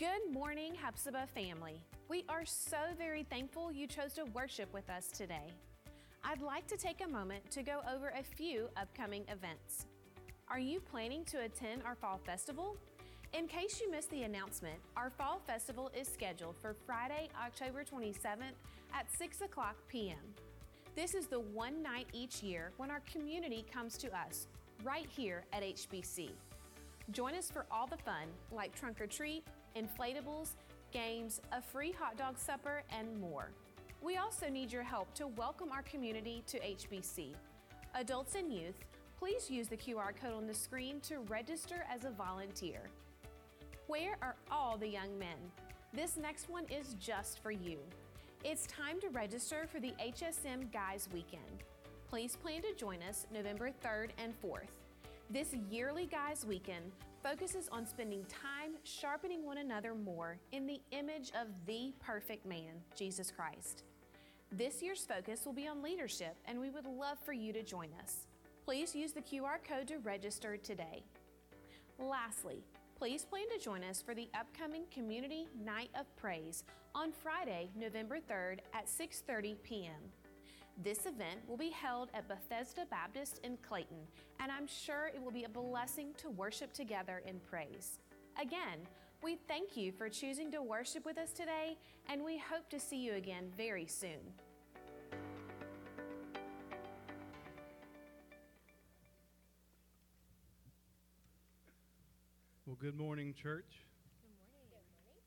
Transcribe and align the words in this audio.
Good 0.00 0.32
morning, 0.32 0.72
Hephzibah 0.82 1.28
family. 1.28 1.78
We 2.08 2.24
are 2.26 2.46
so 2.46 2.78
very 2.96 3.22
thankful 3.22 3.70
you 3.70 3.86
chose 3.86 4.14
to 4.14 4.24
worship 4.32 4.72
with 4.72 4.88
us 4.88 5.08
today. 5.08 5.52
I'd 6.24 6.40
like 6.40 6.66
to 6.68 6.78
take 6.78 7.04
a 7.04 7.06
moment 7.06 7.50
to 7.50 7.62
go 7.62 7.82
over 7.86 8.08
a 8.08 8.22
few 8.22 8.70
upcoming 8.78 9.26
events. 9.28 9.84
Are 10.48 10.58
you 10.58 10.80
planning 10.80 11.22
to 11.26 11.42
attend 11.42 11.82
our 11.84 11.94
Fall 11.94 12.18
Festival? 12.24 12.78
In 13.34 13.46
case 13.46 13.78
you 13.78 13.90
missed 13.90 14.10
the 14.10 14.22
announcement, 14.22 14.78
our 14.96 15.10
Fall 15.10 15.42
Festival 15.46 15.90
is 15.94 16.08
scheduled 16.08 16.56
for 16.56 16.74
Friday, 16.86 17.28
October 17.38 17.84
27th 17.84 18.56
at 18.94 19.12
6 19.18 19.42
o'clock 19.42 19.76
p.m. 19.86 20.32
This 20.96 21.14
is 21.14 21.26
the 21.26 21.40
one 21.40 21.82
night 21.82 22.06
each 22.14 22.42
year 22.42 22.72
when 22.78 22.90
our 22.90 23.02
community 23.12 23.66
comes 23.70 23.98
to 23.98 24.08
us, 24.18 24.46
right 24.82 25.06
here 25.10 25.44
at 25.52 25.62
HBC. 25.62 26.30
Join 27.10 27.34
us 27.34 27.50
for 27.50 27.66
all 27.70 27.86
the 27.86 27.98
fun, 27.98 28.28
like 28.50 28.74
trunk 28.74 28.98
or 28.98 29.06
treat, 29.06 29.44
inflatables, 29.76 30.50
games, 30.92 31.40
a 31.52 31.62
free 31.62 31.92
hot 31.92 32.16
dog 32.16 32.38
supper, 32.38 32.82
and 32.90 33.20
more. 33.20 33.50
We 34.02 34.16
also 34.16 34.48
need 34.48 34.72
your 34.72 34.82
help 34.82 35.12
to 35.14 35.26
welcome 35.26 35.70
our 35.72 35.82
community 35.82 36.42
to 36.46 36.58
HBC. 36.58 37.34
Adults 37.94 38.34
and 38.34 38.52
youth, 38.52 38.76
please 39.18 39.50
use 39.50 39.68
the 39.68 39.76
QR 39.76 40.16
code 40.18 40.34
on 40.34 40.46
the 40.46 40.54
screen 40.54 41.00
to 41.00 41.18
register 41.28 41.84
as 41.92 42.04
a 42.04 42.10
volunteer. 42.10 42.80
Where 43.86 44.16
are 44.22 44.36
all 44.50 44.78
the 44.78 44.88
young 44.88 45.18
men? 45.18 45.36
This 45.92 46.16
next 46.16 46.48
one 46.48 46.64
is 46.70 46.94
just 47.00 47.42
for 47.42 47.50
you. 47.50 47.78
It's 48.44 48.66
time 48.66 49.00
to 49.00 49.08
register 49.08 49.68
for 49.70 49.80
the 49.80 49.92
HSM 50.00 50.72
Guys 50.72 51.08
Weekend. 51.12 51.64
Please 52.08 52.36
plan 52.36 52.62
to 52.62 52.74
join 52.74 53.02
us 53.02 53.26
November 53.32 53.70
3rd 53.84 54.10
and 54.16 54.32
4th. 54.40 54.70
This 55.28 55.54
yearly 55.70 56.06
Guys 56.06 56.44
Weekend 56.46 56.92
focuses 57.22 57.68
on 57.70 57.86
spending 57.86 58.24
time 58.24 58.59
sharpening 58.84 59.44
one 59.44 59.58
another 59.58 59.94
more 59.94 60.38
in 60.52 60.66
the 60.66 60.80
image 60.92 61.30
of 61.40 61.48
the 61.66 61.92
perfect 62.00 62.46
man, 62.46 62.82
Jesus 62.96 63.30
Christ. 63.30 63.84
This 64.52 64.82
year's 64.82 65.04
focus 65.04 65.46
will 65.46 65.52
be 65.52 65.68
on 65.68 65.82
leadership, 65.82 66.36
and 66.46 66.60
we 66.60 66.70
would 66.70 66.86
love 66.86 67.18
for 67.24 67.32
you 67.32 67.52
to 67.52 67.62
join 67.62 67.88
us. 68.02 68.26
Please 68.64 68.94
use 68.94 69.12
the 69.12 69.20
QR 69.20 69.62
code 69.62 69.88
to 69.88 69.98
register 69.98 70.56
today. 70.56 71.02
Lastly, 71.98 72.64
please 72.96 73.24
plan 73.24 73.48
to 73.56 73.62
join 73.62 73.84
us 73.84 74.02
for 74.02 74.14
the 74.14 74.28
upcoming 74.38 74.84
Community 74.92 75.46
Night 75.64 75.90
of 75.98 76.04
Praise 76.16 76.64
on 76.94 77.12
Friday, 77.12 77.70
November 77.76 78.18
3rd 78.18 78.58
at 78.74 78.86
6:30 78.86 79.56
p.m. 79.62 80.10
This 80.82 81.06
event 81.06 81.40
will 81.46 81.58
be 81.58 81.70
held 81.70 82.08
at 82.14 82.26
Bethesda 82.26 82.86
Baptist 82.90 83.40
in 83.44 83.58
Clayton, 83.58 83.98
and 84.40 84.50
I'm 84.50 84.66
sure 84.66 85.10
it 85.14 85.22
will 85.22 85.30
be 85.30 85.44
a 85.44 85.48
blessing 85.48 86.14
to 86.18 86.30
worship 86.30 86.72
together 86.72 87.22
in 87.26 87.38
praise. 87.40 87.98
Again, 88.38 88.86
we 89.22 89.36
thank 89.48 89.76
you 89.76 89.92
for 89.92 90.08
choosing 90.08 90.50
to 90.52 90.62
worship 90.62 91.04
with 91.04 91.18
us 91.18 91.32
today, 91.32 91.76
and 92.08 92.24
we 92.24 92.38
hope 92.38 92.68
to 92.70 92.80
see 92.80 92.96
you 92.96 93.14
again 93.14 93.50
very 93.56 93.86
soon. 93.86 94.34
Well, 102.66 102.76
good 102.80 102.96
morning, 102.96 103.34
church. 103.34 103.86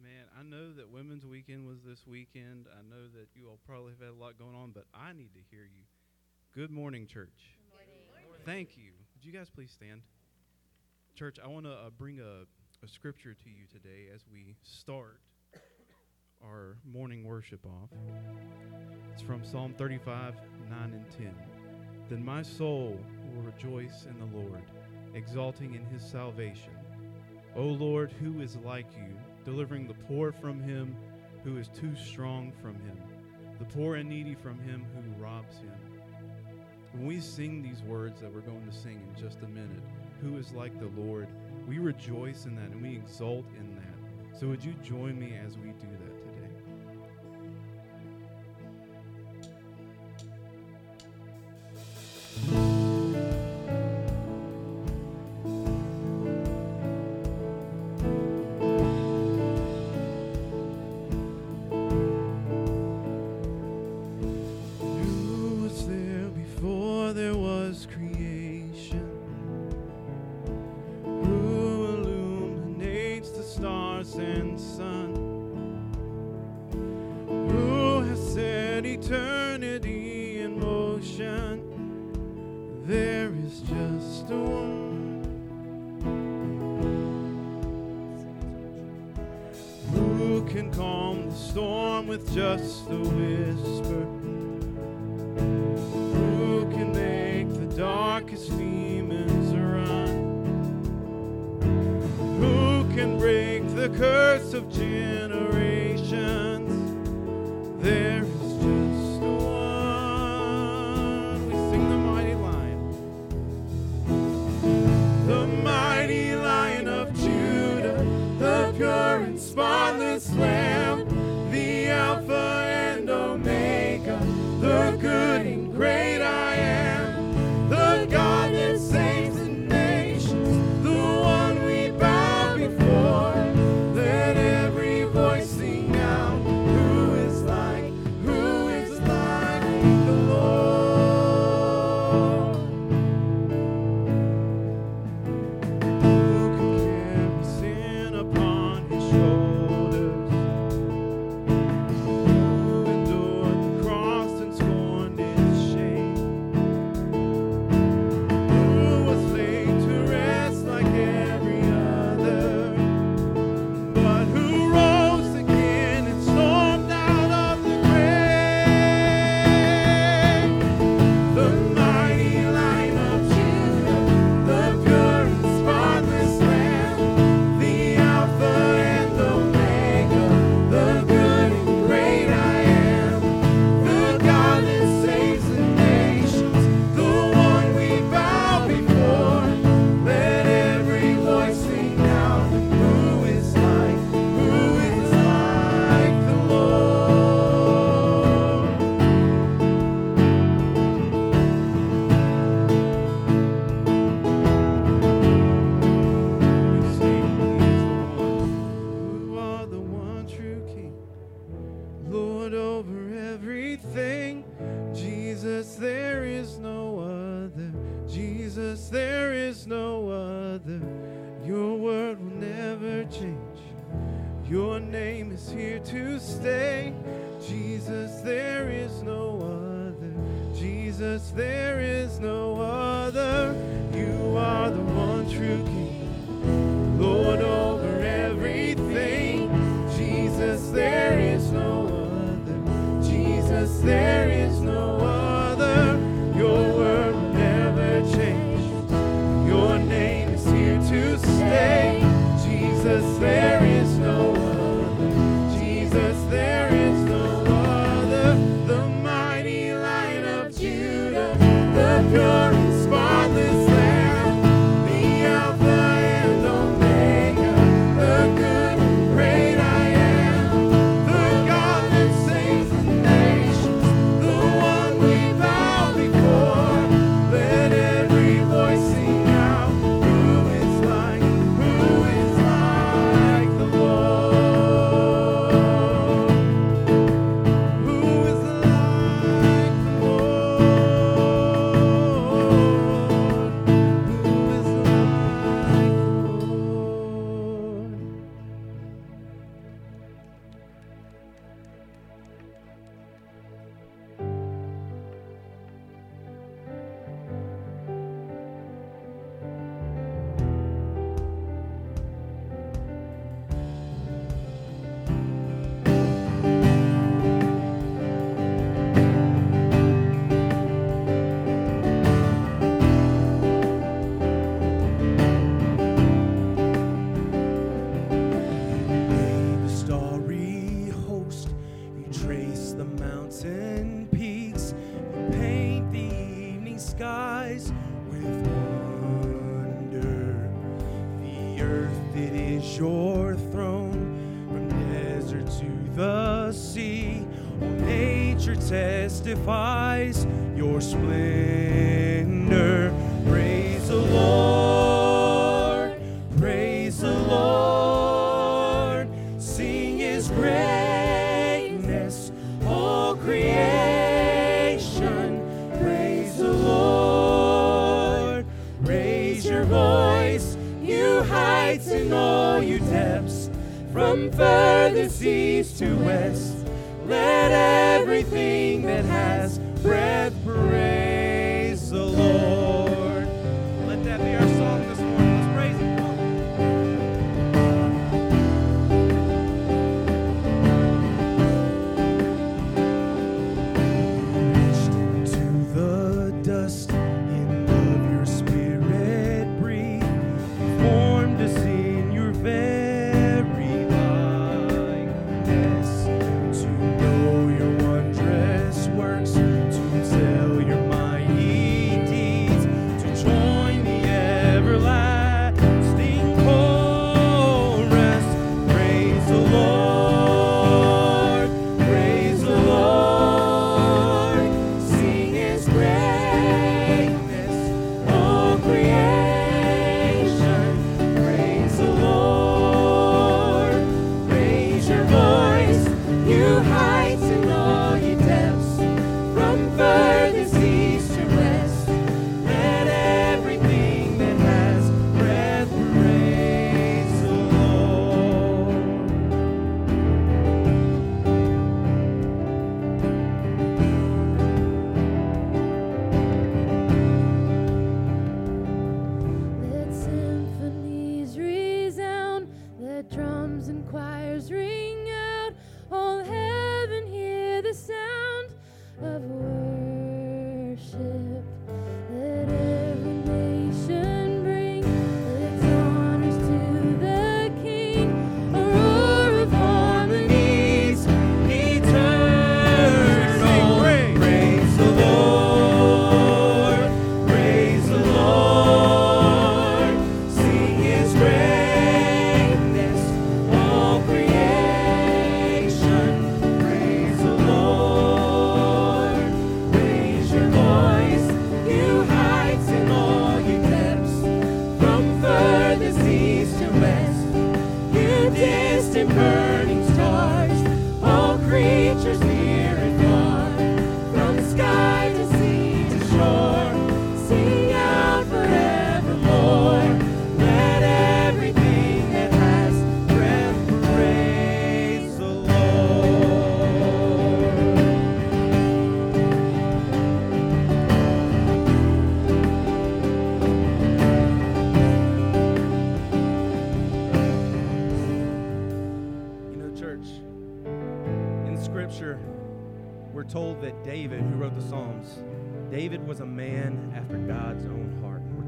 Man, 0.02 0.26
I 0.38 0.44
know 0.44 0.74
that 0.74 0.90
Women's 0.90 1.26
Weekend 1.26 1.66
was 1.68 1.78
this 1.86 2.06
weekend. 2.08 2.68
I 2.72 2.81
know 2.81 3.08
that 3.16 3.28
you 3.36 3.48
all 3.48 3.59
probably 3.66 3.92
have 3.92 4.02
had 4.02 4.09
a 4.09 4.22
lot 4.22 4.38
going 4.38 4.56
on, 4.56 4.72
but 4.72 4.86
I 4.94 5.14
need 5.14 5.34
to 5.34 5.40
hear 5.50 5.64
you. 5.64 5.84
Good 6.54 6.72
morning, 6.72 7.08
church. 7.08 7.58
Good 7.70 7.72
morning. 7.72 8.42
Thank 8.46 8.78
you. 8.78 8.92
Would 9.16 9.24
you 9.24 9.31
guys 9.31 9.50
please 9.50 9.72
stand? 9.72 10.02
Church, 11.16 11.38
I 11.44 11.48
want 11.48 11.66
to 11.66 11.72
uh, 11.72 11.90
bring 11.98 12.20
a, 12.20 12.46
a 12.84 12.88
scripture 12.88 13.34
to 13.34 13.50
you 13.50 13.66
today 13.72 14.09
as 14.13 14.25
we 14.30 14.57
start 14.62 15.22
our 16.44 16.75
morning 16.91 17.24
worship 17.24 17.66
off. 17.66 17.90
It's 19.13 19.22
from 19.22 19.46
Psalm 19.46 19.74
35, 19.78 20.34
9 20.69 20.80
and 20.81 21.09
10. 21.09 21.34
Then 22.09 22.25
my 22.25 22.41
soul 22.41 23.00
will 23.34 23.41
rejoice 23.41 24.06
in 24.06 24.19
the 24.19 24.38
Lord, 24.38 24.63
exalting 25.13 25.75
in 25.75 25.85
his 25.85 26.03
salvation. 26.03 26.74
O 27.56 27.63
Lord, 27.63 28.12
who 28.12 28.41
is 28.41 28.57
like 28.66 28.88
you, 28.97 29.16
delivering 29.46 29.88
the 29.88 29.94
poor 29.94 30.34
from 30.34 30.62
him 30.62 30.94
who 31.46 31.56
is 31.56 31.69
too 31.69 31.96
strong 31.96 32.52
from 32.62 32.75
him, 32.75 32.97
the 33.59 33.66
poor 33.66 33.96
and 33.96 34.09
needy 34.09 34.36
from 34.36 34.59
him 34.59 34.86
who 34.94 35.24
robs 35.24 35.56
him? 35.59 35.72
When 36.91 37.06
we 37.06 37.22
sing 37.22 37.63
these 37.63 37.81
words 37.84 38.19
that 38.19 38.34
we're 38.34 38.41
going 38.41 38.68
to 38.69 38.78
sing 38.78 39.00
in 39.07 39.24
just 39.24 39.41
a 39.41 39.47
minute, 39.47 39.84
who 40.22 40.38
is 40.38 40.52
like 40.52 40.78
the 40.80 41.02
Lord, 41.02 41.28
we 41.68 41.79
rejoice 41.79 42.46
in 42.46 42.56
that 42.56 42.69
and 42.72 42.81
we 42.81 42.96
exult 42.96 43.46
in 43.59 43.75
that. 43.75 44.40
So 44.40 44.47
would 44.47 44.63
you 44.63 44.74
join 44.84 45.19
me 45.19 45.34
as 45.46 45.57
we 45.57 45.69
do 45.69 45.88
that 46.00 46.12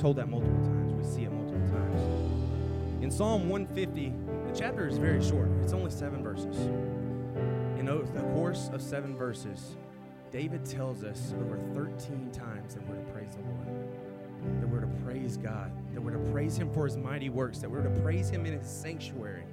told 0.06 0.18
that 0.18 0.30
multiple 0.30 0.64
times. 0.64 0.94
We 0.94 1.04
see 1.04 1.24
it 1.24 1.32
multiple 1.32 1.68
times. 1.68 3.04
In 3.04 3.10
Psalm 3.10 3.50
150, 3.50 4.14
the 4.46 4.56
chapter 4.56 4.88
is 4.88 5.00
very 5.00 5.20
short, 5.20 5.50
it's 5.64 5.74
only 5.74 5.90
seven 5.90 6.22
verses. 6.22 6.56
In 7.80 7.88
the 7.88 8.22
course 8.36 8.70
of 8.72 8.84
seven 8.84 9.18
verses, 9.18 9.76
David 10.32 10.64
tells 10.64 11.04
us 11.04 11.34
over 11.42 11.58
13 11.74 12.30
times 12.32 12.76
that 12.76 12.88
we're 12.88 12.98
to 12.98 13.12
praise 13.14 13.32
the 13.32 13.42
Lord, 13.50 14.62
that 14.62 14.70
we're 14.70 14.82
to 14.82 15.04
praise 15.04 15.38
God, 15.38 15.72
that 15.96 16.02
we're 16.02 16.12
to 16.12 16.32
praise 16.32 16.56
Him 16.56 16.72
for 16.72 16.86
His 16.86 16.98
mighty 16.98 17.30
works, 17.30 17.58
that 17.58 17.72
we're 17.72 17.82
to 17.82 18.02
praise 18.02 18.30
Him 18.30 18.46
in 18.46 18.60
His 18.60 18.70
sanctuary, 18.70 19.46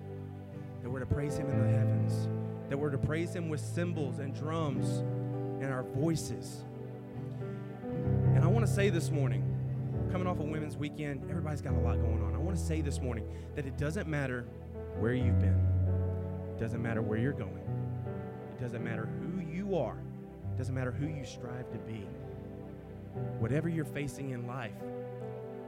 that 0.82 0.90
we're 0.90 1.00
to 1.00 1.06
praise 1.06 1.38
Him 1.38 1.48
in 1.48 1.62
the 1.62 1.78
heavens, 1.78 2.28
that 2.68 2.76
we're 2.76 2.90
to 2.90 2.98
praise 2.98 3.34
Him 3.34 3.48
with 3.48 3.60
cymbals 3.60 4.18
and 4.18 4.34
drums 4.34 4.98
and 5.62 5.72
our 5.72 5.82
voices. 5.82 6.64
And 8.34 8.44
I 8.44 8.48
want 8.48 8.66
to 8.66 8.70
say 8.70 8.90
this 8.90 9.10
morning, 9.10 9.51
coming 10.12 10.26
off 10.26 10.40
a 10.40 10.42
women's 10.42 10.76
weekend, 10.76 11.22
everybody's 11.30 11.62
got 11.62 11.72
a 11.72 11.78
lot 11.78 11.98
going 11.98 12.22
on. 12.22 12.34
I 12.34 12.38
want 12.38 12.54
to 12.54 12.62
say 12.62 12.82
this 12.82 13.00
morning 13.00 13.26
that 13.56 13.64
it 13.64 13.78
doesn't 13.78 14.06
matter 14.06 14.44
where 14.98 15.14
you've 15.14 15.40
been, 15.40 15.58
it 16.54 16.60
doesn't 16.60 16.82
matter 16.82 17.00
where 17.00 17.18
you're 17.18 17.32
going, 17.32 17.64
it 18.54 18.60
doesn't 18.60 18.84
matter 18.84 19.06
who 19.06 19.40
you 19.40 19.74
are, 19.74 19.96
it 20.52 20.58
doesn't 20.58 20.74
matter 20.74 20.90
who 20.90 21.06
you 21.06 21.24
strive 21.24 21.70
to 21.72 21.78
be. 21.78 22.06
Whatever 23.38 23.70
you're 23.70 23.86
facing 23.86 24.30
in 24.30 24.46
life, 24.46 24.74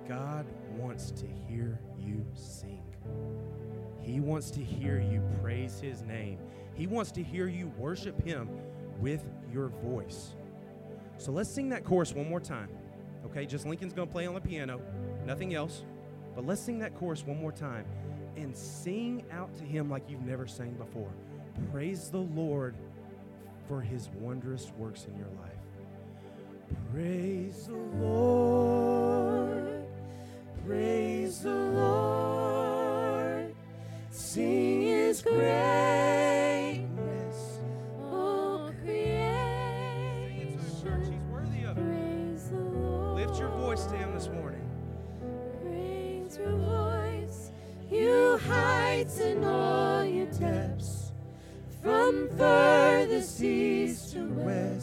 God 0.06 0.44
wants 0.76 1.10
to 1.12 1.26
hear 1.48 1.80
you 1.98 2.22
sing. 2.34 2.82
He 4.02 4.20
wants 4.20 4.50
to 4.50 4.60
hear 4.60 5.00
you 5.00 5.22
praise 5.40 5.80
His 5.80 6.02
name. 6.02 6.38
He 6.74 6.86
wants 6.86 7.12
to 7.12 7.22
hear 7.22 7.48
you 7.48 7.68
worship 7.78 8.22
Him 8.22 8.50
with 9.00 9.24
your 9.50 9.68
voice. 9.68 10.34
So 11.16 11.32
let's 11.32 11.48
sing 11.48 11.70
that 11.70 11.82
chorus 11.82 12.12
one 12.12 12.28
more 12.28 12.40
time. 12.40 12.68
Okay, 13.26 13.46
just 13.46 13.66
Lincoln's 13.66 13.92
to 13.92 14.06
play 14.06 14.26
on 14.26 14.34
the 14.34 14.40
piano, 14.40 14.80
nothing 15.26 15.54
else. 15.54 15.82
But 16.34 16.46
let's 16.46 16.60
sing 16.60 16.78
that 16.80 16.94
chorus 16.96 17.24
one 17.24 17.40
more 17.40 17.52
time 17.52 17.84
and 18.36 18.56
sing 18.56 19.24
out 19.30 19.56
to 19.58 19.64
Him 19.64 19.90
like 19.90 20.02
you've 20.08 20.26
never 20.26 20.46
sang 20.46 20.72
before. 20.72 21.10
Praise 21.72 22.10
the 22.10 22.18
Lord 22.18 22.74
for 23.68 23.80
His 23.80 24.08
wondrous 24.20 24.72
works 24.76 25.06
in 25.06 25.16
your 25.16 25.28
life. 25.40 25.52
Praise 26.92 27.66
the 27.66 28.04
Lord. 28.04 29.84
Praise 30.66 31.40
the 31.40 31.50
Lord. 31.50 33.54
Sing 34.10 34.82
His 34.82 35.22
greatness. 35.22 36.13
And 49.34 49.44
all 49.44 50.04
you 50.04 50.26
depths, 50.38 51.12
from 51.82 52.28
furthest 52.36 53.42
east 53.42 54.12
to 54.12 54.24
west. 54.28 54.73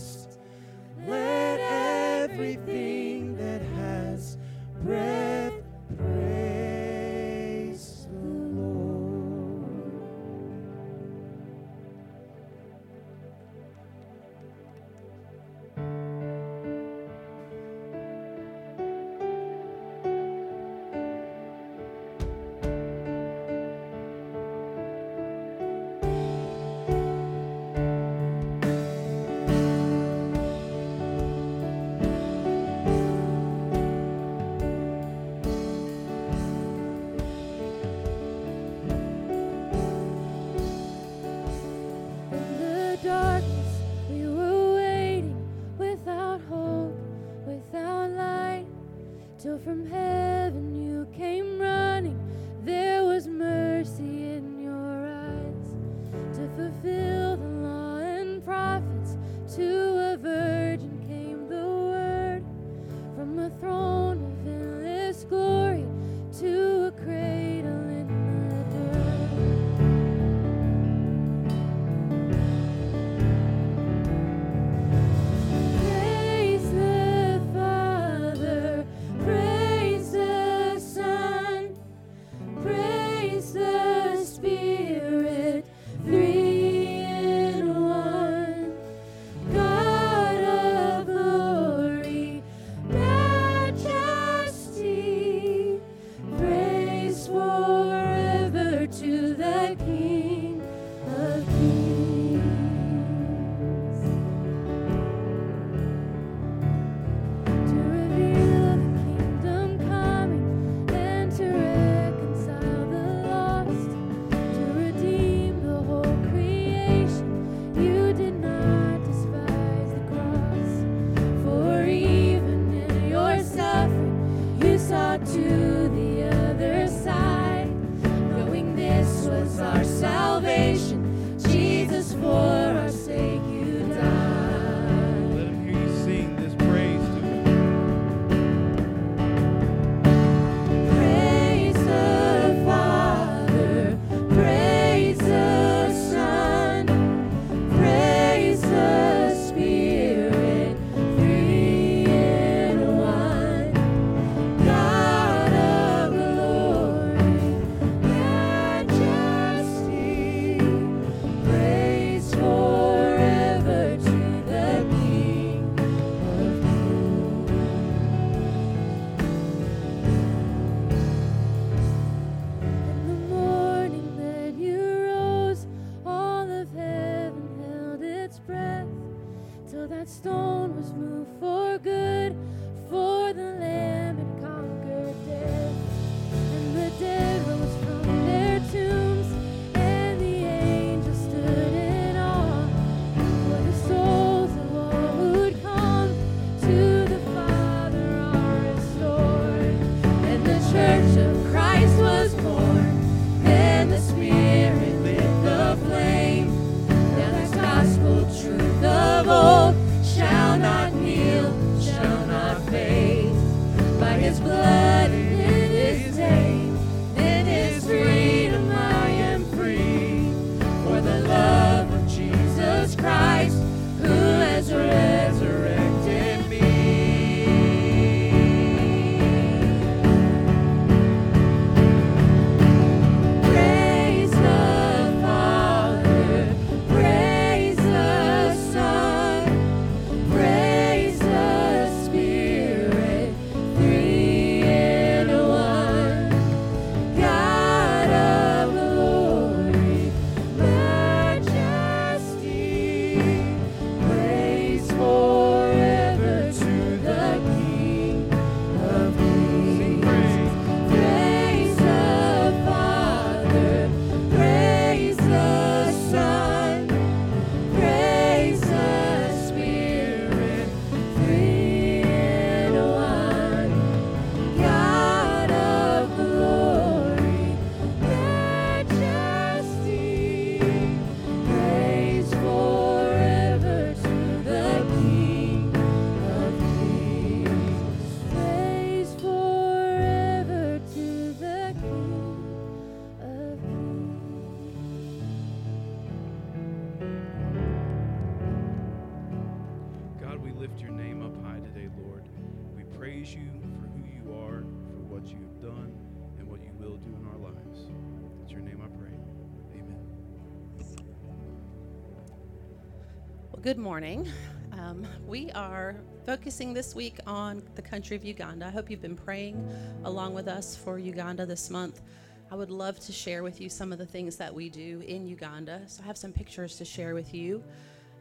Good 313.61 313.77
morning. 313.77 314.27
Um, 314.71 315.05
we 315.27 315.51
are 315.51 315.95
focusing 316.25 316.73
this 316.73 316.95
week 316.95 317.19
on 317.27 317.61
the 317.75 317.81
country 317.83 318.17
of 318.17 318.25
Uganda. 318.25 318.65
I 318.65 318.71
hope 318.71 318.89
you've 318.89 319.03
been 319.03 319.15
praying 319.15 319.71
along 320.03 320.33
with 320.33 320.47
us 320.47 320.75
for 320.75 320.97
Uganda 320.97 321.45
this 321.45 321.69
month. 321.69 322.01
I 322.49 322.55
would 322.55 322.71
love 322.71 322.99
to 323.01 323.11
share 323.11 323.43
with 323.43 323.61
you 323.61 323.69
some 323.69 323.91
of 323.91 323.99
the 323.99 324.05
things 324.05 324.35
that 324.37 324.51
we 324.51 324.67
do 324.71 325.03
in 325.05 325.27
Uganda. 325.27 325.83
So 325.85 326.01
I 326.01 326.07
have 326.07 326.17
some 326.17 326.31
pictures 326.31 326.75
to 326.77 326.85
share 326.85 327.13
with 327.13 327.35
you. 327.35 327.63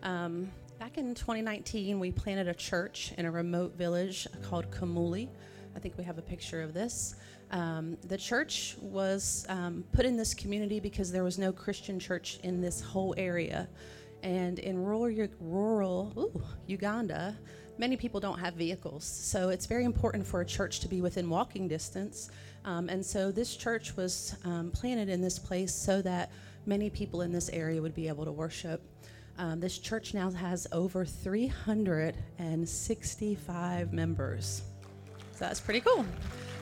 Um, 0.03 0.51
back 0.79 0.99
in 0.99 1.15
2019, 1.15 1.99
we 1.99 2.13
planted 2.13 2.47
a 2.47 2.55
church 2.55 3.15
in 3.17 3.25
a 3.25 3.31
remote 3.31 3.79
village 3.79 4.29
called 4.43 4.71
Kamuli. 4.71 5.31
I 5.75 5.79
think 5.79 5.97
we 5.97 6.05
have 6.05 6.19
a 6.19 6.23
picture 6.23 6.61
of 6.61 6.75
this. 6.75 7.15
Um, 7.51 7.97
the 8.07 8.19
church 8.19 8.77
was 8.79 9.47
um, 9.49 9.85
put 9.93 10.05
in 10.05 10.19
this 10.19 10.35
community 10.35 10.81
because 10.81 11.11
there 11.11 11.25
was 11.25 11.39
no 11.39 11.51
Christian 11.51 11.99
church 11.99 12.39
in 12.43 12.61
this 12.61 12.83
whole 12.83 13.15
area. 13.17 13.71
And 14.23 14.59
in 14.59 14.79
rural, 14.79 15.11
rural 15.41 16.13
ooh, 16.17 16.43
Uganda, 16.67 17.37
many 17.79 17.97
people 17.97 18.21
don't 18.21 18.39
have 18.39 18.55
vehicles. 18.55 19.05
So 19.05 19.49
it's 19.49 19.67
very 19.67 19.85
important 19.85 20.25
for 20.27 20.43
a 20.43 20.47
church 20.47 20.81
to 20.81 20.89
be 20.89 21.01
within 21.01 21.31
walking 21.31 21.69
distance. 21.69 22.31
Um, 22.65 22.89
and 22.89 23.05
so 23.05 23.33
this 23.33 23.57
church 23.57 23.97
was 23.97 24.37
um, 24.45 24.71
planted 24.71 25.09
in 25.09 25.21
this 25.23 25.39
place 25.39 25.75
so 25.75 26.03
that 26.03 26.31
many 26.67 26.91
people 26.91 27.23
in 27.23 27.33
this 27.33 27.49
area 27.49 27.81
would 27.81 27.95
be 27.95 28.09
able 28.09 28.27
to 28.27 28.33
worship. 28.33 28.83
Um, 29.39 29.61
this 29.61 29.79
church 29.79 30.13
now 30.13 30.31
has 30.31 30.67
over 30.71 31.07
365 31.07 33.93
members. 33.93 34.63
So 35.33 35.47
that's 35.47 35.61
pretty 35.61 35.81
cool. 35.81 36.05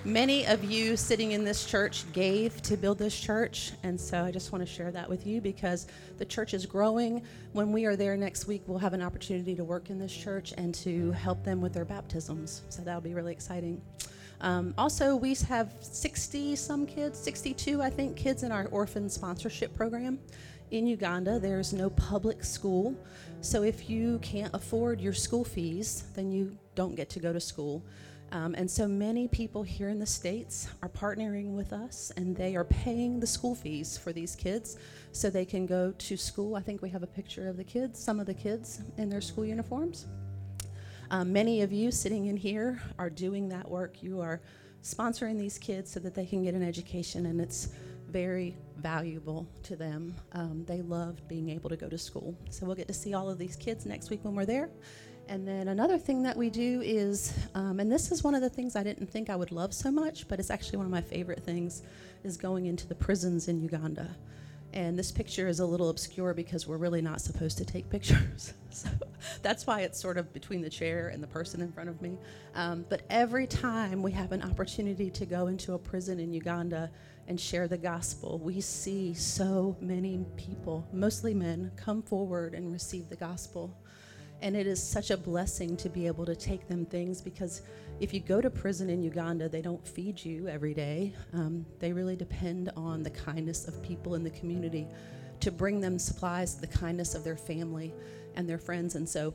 Many 0.04 0.46
of 0.46 0.62
you 0.62 0.96
sitting 0.96 1.32
in 1.32 1.44
this 1.44 1.66
church 1.66 2.04
gave 2.12 2.62
to 2.62 2.76
build 2.76 2.98
this 2.98 3.18
church, 3.18 3.72
and 3.82 4.00
so 4.00 4.22
I 4.22 4.30
just 4.30 4.52
want 4.52 4.64
to 4.64 4.72
share 4.72 4.92
that 4.92 5.08
with 5.08 5.26
you 5.26 5.40
because 5.40 5.88
the 6.18 6.24
church 6.24 6.54
is 6.54 6.66
growing. 6.66 7.22
When 7.52 7.72
we 7.72 7.84
are 7.84 7.96
there 7.96 8.16
next 8.16 8.46
week, 8.46 8.62
we'll 8.68 8.78
have 8.78 8.92
an 8.92 9.02
opportunity 9.02 9.56
to 9.56 9.64
work 9.64 9.90
in 9.90 9.98
this 9.98 10.14
church 10.14 10.54
and 10.56 10.72
to 10.76 11.10
help 11.10 11.42
them 11.42 11.60
with 11.60 11.72
their 11.72 11.84
baptisms. 11.84 12.62
So 12.68 12.82
that'll 12.82 13.00
be 13.00 13.12
really 13.12 13.32
exciting. 13.32 13.82
Um, 14.40 14.72
also, 14.78 15.16
we 15.16 15.34
have 15.48 15.74
60 15.80 16.54
some 16.54 16.86
kids, 16.86 17.18
62, 17.18 17.82
I 17.82 17.90
think, 17.90 18.16
kids 18.16 18.44
in 18.44 18.52
our 18.52 18.66
orphan 18.66 19.10
sponsorship 19.10 19.74
program. 19.74 20.20
In 20.70 20.86
Uganda, 20.86 21.40
there's 21.40 21.72
no 21.72 21.90
public 21.90 22.44
school. 22.44 22.94
So 23.40 23.64
if 23.64 23.90
you 23.90 24.20
can't 24.20 24.54
afford 24.54 25.00
your 25.00 25.14
school 25.14 25.44
fees, 25.44 26.04
then 26.14 26.30
you 26.30 26.56
don't 26.76 26.94
get 26.94 27.10
to 27.10 27.18
go 27.18 27.32
to 27.32 27.40
school. 27.40 27.82
Um, 28.30 28.54
and 28.54 28.70
so 28.70 28.86
many 28.86 29.26
people 29.26 29.62
here 29.62 29.88
in 29.88 29.98
the 29.98 30.06
States 30.06 30.68
are 30.82 30.88
partnering 30.88 31.54
with 31.54 31.72
us 31.72 32.12
and 32.16 32.36
they 32.36 32.56
are 32.56 32.64
paying 32.64 33.20
the 33.20 33.26
school 33.26 33.54
fees 33.54 33.96
for 33.96 34.12
these 34.12 34.36
kids 34.36 34.76
so 35.12 35.30
they 35.30 35.46
can 35.46 35.64
go 35.64 35.92
to 35.96 36.16
school. 36.16 36.54
I 36.54 36.60
think 36.60 36.82
we 36.82 36.90
have 36.90 37.02
a 37.02 37.06
picture 37.06 37.48
of 37.48 37.56
the 37.56 37.64
kids, 37.64 37.98
some 37.98 38.20
of 38.20 38.26
the 38.26 38.34
kids 38.34 38.82
in 38.98 39.08
their 39.08 39.22
school 39.22 39.46
uniforms. 39.46 40.06
Um, 41.10 41.32
many 41.32 41.62
of 41.62 41.72
you 41.72 41.90
sitting 41.90 42.26
in 42.26 42.36
here 42.36 42.82
are 42.98 43.08
doing 43.08 43.48
that 43.48 43.68
work. 43.68 44.02
You 44.02 44.20
are 44.20 44.42
sponsoring 44.82 45.38
these 45.38 45.58
kids 45.58 45.90
so 45.90 46.00
that 46.00 46.14
they 46.14 46.26
can 46.26 46.42
get 46.42 46.54
an 46.54 46.62
education, 46.62 47.26
and 47.26 47.40
it's 47.40 47.68
very 48.10 48.56
valuable 48.76 49.46
to 49.62 49.74
them. 49.74 50.14
Um, 50.32 50.64
they 50.66 50.82
love 50.82 51.26
being 51.28 51.48
able 51.48 51.70
to 51.70 51.76
go 51.76 51.88
to 51.88 51.98
school. 51.98 52.34
So 52.50 52.66
we'll 52.66 52.76
get 52.76 52.88
to 52.88 52.94
see 52.94 53.14
all 53.14 53.28
of 53.30 53.38
these 53.38 53.56
kids 53.56 53.86
next 53.86 54.10
week 54.10 54.20
when 54.22 54.34
we're 54.34 54.46
there. 54.46 54.70
And 55.28 55.46
then 55.46 55.68
another 55.68 55.98
thing 55.98 56.22
that 56.22 56.36
we 56.36 56.48
do 56.48 56.80
is, 56.82 57.34
um, 57.54 57.80
and 57.80 57.92
this 57.92 58.10
is 58.10 58.24
one 58.24 58.34
of 58.34 58.40
the 58.40 58.48
things 58.48 58.74
I 58.74 58.82
didn't 58.82 59.10
think 59.10 59.28
I 59.28 59.36
would 59.36 59.52
love 59.52 59.74
so 59.74 59.90
much, 59.90 60.26
but 60.26 60.40
it's 60.40 60.50
actually 60.50 60.78
one 60.78 60.86
of 60.86 60.90
my 60.92 61.02
favorite 61.02 61.42
things, 61.44 61.82
is 62.24 62.38
going 62.38 62.64
into 62.64 62.86
the 62.86 62.94
prisons 62.94 63.46
in 63.46 63.60
Uganda. 63.60 64.08
And 64.72 64.98
this 64.98 65.10
picture 65.12 65.46
is 65.46 65.60
a 65.60 65.66
little 65.66 65.90
obscure 65.90 66.32
because 66.32 66.66
we're 66.66 66.78
really 66.78 67.02
not 67.02 67.20
supposed 67.20 67.58
to 67.58 67.64
take 67.66 67.90
pictures. 67.90 68.54
so 68.70 68.88
that's 69.42 69.66
why 69.66 69.80
it's 69.82 70.00
sort 70.00 70.16
of 70.16 70.32
between 70.32 70.62
the 70.62 70.70
chair 70.70 71.08
and 71.08 71.22
the 71.22 71.26
person 71.26 71.60
in 71.60 71.72
front 71.72 71.90
of 71.90 72.00
me. 72.00 72.16
Um, 72.54 72.86
but 72.88 73.02
every 73.10 73.46
time 73.46 74.02
we 74.02 74.12
have 74.12 74.32
an 74.32 74.42
opportunity 74.42 75.10
to 75.10 75.26
go 75.26 75.48
into 75.48 75.74
a 75.74 75.78
prison 75.78 76.18
in 76.20 76.32
Uganda 76.32 76.90
and 77.26 77.38
share 77.38 77.68
the 77.68 77.76
gospel, 77.76 78.38
we 78.38 78.62
see 78.62 79.12
so 79.12 79.76
many 79.80 80.24
people, 80.38 80.88
mostly 80.90 81.34
men, 81.34 81.70
come 81.76 82.00
forward 82.00 82.54
and 82.54 82.72
receive 82.72 83.10
the 83.10 83.16
gospel. 83.16 83.76
And 84.40 84.56
it 84.56 84.66
is 84.66 84.82
such 84.82 85.10
a 85.10 85.16
blessing 85.16 85.76
to 85.78 85.88
be 85.88 86.06
able 86.06 86.24
to 86.26 86.36
take 86.36 86.68
them 86.68 86.86
things 86.86 87.20
because 87.20 87.62
if 88.00 88.14
you 88.14 88.20
go 88.20 88.40
to 88.40 88.48
prison 88.48 88.88
in 88.88 89.02
Uganda, 89.02 89.48
they 89.48 89.60
don't 89.60 89.86
feed 89.86 90.24
you 90.24 90.46
every 90.46 90.74
day. 90.74 91.12
Um, 91.32 91.66
they 91.80 91.92
really 91.92 92.14
depend 92.14 92.70
on 92.76 93.02
the 93.02 93.10
kindness 93.10 93.66
of 93.66 93.82
people 93.82 94.14
in 94.14 94.22
the 94.22 94.30
community 94.30 94.86
to 95.40 95.50
bring 95.50 95.80
them 95.80 95.98
supplies, 95.98 96.56
the 96.56 96.68
kindness 96.68 97.14
of 97.14 97.24
their 97.24 97.36
family 97.36 97.92
and 98.36 98.48
their 98.48 98.58
friends. 98.58 98.94
And 98.94 99.08
so 99.08 99.34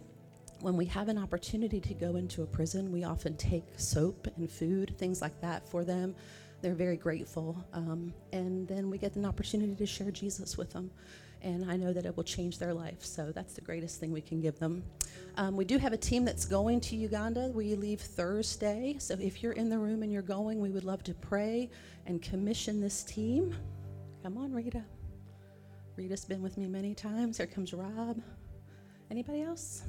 when 0.62 0.78
we 0.78 0.86
have 0.86 1.10
an 1.10 1.18
opportunity 1.18 1.82
to 1.82 1.94
go 1.94 2.16
into 2.16 2.44
a 2.44 2.46
prison, 2.46 2.90
we 2.90 3.04
often 3.04 3.36
take 3.36 3.66
soap 3.76 4.28
and 4.38 4.50
food, 4.50 4.96
things 4.98 5.22
like 5.22 5.40
that 5.42 5.68
for 5.68 5.84
them. 5.84 6.16
They're 6.62 6.74
very 6.74 6.96
grateful. 6.96 7.62
Um, 7.74 8.14
and 8.32 8.66
then 8.70 8.90
we 8.90 8.98
get 8.98 9.18
an 9.18 9.26
opportunity 9.26 9.76
to 9.76 9.86
share 9.86 10.12
Jesus 10.12 10.58
with 10.58 10.72
them 10.72 10.90
and 11.44 11.70
I 11.70 11.76
know 11.76 11.94
that 11.94 12.06
it 12.06 12.16
will 12.16 12.24
change 12.24 12.58
their 12.58 12.74
life. 12.74 13.04
So 13.04 13.32
that's 13.32 13.54
the 13.54 13.62
greatest 13.62 14.00
thing 14.00 14.12
we 14.12 14.22
can 14.22 14.40
give 14.40 14.58
them. 14.60 14.84
Um, 15.36 15.56
we 15.56 15.66
do 15.66 15.78
have 15.78 15.94
a 15.94 15.98
team 15.98 16.26
that's 16.26 16.46
going 16.46 16.80
to 16.82 16.96
Uganda. 16.96 17.52
We 17.54 17.76
leave 17.76 18.00
Thursday. 18.00 18.96
So 19.00 19.16
if 19.20 19.44
you're 19.44 19.54
in 19.54 19.70
the 19.70 19.78
room 19.78 20.04
and 20.04 20.12
you're 20.12 20.22
going, 20.22 20.60
we 20.60 20.70
would 20.70 20.84
love 20.84 21.04
to 21.04 21.14
pray 21.14 21.70
and 22.06 22.22
commission 22.22 22.80
this 22.80 23.04
team. 23.04 23.56
Come 24.24 24.38
on, 24.38 24.54
Rita. 24.54 24.84
Rita's 25.96 26.26
been 26.26 26.42
with 26.42 26.58
me 26.58 26.68
many 26.68 26.96
times. 26.96 27.38
Here 27.38 27.46
comes 27.46 27.74
Rob. 27.74 28.22
Anybody 29.12 29.42
else? 29.42 29.84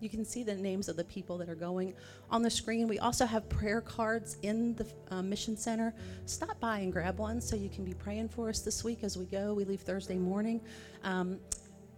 You 0.00 0.08
can 0.08 0.24
see 0.24 0.42
the 0.42 0.54
names 0.54 0.88
of 0.88 0.96
the 0.96 1.04
people 1.04 1.38
that 1.38 1.48
are 1.48 1.54
going 1.54 1.94
on 2.30 2.42
the 2.42 2.50
screen. 2.50 2.88
We 2.88 2.98
also 2.98 3.26
have 3.26 3.48
prayer 3.48 3.80
cards 3.80 4.36
in 4.42 4.74
the 4.74 4.86
uh, 5.10 5.22
Mission 5.22 5.56
Center. 5.56 5.94
Stop 6.26 6.58
by 6.60 6.78
and 6.80 6.92
grab 6.92 7.18
one 7.18 7.40
so 7.40 7.56
you 7.56 7.68
can 7.68 7.84
be 7.84 7.94
praying 7.94 8.28
for 8.28 8.48
us 8.48 8.60
this 8.60 8.84
week 8.84 9.04
as 9.04 9.16
we 9.16 9.26
go. 9.26 9.54
We 9.54 9.64
leave 9.64 9.80
Thursday 9.80 10.16
morning. 10.16 10.60
Um, 11.04 11.38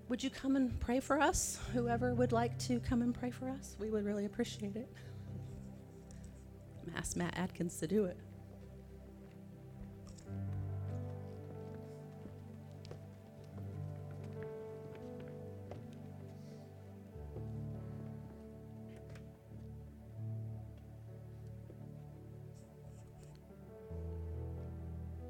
would 0.09 0.23
you 0.23 0.31
come 0.31 0.57
and 0.57 0.79
pray 0.81 1.01
for 1.01 1.21
us? 1.21 1.59
Whoever 1.73 2.15
would 2.15 2.33
like 2.33 2.59
to 2.61 2.81
come 2.81 3.03
and 3.03 3.15
pray 3.15 3.31
for 3.31 3.49
us, 3.49 3.77
we 3.79 3.91
would 3.91 4.05
really 4.05 4.25
appreciate 4.25 4.75
it. 4.75 4.89
Ask 6.97 7.17
Matt 7.17 7.37
Atkins 7.37 7.79
to 7.81 7.87
do 7.87 8.07
it. 8.07 8.17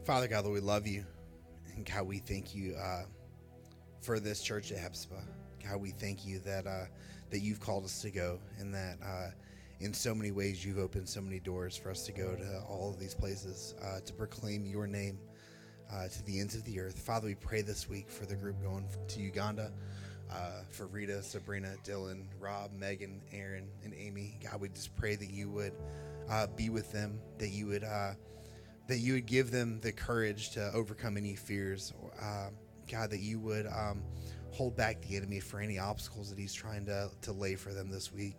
Father 0.09 0.27
God, 0.27 0.47
Lord, 0.47 0.55
we 0.55 0.61
love 0.67 0.87
you. 0.87 1.05
And 1.77 1.85
God, 1.85 2.07
we 2.07 2.17
thank 2.17 2.55
you 2.55 2.75
uh, 2.77 3.03
for 4.01 4.19
this 4.19 4.41
church 4.41 4.73
at 4.73 4.79
Hephzibah. 4.79 5.23
God, 5.63 5.83
we 5.83 5.91
thank 5.91 6.25
you 6.25 6.39
that 6.47 6.67
uh, 6.67 6.87
that 7.29 7.41
you've 7.41 7.61
called 7.61 7.85
us 7.85 8.01
to 8.01 8.11
go 8.11 8.39
and 8.59 8.75
that 8.75 8.97
uh, 9.05 9.29
in 9.81 9.93
so 9.93 10.15
many 10.15 10.31
ways 10.31 10.65
you've 10.65 10.79
opened 10.79 11.07
so 11.07 11.21
many 11.21 11.41
doors 11.41 11.77
for 11.77 11.91
us 11.91 12.07
to 12.07 12.13
go 12.13 12.35
to 12.35 12.63
all 12.67 12.89
of 12.89 12.99
these 12.99 13.13
places 13.13 13.75
uh, 13.85 14.01
to 14.01 14.15
proclaim 14.15 14.65
your 14.65 14.87
name 14.87 15.19
uh, 15.93 16.09
to 16.09 16.25
the 16.25 16.41
ends 16.41 16.55
of 16.55 16.65
the 16.65 16.81
earth. 16.81 16.99
Father, 16.99 17.27
we 17.27 17.35
pray 17.35 17.61
this 17.61 17.87
week 17.87 18.11
for 18.11 18.25
the 18.25 18.35
group 18.35 18.63
going 18.63 18.89
to 19.09 19.21
Uganda. 19.21 19.71
Uh, 20.31 20.63
for 20.71 20.87
Rita, 20.87 21.23
Sabrina, 21.23 21.75
Dylan, 21.85 22.25
Rob, 22.39 22.71
Megan, 22.73 23.23
Aaron, 23.33 23.67
and 23.83 23.95
Amy. 23.95 24.39
God, 24.43 24.61
we 24.61 24.69
just 24.69 24.95
pray 24.95 25.17
that 25.17 25.31
you 25.31 25.49
would 25.51 25.73
be 26.55 26.69
with 26.69 26.93
them, 26.93 27.19
that 27.39 27.49
you 27.49 27.67
would 27.67 27.85
that 28.89 28.99
you 28.99 29.13
would 29.13 29.27
give 29.27 29.51
them 29.51 29.81
the 29.81 29.93
courage 29.93 30.51
to 30.51 30.73
overcome 30.73 31.17
any 31.17 31.37
fears. 31.37 31.93
Uh, 32.21 32.49
God, 32.91 33.11
that 33.11 33.21
you 33.21 33.39
would 33.39 33.67
um, 33.67 34.03
hold 34.51 34.77
back 34.77 35.01
the 35.03 35.17
enemy 35.17 35.41
for 35.41 35.61
any 35.61 35.79
obstacles 35.79 36.31
that 36.31 36.39
he's 36.39 36.55
trying 36.55 36.87
to, 36.87 37.11
to 37.23 37.33
lay 37.33 37.55
for 37.55 37.73
them 37.73 37.91
this 37.91 38.13
week. 38.13 38.35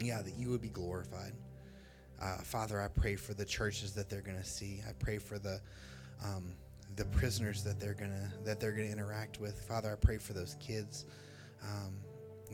Yeah, 0.00 0.22
that 0.22 0.34
you 0.36 0.50
would 0.50 0.62
be 0.62 0.68
glorified. 0.68 1.32
Uh, 2.22 2.38
Father, 2.38 2.80
I 2.80 2.88
pray 2.88 3.16
for 3.16 3.34
the 3.34 3.44
churches 3.44 3.92
that 3.94 4.08
they're 4.08 4.22
going 4.22 4.38
to 4.38 4.44
see. 4.44 4.80
I 4.88 4.92
pray 4.92 5.18
for 5.18 5.38
the 5.38 5.60
um, 6.24 6.54
the 6.96 7.04
prisoners 7.06 7.64
that 7.64 7.80
they're 7.80 7.94
gonna 7.94 8.32
that 8.44 8.60
they're 8.60 8.72
gonna 8.72 8.88
interact 8.88 9.40
with. 9.40 9.60
Father, 9.62 9.92
I 9.92 9.96
pray 9.96 10.18
for 10.18 10.32
those 10.32 10.56
kids. 10.60 11.06
Um, 11.62 11.96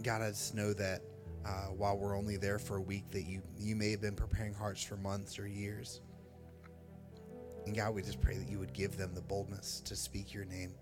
God, 0.02 0.22
I 0.22 0.30
just 0.30 0.54
know 0.54 0.72
that 0.74 1.02
uh, 1.44 1.66
while 1.76 1.96
we're 1.96 2.16
only 2.16 2.36
there 2.36 2.58
for 2.58 2.76
a 2.76 2.80
week 2.80 3.10
that 3.10 3.22
you 3.22 3.42
you 3.58 3.74
may 3.74 3.90
have 3.90 4.00
been 4.00 4.14
preparing 4.14 4.54
hearts 4.54 4.82
for 4.82 4.96
months 4.96 5.38
or 5.38 5.46
years. 5.46 6.00
And 7.66 7.76
God, 7.76 7.94
we 7.94 8.02
just 8.02 8.20
pray 8.20 8.36
that 8.36 8.48
you 8.48 8.58
would 8.58 8.72
give 8.72 8.96
them 8.96 9.14
the 9.14 9.20
boldness 9.20 9.80
to 9.84 9.94
speak 9.94 10.32
your 10.32 10.44
name. 10.44 10.74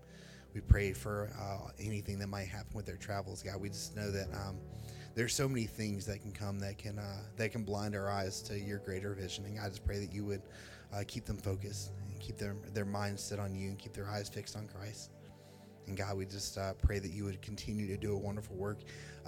We 0.53 0.61
pray 0.61 0.93
for 0.93 1.29
uh, 1.39 1.71
anything 1.79 2.17
that 2.19 2.27
might 2.27 2.47
happen 2.47 2.73
with 2.73 2.85
their 2.85 2.97
travels. 2.97 3.43
God, 3.43 3.61
we 3.61 3.69
just 3.69 3.95
know 3.95 4.09
that 4.11 4.27
um, 4.33 4.57
there's 5.13 5.33
so 5.33 5.47
many 5.47 5.65
things 5.65 6.05
that 6.05 6.21
can 6.21 6.31
come 6.31 6.59
that 6.59 6.77
can 6.77 6.97
uh, 6.97 7.21
that 7.37 7.51
can 7.51 7.63
blind 7.63 7.95
our 7.95 8.09
eyes 8.09 8.41
to 8.43 8.59
your 8.59 8.79
greater 8.79 9.13
vision. 9.13 9.45
And 9.45 9.59
I 9.59 9.69
just 9.69 9.85
pray 9.85 9.99
that 9.99 10.13
you 10.13 10.25
would 10.25 10.41
uh, 10.93 11.03
keep 11.07 11.25
them 11.25 11.37
focused 11.37 11.91
and 12.09 12.19
keep 12.19 12.37
their 12.37 12.55
their 12.73 12.85
minds 12.85 13.23
set 13.23 13.39
on 13.39 13.53
you 13.55 13.69
and 13.69 13.77
keep 13.77 13.93
their 13.93 14.09
eyes 14.09 14.29
fixed 14.29 14.55
on 14.55 14.67
Christ. 14.67 15.11
And 15.87 15.97
God, 15.97 16.17
we 16.17 16.25
just 16.25 16.57
uh, 16.57 16.73
pray 16.73 16.99
that 16.99 17.11
you 17.11 17.25
would 17.25 17.41
continue 17.41 17.87
to 17.87 17.97
do 17.97 18.13
a 18.13 18.17
wonderful 18.17 18.55
work 18.55 18.77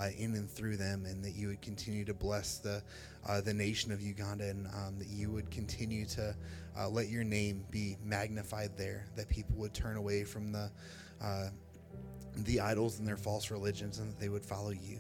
uh, 0.02 0.10
in 0.18 0.34
and 0.34 0.50
through 0.50 0.78
them, 0.78 1.06
and 1.06 1.24
that 1.24 1.36
you 1.36 1.50
would 1.50 1.62
continue 1.62 2.04
to 2.06 2.14
bless 2.14 2.58
the 2.58 2.82
uh, 3.28 3.40
the 3.42 3.54
nation 3.54 3.92
of 3.92 4.02
Uganda, 4.02 4.50
and 4.50 4.68
um, 4.68 4.98
that 4.98 5.08
you 5.08 5.30
would 5.32 5.52
continue 5.52 6.06
to 6.06 6.36
uh, 6.78 6.90
let 6.90 7.10
your 7.10 7.24
name 7.24 7.64
be 7.70 7.98
magnified 8.04 8.72
there. 8.78 9.06
That 9.16 9.30
people 9.30 9.56
would 9.58 9.74
turn 9.74 9.98
away 9.98 10.24
from 10.24 10.52
the 10.52 10.72
uh, 11.22 11.50
the 12.36 12.60
idols 12.60 13.00
and 13.00 13.08
their 13.08 13.18
false 13.18 13.52
religions, 13.52 14.00
and 14.00 14.12
that 14.12 14.20
they 14.20 14.30
would 14.30 14.46
follow 14.46 14.72
you. 14.72 15.00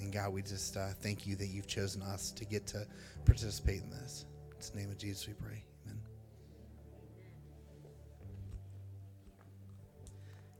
And 0.00 0.12
God, 0.12 0.32
we 0.32 0.42
just 0.42 0.76
uh, 0.76 0.88
thank 1.00 1.26
you 1.26 1.36
that 1.36 1.46
you've 1.46 1.66
chosen 1.66 2.02
us 2.02 2.30
to 2.32 2.44
get 2.44 2.66
to 2.68 2.86
participate 3.24 3.82
in 3.82 3.90
this. 3.90 4.26
In 4.50 4.76
the 4.76 4.82
name 4.82 4.90
of 4.90 4.98
Jesus, 4.98 5.26
we 5.26 5.34
pray. 5.34 5.62
Amen. 5.86 6.00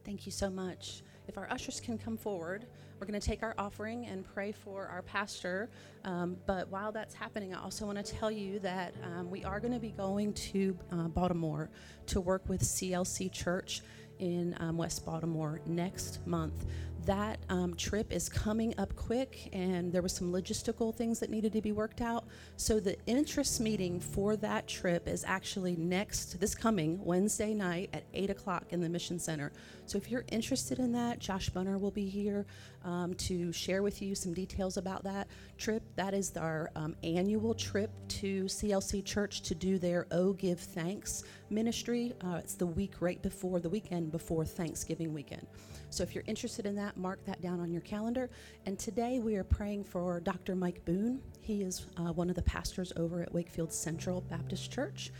Thank 0.05 0.27
you 0.27 0.33
so 0.33 0.49
much. 0.49 1.03
If 1.29 1.39
our 1.39 1.51
ushers 1.51 1.81
can 1.81 1.99
come 1.99 2.17
forward, 2.17 2.67
we're 2.99 3.07
going 3.07 3.21
to 3.21 3.27
take 3.27 3.43
our 3.43 3.55
offering 3.59 4.07
and 4.07 4.25
pray 4.25 4.53
for 4.53 4.87
our 4.87 5.03
pastor. 5.03 5.69
Um, 6.05 6.37
but 6.47 6.69
while 6.69 6.93
that's 6.93 7.15
happening, 7.15 7.55
I 7.55 7.63
also 7.63 7.85
want 7.85 8.05
to 8.05 8.15
tell 8.15 8.31
you 8.31 8.59
that 8.61 8.95
um, 9.03 9.31
we 9.31 9.45
are 9.45 9.61
going 9.61 9.75
to 9.75 9.81
be 9.81 9.91
going 9.91 10.33
to 10.33 10.79
uh, 10.91 11.09
Baltimore 11.09 11.69
to 12.07 12.21
work 12.21 12.49
with 12.49 12.63
CLC 12.63 13.31
Church 13.31 13.83
in 14.19 14.57
um, 14.61 14.79
West 14.79 15.05
Baltimore 15.05 15.61
next 15.67 16.27
month 16.27 16.65
that 17.07 17.39
um, 17.49 17.75
trip 17.75 18.13
is 18.13 18.29
coming 18.29 18.75
up 18.79 18.95
quick 18.97 19.49
and 19.53 19.93
there 19.93 20.03
were 20.03 20.09
some 20.09 20.33
logistical 20.33 20.95
things 20.95 21.21
that 21.21 21.31
needed 21.31 21.53
to 21.53 21.63
be 21.63 21.73
worked 21.73 22.01
out. 22.01 22.25
So 22.57 22.81
the 22.81 22.97
interest 23.07 23.61
meeting 23.61 24.01
for 24.01 24.37
that 24.37 24.67
trip 24.67 25.09
is 25.09 25.25
actually 25.25 25.77
next 25.77 26.39
this 26.41 26.55
coming 26.55 27.03
wednesday 27.05 27.55
night 27.55 27.91
at 27.93 28.05
8 28.13 28.31
o'clock 28.31 28.67
in 28.71 28.81
the 28.81 28.89
mission 28.89 29.19
center. 29.19 29.53
So 29.87 29.99
if 29.99 30.11
you're 30.11 30.25
interested 30.33 30.79
in 30.79 30.93
that 30.93 31.21
josh 31.21 31.49
bunner 31.49 31.79
will 31.79 31.93
be 31.93 32.07
here 32.09 32.45
um, 32.85 33.15
to 33.15 33.53
share 33.53 33.83
with 33.83 34.03
you 34.03 34.15
some 34.15 34.35
details 34.35 34.77
about 34.77 35.05
that 35.05 35.29
trip. 35.59 35.83
That 35.95 36.13
is 36.13 36.37
our 36.37 36.71
um, 36.75 36.97
annual 37.03 37.55
trip 37.55 37.91
to 38.09 38.45
clc 38.45 39.05
church 39.05 39.43
to 39.43 39.55
do 39.55 39.79
their 39.79 40.07
oh 40.11 40.33
give 40.33 40.61
thanks 40.61 41.23
ministry. 41.51 42.15
Uh, 42.21 42.37
it's 42.37 42.55
the 42.55 42.67
week 42.67 42.95
right 43.01 43.23
before 43.23 43.61
the 43.61 43.69
weekend 43.69 44.11
before 44.11 44.45
thanksgiving 44.45 45.15
weekend 45.15 45.47
so 45.91 46.03
if 46.03 46.15
you're 46.15 46.25
interested 46.27 46.67
in 46.67 46.75
that, 46.77 46.97
mark 46.97 47.25
that 47.27 47.41
down 47.41 47.61
on 47.61 47.73
your 47.73 47.83
calendar. 47.83 48.29
And 48.67 48.79
today 48.79 49.21
we 49.21 49.37
are 49.37 49.45
praying 49.45 49.85
for 49.85 50.21
Dr. 50.21 50.55
Mike 50.55 50.85
Boone. 50.85 51.21
He 51.41 51.63
is 51.63 51.87
uh, 51.97 52.13
one 52.13 52.29
of 52.29 52.37
the 52.37 52.43
pastors 52.43 52.93
over 52.97 53.23
at 53.23 53.33
Wakefield 53.33 53.73
Central 53.73 54.21
Baptist 54.23 54.71
Church. 54.71 55.13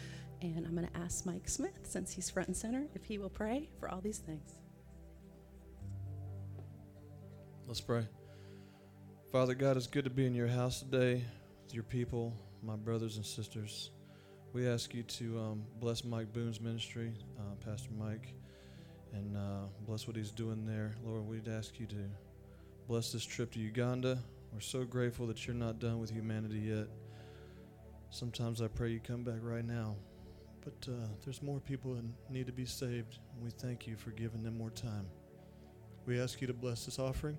And 0.43 0.67
I'm 0.67 0.75
going 0.75 0.87
to 0.87 0.97
ask 0.97 1.25
Mike 1.25 1.49
Smith, 1.49 1.79
since 1.85 2.13
he's 2.13 2.29
front 2.29 2.49
and 2.49 2.57
center, 2.57 2.87
if 2.95 3.05
he 3.05 3.19
will 3.19 3.31
pray 3.31 3.71
for 3.79 3.89
all 3.89 4.01
these 4.01 4.19
things. 4.19 4.57
Let's 7.67 7.81
pray. 7.81 8.07
Father 9.33 9.55
God, 9.55 9.77
it's 9.77 9.87
good 9.87 10.05
to 10.05 10.11
be 10.11 10.27
in 10.27 10.35
your 10.35 10.47
house 10.47 10.81
today 10.81 11.25
with 11.65 11.75
your 11.75 11.85
people, 11.85 12.33
my 12.63 12.77
brothers 12.77 13.17
and 13.17 13.25
sisters. 13.25 13.91
We 14.53 14.69
ask 14.69 14.95
you 14.95 15.03
to 15.03 15.39
um, 15.39 15.65
bless 15.81 16.05
Mike 16.05 16.33
Boone's 16.33 16.61
ministry, 16.61 17.13
uh, 17.39 17.55
Pastor 17.65 17.91
Mike 17.99 18.35
and 19.17 19.37
uh, 19.37 19.67
bless 19.87 20.07
what 20.07 20.17
he's 20.17 20.31
doing 20.31 20.67
there. 20.67 20.95
Lord, 21.05 21.27
we'd 21.27 21.49
ask 21.49 21.81
you 21.81 21.87
to 21.87 21.97
bless 22.87 23.13
this 23.13 23.25
trip 23.25 23.53
to 23.53 23.59
Uganda. 23.59 24.19
We're 24.53 24.61
so 24.61 24.85
grateful 24.85 25.27
that 25.29 25.47
you're 25.47 25.57
not 25.57 25.79
done 25.79 25.99
with 25.99 26.11
humanity 26.11 26.59
yet. 26.59 26.87
Sometimes 28.11 28.63
I 28.63 28.69
pray 28.69 28.91
you 28.91 29.01
come 29.01 29.25
back 29.25 29.41
right 29.43 29.65
now. 29.65 29.97
But 30.63 30.93
uh, 30.93 31.07
there's 31.25 31.43
more 31.43 31.61
people 31.61 31.95
that 31.95 32.05
need 32.29 32.47
to 32.47 32.53
be 32.53 32.67
saved, 32.67 33.19
and 33.35 33.45
we 33.45 33.51
thank 33.51 33.87
you 33.87 33.97
for 33.97 34.11
giving 34.11 34.43
them 34.43 34.59
more 34.59 34.71
time. 34.71 35.07
We 36.07 36.21
ask 36.21 36.41
you 36.41 36.47
to 36.49 36.55
bless 36.55 36.85
this 36.85 36.99
offering. 36.99 37.39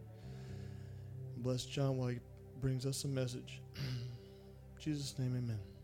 Bless 1.38 1.66
John 1.66 1.98
while 1.98 2.10
he 2.10 2.20
brings 2.62 2.86
us 2.86 3.04
a 3.04 3.08
message. 3.08 3.62
Jesus' 4.80 5.18
name, 5.20 5.36
amen. 5.38 5.77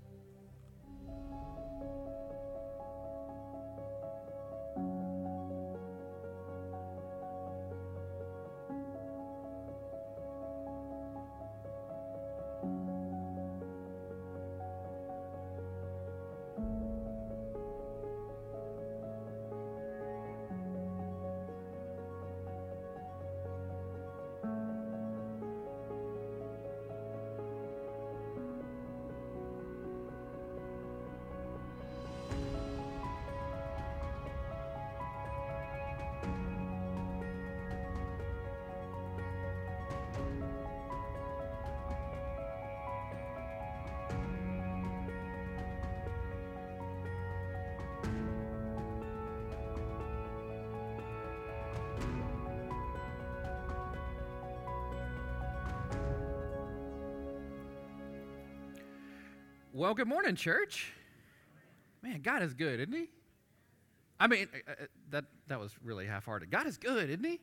Well, 59.94 59.98
good 60.06 60.10
morning, 60.10 60.36
church. 60.36 60.92
Man, 62.02 62.22
God 62.24 62.42
is 62.42 62.56
good, 62.56 62.80
isn't 62.80 62.94
He? 62.94 63.10
I 64.20 64.26
mean, 64.26 64.48
uh, 64.52 64.72
uh, 64.72 64.86
that 65.12 65.26
that 65.50 65.60
was 65.60 65.76
really 65.84 66.08
half-hearted. 66.08 66.50
God 66.50 66.66
is 66.66 66.78
good, 66.80 67.12
isn't 67.12 67.24
He? 67.24 67.40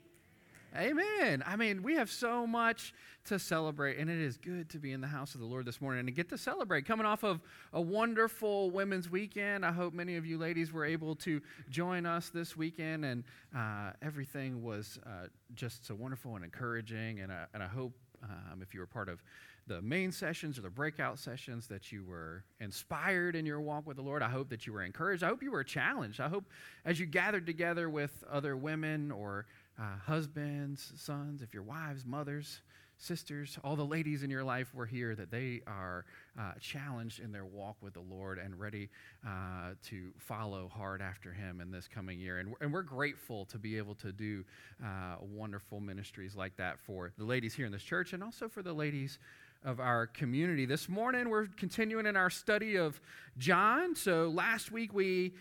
Amen. 0.76 1.44
I 1.46 1.54
mean, 1.54 1.84
we 1.84 1.94
have 1.94 2.10
so 2.10 2.48
much 2.48 2.92
to 3.26 3.38
celebrate, 3.38 3.98
and 3.98 4.10
it 4.10 4.18
is 4.18 4.36
good 4.36 4.68
to 4.70 4.80
be 4.80 4.90
in 4.90 5.00
the 5.00 5.06
house 5.06 5.34
of 5.36 5.40
the 5.40 5.46
Lord 5.46 5.64
this 5.64 5.80
morning 5.80 6.00
and 6.00 6.08
to 6.08 6.12
get 6.12 6.28
to 6.30 6.36
celebrate. 6.36 6.86
Coming 6.86 7.06
off 7.06 7.22
of 7.22 7.40
a 7.72 7.80
wonderful 7.80 8.72
women's 8.72 9.08
weekend, 9.08 9.64
I 9.64 9.70
hope 9.70 9.94
many 9.94 10.16
of 10.16 10.26
you 10.26 10.36
ladies 10.36 10.72
were 10.72 10.84
able 10.84 11.14
to 11.16 11.40
join 11.68 12.04
us 12.04 12.30
this 12.30 12.56
weekend, 12.56 13.04
and 13.04 13.22
uh, 13.56 13.92
everything 14.02 14.60
was 14.60 14.98
uh, 15.06 15.28
just 15.54 15.86
so 15.86 15.94
wonderful 15.94 16.34
and 16.34 16.44
encouraging. 16.44 17.20
And, 17.20 17.30
I, 17.30 17.44
and 17.54 17.62
I 17.62 17.68
hope 17.68 17.92
um, 18.24 18.60
if 18.60 18.74
you 18.74 18.80
were 18.80 18.86
part 18.86 19.08
of 19.08 19.22
the 19.70 19.80
main 19.80 20.10
sessions 20.10 20.58
or 20.58 20.62
the 20.62 20.68
breakout 20.68 21.16
sessions 21.16 21.68
that 21.68 21.92
you 21.92 22.02
were 22.04 22.42
inspired 22.58 23.36
in 23.36 23.46
your 23.46 23.60
walk 23.60 23.86
with 23.86 23.96
the 23.96 24.02
Lord. 24.02 24.20
I 24.20 24.28
hope 24.28 24.48
that 24.48 24.66
you 24.66 24.72
were 24.72 24.82
encouraged. 24.82 25.22
I 25.22 25.28
hope 25.28 25.44
you 25.44 25.52
were 25.52 25.62
challenged. 25.62 26.20
I 26.20 26.28
hope 26.28 26.44
as 26.84 26.98
you 26.98 27.06
gathered 27.06 27.46
together 27.46 27.88
with 27.88 28.24
other 28.28 28.56
women 28.56 29.12
or 29.12 29.46
uh, 29.78 29.96
husbands, 30.04 30.92
sons, 30.96 31.40
if 31.40 31.54
your 31.54 31.62
wives, 31.62 32.04
mothers, 32.04 32.62
sisters, 33.00 33.58
all 33.64 33.76
the 33.76 33.84
ladies 33.84 34.22
in 34.22 34.30
your 34.30 34.44
life 34.44 34.74
were 34.74 34.86
here, 34.86 35.14
that 35.14 35.30
they 35.30 35.62
are 35.66 36.04
uh, 36.38 36.52
challenged 36.60 37.20
in 37.20 37.32
their 37.32 37.46
walk 37.46 37.76
with 37.80 37.94
the 37.94 38.00
Lord 38.00 38.38
and 38.38 38.58
ready 38.58 38.90
uh, 39.26 39.70
to 39.84 40.10
follow 40.18 40.68
hard 40.68 41.00
after 41.00 41.32
Him 41.32 41.60
in 41.60 41.70
this 41.70 41.88
coming 41.88 42.18
year. 42.18 42.38
And, 42.38 42.54
and 42.60 42.72
we're 42.72 42.82
grateful 42.82 43.46
to 43.46 43.58
be 43.58 43.78
able 43.78 43.94
to 43.96 44.12
do 44.12 44.44
uh, 44.84 45.16
wonderful 45.20 45.80
ministries 45.80 46.36
like 46.36 46.56
that 46.56 46.78
for 46.78 47.12
the 47.16 47.24
ladies 47.24 47.54
here 47.54 47.66
in 47.66 47.72
this 47.72 47.82
church 47.82 48.12
and 48.12 48.22
also 48.22 48.48
for 48.48 48.62
the 48.62 48.72
ladies 48.72 49.18
of 49.64 49.80
our 49.80 50.06
community. 50.06 50.64
This 50.64 50.88
morning, 50.88 51.28
we're 51.28 51.46
continuing 51.46 52.06
in 52.06 52.16
our 52.16 52.30
study 52.30 52.76
of 52.76 53.00
John. 53.36 53.94
So 53.94 54.28
last 54.28 54.72
week, 54.72 54.92
we 54.92 55.34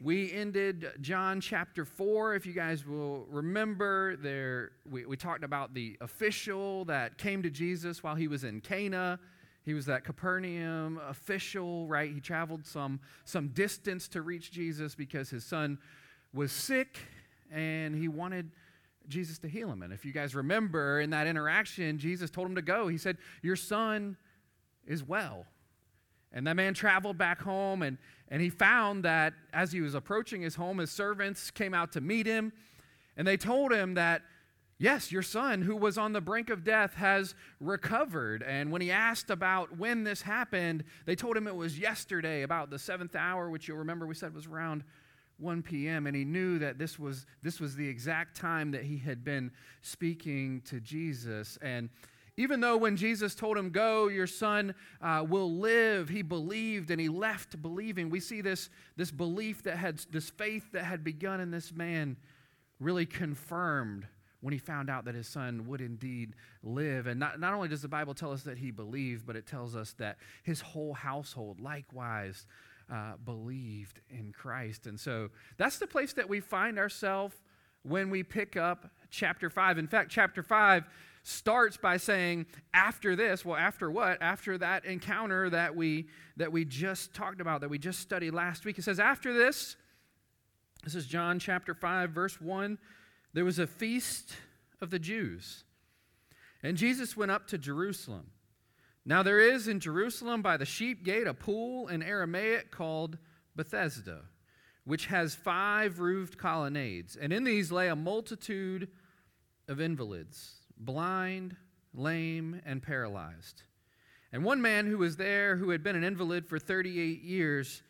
we 0.00 0.32
ended 0.32 0.92
John 1.00 1.40
chapter 1.40 1.84
4. 1.84 2.36
If 2.36 2.46
you 2.46 2.52
guys 2.52 2.86
will 2.86 3.26
remember, 3.28 4.16
there 4.16 4.70
we, 4.88 5.04
we 5.04 5.16
talked 5.16 5.42
about 5.42 5.74
the 5.74 5.96
official 6.00 6.84
that 6.84 7.18
came 7.18 7.42
to 7.42 7.50
Jesus 7.50 8.02
while 8.02 8.14
he 8.14 8.28
was 8.28 8.44
in 8.44 8.60
Cana. 8.60 9.18
He 9.64 9.74
was 9.74 9.86
that 9.86 10.04
Capernaum 10.04 11.00
official, 11.08 11.86
right? 11.88 12.12
He 12.12 12.20
traveled 12.20 12.64
some, 12.64 13.00
some 13.24 13.48
distance 13.48 14.08
to 14.08 14.22
reach 14.22 14.52
Jesus 14.52 14.94
because 14.94 15.30
his 15.30 15.44
son 15.44 15.78
was 16.32 16.52
sick 16.52 16.98
and 17.52 17.94
he 17.94 18.08
wanted 18.08 18.50
Jesus 19.08 19.38
to 19.40 19.48
heal 19.48 19.70
him. 19.70 19.82
And 19.82 19.92
if 19.92 20.04
you 20.04 20.12
guys 20.12 20.34
remember 20.34 21.00
in 21.00 21.10
that 21.10 21.26
interaction, 21.26 21.98
Jesus 21.98 22.30
told 22.30 22.46
him 22.46 22.54
to 22.54 22.62
go. 22.62 22.88
He 22.88 22.98
said, 22.98 23.18
Your 23.42 23.56
son 23.56 24.16
is 24.86 25.02
well. 25.02 25.46
And 26.32 26.46
that 26.46 26.56
man 26.56 26.74
traveled 26.74 27.16
back 27.16 27.40
home, 27.40 27.82
and, 27.82 27.96
and 28.28 28.42
he 28.42 28.50
found 28.50 29.04
that 29.04 29.32
as 29.52 29.72
he 29.72 29.80
was 29.80 29.94
approaching 29.94 30.42
his 30.42 30.54
home, 30.56 30.78
his 30.78 30.90
servants 30.90 31.50
came 31.50 31.72
out 31.72 31.92
to 31.92 32.02
meet 32.02 32.26
him, 32.26 32.52
and 33.16 33.26
they 33.26 33.38
told 33.38 33.72
him 33.72 33.94
that 33.94 34.22
Yes, 34.80 35.10
your 35.10 35.22
son, 35.22 35.62
who 35.62 35.74
was 35.74 35.98
on 35.98 36.12
the 36.12 36.20
brink 36.20 36.50
of 36.50 36.62
death, 36.62 36.94
has 36.94 37.34
recovered. 37.58 38.44
And 38.44 38.70
when 38.70 38.80
he 38.80 38.92
asked 38.92 39.28
about 39.28 39.76
when 39.76 40.04
this 40.04 40.22
happened, 40.22 40.84
they 41.04 41.16
told 41.16 41.36
him 41.36 41.48
it 41.48 41.56
was 41.56 41.80
yesterday, 41.80 42.42
about 42.42 42.70
the 42.70 42.78
seventh 42.78 43.16
hour, 43.16 43.50
which 43.50 43.66
you'll 43.66 43.78
remember 43.78 44.06
we 44.06 44.14
said 44.14 44.32
was 44.32 44.46
around 44.46 44.84
1 45.38 45.62
p.m. 45.62 46.06
And 46.06 46.16
he 46.16 46.24
knew 46.24 46.58
that 46.58 46.78
this 46.78 46.98
was, 46.98 47.26
this 47.42 47.60
was 47.60 47.76
the 47.76 47.88
exact 47.88 48.36
time 48.36 48.70
that 48.72 48.82
he 48.82 48.98
had 48.98 49.24
been 49.24 49.50
speaking 49.82 50.62
to 50.66 50.80
Jesus. 50.80 51.58
And 51.62 51.88
even 52.36 52.60
though 52.60 52.76
when 52.76 52.96
Jesus 52.96 53.34
told 53.34 53.56
him, 53.58 53.70
Go, 53.70 54.08
your 54.08 54.28
son 54.28 54.74
uh, 55.02 55.24
will 55.28 55.58
live, 55.58 56.08
he 56.08 56.22
believed 56.22 56.90
and 56.90 57.00
he 57.00 57.08
left 57.08 57.60
believing. 57.60 58.10
We 58.10 58.20
see 58.20 58.40
this, 58.40 58.70
this 58.96 59.10
belief 59.10 59.64
that 59.64 59.76
had, 59.76 59.98
this 60.10 60.30
faith 60.30 60.70
that 60.72 60.84
had 60.84 61.02
begun 61.02 61.40
in 61.40 61.50
this 61.50 61.72
man 61.72 62.16
really 62.78 63.06
confirmed 63.06 64.06
when 64.40 64.52
he 64.52 64.58
found 64.58 64.88
out 64.88 65.04
that 65.06 65.16
his 65.16 65.26
son 65.26 65.66
would 65.66 65.80
indeed 65.80 66.34
live. 66.62 67.08
And 67.08 67.18
not, 67.18 67.40
not 67.40 67.54
only 67.54 67.66
does 67.66 67.82
the 67.82 67.88
Bible 67.88 68.14
tell 68.14 68.32
us 68.32 68.44
that 68.44 68.56
he 68.56 68.70
believed, 68.70 69.26
but 69.26 69.34
it 69.34 69.46
tells 69.46 69.74
us 69.74 69.94
that 69.94 70.18
his 70.44 70.60
whole 70.60 70.94
household 70.94 71.60
likewise 71.60 72.46
uh, 72.92 73.12
believed 73.24 74.00
in 74.10 74.32
Christ. 74.32 74.86
And 74.86 74.98
so 74.98 75.30
that's 75.56 75.78
the 75.78 75.86
place 75.86 76.12
that 76.14 76.28
we 76.28 76.40
find 76.40 76.78
ourselves 76.78 77.36
when 77.82 78.10
we 78.10 78.22
pick 78.22 78.56
up 78.56 78.90
chapter 79.10 79.50
5. 79.50 79.78
In 79.78 79.86
fact, 79.86 80.10
chapter 80.10 80.42
5 80.42 80.84
starts 81.22 81.76
by 81.76 81.96
saying 81.98 82.46
after 82.72 83.14
this 83.14 83.44
well 83.44 83.56
after 83.56 83.90
what 83.90 84.22
after 84.22 84.56
that 84.56 84.86
encounter 84.86 85.50
that 85.50 85.76
we 85.76 86.06
that 86.38 86.50
we 86.50 86.64
just 86.64 87.12
talked 87.12 87.40
about 87.42 87.60
that 87.60 87.68
we 87.68 87.76
just 87.76 88.00
studied 88.00 88.32
last 88.32 88.64
week 88.64 88.78
it 88.78 88.82
says 88.82 88.98
after 88.98 89.34
this 89.34 89.76
this 90.84 90.94
is 90.94 91.04
john 91.04 91.38
chapter 91.38 91.74
5 91.74 92.10
verse 92.10 92.40
1 92.40 92.78
there 93.34 93.44
was 93.44 93.58
a 93.58 93.66
feast 93.66 94.32
of 94.80 94.90
the 94.90 94.98
Jews. 94.98 95.64
And 96.62 96.76
Jesus 96.76 97.16
went 97.16 97.30
up 97.30 97.46
to 97.48 97.58
Jerusalem. 97.58 98.30
Now 99.08 99.22
there 99.22 99.40
is 99.40 99.68
in 99.68 99.80
Jerusalem 99.80 100.42
by 100.42 100.58
the 100.58 100.66
sheep 100.66 101.02
gate 101.02 101.26
a 101.26 101.32
pool 101.32 101.88
in 101.88 102.02
Aramaic 102.02 102.70
called 102.70 103.16
Bethesda, 103.56 104.20
which 104.84 105.06
has 105.06 105.34
five 105.34 105.98
roofed 105.98 106.36
colonnades. 106.36 107.16
And 107.16 107.32
in 107.32 107.42
these 107.42 107.72
lay 107.72 107.88
a 107.88 107.96
multitude 107.96 108.88
of 109.66 109.80
invalids, 109.80 110.56
blind, 110.76 111.56
lame, 111.94 112.60
and 112.66 112.82
paralyzed. 112.82 113.62
And 114.30 114.44
one 114.44 114.60
man 114.60 114.86
who 114.86 114.98
was 114.98 115.16
there 115.16 115.56
who 115.56 115.70
had 115.70 115.82
been 115.82 115.96
an 115.96 116.04
invalid 116.04 116.46
for 116.46 116.58
38 116.58 117.22
years, 117.22 117.82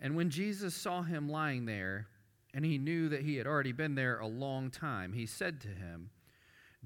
and 0.00 0.14
when 0.14 0.30
Jesus 0.30 0.72
saw 0.72 1.02
him 1.02 1.28
lying 1.28 1.64
there, 1.64 2.06
and 2.54 2.64
he 2.64 2.78
knew 2.78 3.08
that 3.08 3.22
he 3.22 3.34
had 3.34 3.48
already 3.48 3.72
been 3.72 3.96
there 3.96 4.20
a 4.20 4.26
long 4.28 4.70
time, 4.70 5.14
he 5.14 5.26
said 5.26 5.60
to 5.62 5.68
him, 5.68 6.10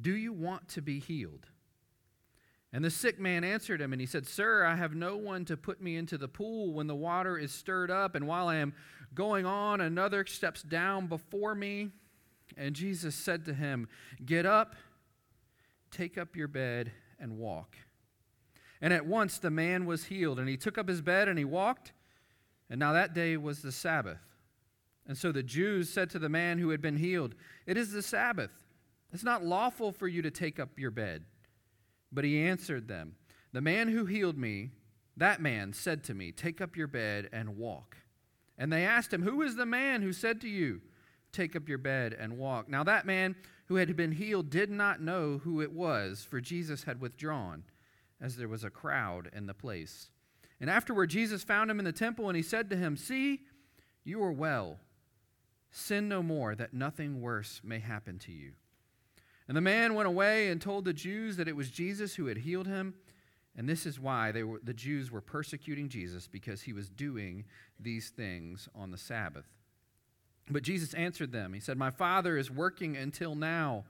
Do 0.00 0.16
you 0.16 0.32
want 0.32 0.70
to 0.70 0.80
be 0.80 1.00
healed? 1.00 1.48
And 2.74 2.84
the 2.84 2.90
sick 2.90 3.20
man 3.20 3.44
answered 3.44 3.80
him, 3.80 3.92
and 3.92 4.00
he 4.00 4.06
said, 4.06 4.26
Sir, 4.26 4.64
I 4.64 4.74
have 4.74 4.96
no 4.96 5.16
one 5.16 5.44
to 5.44 5.56
put 5.56 5.80
me 5.80 5.94
into 5.94 6.18
the 6.18 6.26
pool 6.26 6.72
when 6.72 6.88
the 6.88 6.94
water 6.96 7.38
is 7.38 7.52
stirred 7.52 7.88
up, 7.88 8.16
and 8.16 8.26
while 8.26 8.48
I 8.48 8.56
am 8.56 8.74
going 9.14 9.46
on, 9.46 9.80
another 9.80 10.26
steps 10.26 10.60
down 10.60 11.06
before 11.06 11.54
me. 11.54 11.90
And 12.56 12.74
Jesus 12.74 13.14
said 13.14 13.44
to 13.44 13.54
him, 13.54 13.86
Get 14.26 14.44
up, 14.44 14.74
take 15.92 16.18
up 16.18 16.34
your 16.34 16.48
bed, 16.48 16.90
and 17.20 17.38
walk. 17.38 17.76
And 18.80 18.92
at 18.92 19.06
once 19.06 19.38
the 19.38 19.50
man 19.50 19.86
was 19.86 20.06
healed, 20.06 20.40
and 20.40 20.48
he 20.48 20.56
took 20.56 20.76
up 20.76 20.88
his 20.88 21.00
bed 21.00 21.28
and 21.28 21.38
he 21.38 21.44
walked. 21.44 21.92
And 22.68 22.80
now 22.80 22.92
that 22.92 23.14
day 23.14 23.36
was 23.36 23.62
the 23.62 23.70
Sabbath. 23.70 24.18
And 25.06 25.16
so 25.16 25.30
the 25.30 25.44
Jews 25.44 25.90
said 25.90 26.10
to 26.10 26.18
the 26.18 26.28
man 26.28 26.58
who 26.58 26.70
had 26.70 26.82
been 26.82 26.96
healed, 26.96 27.36
It 27.66 27.76
is 27.76 27.92
the 27.92 28.02
Sabbath. 28.02 28.50
It's 29.12 29.22
not 29.22 29.44
lawful 29.44 29.92
for 29.92 30.08
you 30.08 30.22
to 30.22 30.30
take 30.32 30.58
up 30.58 30.76
your 30.76 30.90
bed. 30.90 31.22
But 32.14 32.24
he 32.24 32.40
answered 32.40 32.86
them, 32.86 33.16
The 33.52 33.60
man 33.60 33.88
who 33.88 34.06
healed 34.06 34.38
me, 34.38 34.70
that 35.16 35.42
man 35.42 35.72
said 35.72 36.04
to 36.04 36.14
me, 36.14 36.30
Take 36.30 36.60
up 36.60 36.76
your 36.76 36.86
bed 36.86 37.28
and 37.32 37.56
walk. 37.56 37.96
And 38.56 38.72
they 38.72 38.84
asked 38.84 39.12
him, 39.12 39.22
Who 39.22 39.42
is 39.42 39.56
the 39.56 39.66
man 39.66 40.00
who 40.00 40.12
said 40.12 40.40
to 40.42 40.48
you, 40.48 40.80
Take 41.32 41.56
up 41.56 41.68
your 41.68 41.78
bed 41.78 42.16
and 42.18 42.38
walk? 42.38 42.68
Now 42.68 42.84
that 42.84 43.04
man 43.04 43.34
who 43.66 43.76
had 43.76 43.96
been 43.96 44.12
healed 44.12 44.50
did 44.50 44.70
not 44.70 45.00
know 45.00 45.38
who 45.38 45.60
it 45.60 45.72
was, 45.72 46.24
for 46.28 46.40
Jesus 46.40 46.84
had 46.84 47.00
withdrawn, 47.00 47.64
as 48.20 48.36
there 48.36 48.48
was 48.48 48.62
a 48.62 48.70
crowd 48.70 49.28
in 49.34 49.46
the 49.46 49.54
place. 49.54 50.10
And 50.60 50.70
afterward, 50.70 51.10
Jesus 51.10 51.42
found 51.42 51.70
him 51.70 51.80
in 51.80 51.84
the 51.84 51.92
temple, 51.92 52.28
and 52.28 52.36
he 52.36 52.42
said 52.42 52.70
to 52.70 52.76
him, 52.76 52.96
See, 52.96 53.40
you 54.04 54.22
are 54.22 54.32
well. 54.32 54.78
Sin 55.70 56.08
no 56.08 56.22
more, 56.22 56.54
that 56.54 56.72
nothing 56.72 57.20
worse 57.20 57.60
may 57.64 57.80
happen 57.80 58.18
to 58.20 58.32
you. 58.32 58.52
And 59.46 59.56
the 59.56 59.60
man 59.60 59.94
went 59.94 60.08
away 60.08 60.48
and 60.48 60.60
told 60.60 60.84
the 60.84 60.92
Jews 60.92 61.36
that 61.36 61.48
it 61.48 61.56
was 61.56 61.70
Jesus 61.70 62.14
who 62.14 62.26
had 62.26 62.38
healed 62.38 62.66
him. 62.66 62.94
And 63.56 63.68
this 63.68 63.86
is 63.86 64.00
why 64.00 64.32
they 64.32 64.42
were, 64.42 64.60
the 64.62 64.74
Jews 64.74 65.10
were 65.10 65.20
persecuting 65.20 65.88
Jesus, 65.88 66.26
because 66.26 66.62
he 66.62 66.72
was 66.72 66.88
doing 66.88 67.44
these 67.78 68.10
things 68.10 68.68
on 68.74 68.90
the 68.90 68.98
Sabbath. 68.98 69.46
But 70.50 70.62
Jesus 70.62 70.92
answered 70.94 71.30
them. 71.30 71.52
He 71.52 71.60
said, 71.60 71.78
My 71.78 71.90
Father 71.90 72.36
is 72.36 72.50
working 72.50 72.96
until 72.96 73.34
now, 73.34 73.84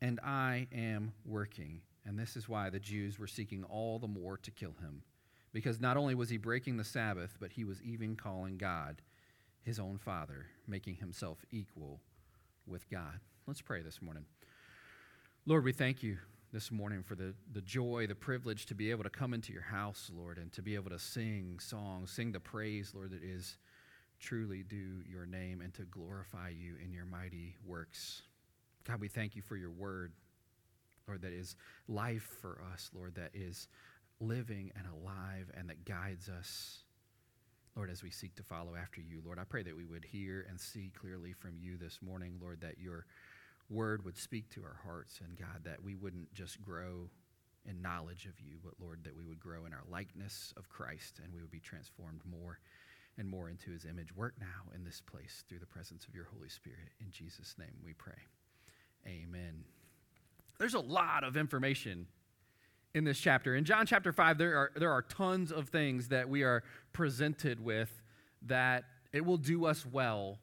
and 0.00 0.20
I 0.20 0.68
am 0.72 1.12
working. 1.26 1.80
And 2.06 2.18
this 2.18 2.36
is 2.36 2.48
why 2.48 2.70
the 2.70 2.78
Jews 2.78 3.18
were 3.18 3.26
seeking 3.26 3.64
all 3.64 3.98
the 3.98 4.06
more 4.06 4.36
to 4.38 4.50
kill 4.50 4.74
him, 4.80 5.02
because 5.52 5.80
not 5.80 5.96
only 5.96 6.14
was 6.14 6.28
he 6.28 6.36
breaking 6.36 6.76
the 6.76 6.84
Sabbath, 6.84 7.36
but 7.40 7.52
he 7.52 7.64
was 7.64 7.82
even 7.82 8.14
calling 8.14 8.58
God 8.58 9.02
his 9.62 9.78
own 9.80 9.98
Father, 9.98 10.46
making 10.68 10.96
himself 10.96 11.44
equal 11.50 12.00
with 12.66 12.88
God. 12.90 13.18
Let's 13.46 13.62
pray 13.62 13.82
this 13.82 14.00
morning. 14.00 14.26
Lord, 15.46 15.62
we 15.62 15.72
thank 15.72 16.02
you 16.02 16.16
this 16.54 16.72
morning 16.72 17.02
for 17.02 17.14
the, 17.14 17.34
the 17.52 17.60
joy, 17.60 18.06
the 18.06 18.14
privilege 18.14 18.64
to 18.64 18.74
be 18.74 18.90
able 18.90 19.04
to 19.04 19.10
come 19.10 19.34
into 19.34 19.52
your 19.52 19.60
house, 19.60 20.10
Lord, 20.10 20.38
and 20.38 20.50
to 20.54 20.62
be 20.62 20.74
able 20.74 20.88
to 20.88 20.98
sing 20.98 21.58
songs, 21.60 22.10
sing 22.10 22.32
the 22.32 22.40
praise, 22.40 22.92
Lord, 22.94 23.10
that 23.10 23.22
is 23.22 23.58
truly 24.18 24.62
due 24.62 25.02
your 25.06 25.26
name 25.26 25.60
and 25.60 25.74
to 25.74 25.82
glorify 25.82 26.48
you 26.48 26.76
in 26.82 26.94
your 26.94 27.04
mighty 27.04 27.56
works. 27.66 28.22
God, 28.84 29.02
we 29.02 29.08
thank 29.08 29.36
you 29.36 29.42
for 29.42 29.54
your 29.54 29.70
word, 29.70 30.12
Lord, 31.06 31.20
that 31.20 31.34
is 31.34 31.56
life 31.88 32.38
for 32.40 32.62
us, 32.72 32.90
Lord, 32.94 33.14
that 33.16 33.32
is 33.34 33.68
living 34.20 34.72
and 34.74 34.86
alive 34.86 35.50
and 35.54 35.68
that 35.68 35.84
guides 35.84 36.30
us. 36.30 36.84
Lord, 37.76 37.90
as 37.90 38.02
we 38.02 38.10
seek 38.10 38.34
to 38.36 38.42
follow 38.42 38.76
after 38.80 39.02
you, 39.02 39.20
Lord, 39.22 39.38
I 39.38 39.44
pray 39.44 39.62
that 39.62 39.76
we 39.76 39.84
would 39.84 40.06
hear 40.06 40.46
and 40.48 40.58
see 40.58 40.90
clearly 40.98 41.34
from 41.34 41.58
you 41.58 41.76
this 41.76 41.98
morning, 42.00 42.38
Lord, 42.40 42.62
that 42.62 42.78
your 42.78 43.04
word 43.70 44.04
would 44.04 44.16
speak 44.16 44.50
to 44.50 44.62
our 44.62 44.80
hearts, 44.84 45.20
and 45.24 45.38
God, 45.38 45.64
that 45.64 45.82
we 45.82 45.94
wouldn't 45.94 46.32
just 46.32 46.60
grow 46.60 47.08
in 47.66 47.80
knowledge 47.80 48.26
of 48.26 48.38
you, 48.40 48.56
but 48.62 48.74
Lord, 48.78 49.00
that 49.04 49.16
we 49.16 49.24
would 49.24 49.40
grow 49.40 49.64
in 49.64 49.72
our 49.72 49.84
likeness 49.90 50.52
of 50.56 50.68
Christ 50.68 51.20
and 51.22 51.32
we 51.32 51.40
would 51.40 51.50
be 51.50 51.60
transformed 51.60 52.20
more 52.24 52.58
and 53.16 53.28
more 53.28 53.48
into 53.48 53.70
his 53.70 53.84
image. 53.84 54.14
Work 54.14 54.34
now 54.38 54.72
in 54.74 54.84
this 54.84 55.00
place 55.00 55.44
through 55.48 55.60
the 55.60 55.66
presence 55.66 56.06
of 56.06 56.14
your 56.14 56.26
Holy 56.34 56.48
Spirit. 56.48 56.90
In 57.00 57.10
Jesus' 57.10 57.54
name 57.58 57.74
we 57.84 57.94
pray. 57.94 58.12
Amen. 59.06 59.64
There's 60.58 60.74
a 60.74 60.80
lot 60.80 61.24
of 61.24 61.36
information 61.36 62.06
in 62.94 63.04
this 63.04 63.18
chapter. 63.18 63.54
In 63.54 63.64
John 63.64 63.86
chapter 63.86 64.12
5, 64.12 64.38
there 64.38 64.56
are, 64.56 64.70
there 64.76 64.92
are 64.92 65.02
tons 65.02 65.50
of 65.50 65.68
things 65.68 66.08
that 66.08 66.28
we 66.28 66.42
are 66.42 66.62
presented 66.92 67.60
with 67.60 68.02
that 68.42 68.84
it 69.12 69.24
will 69.24 69.36
do 69.36 69.64
us 69.64 69.86
well 69.86 70.38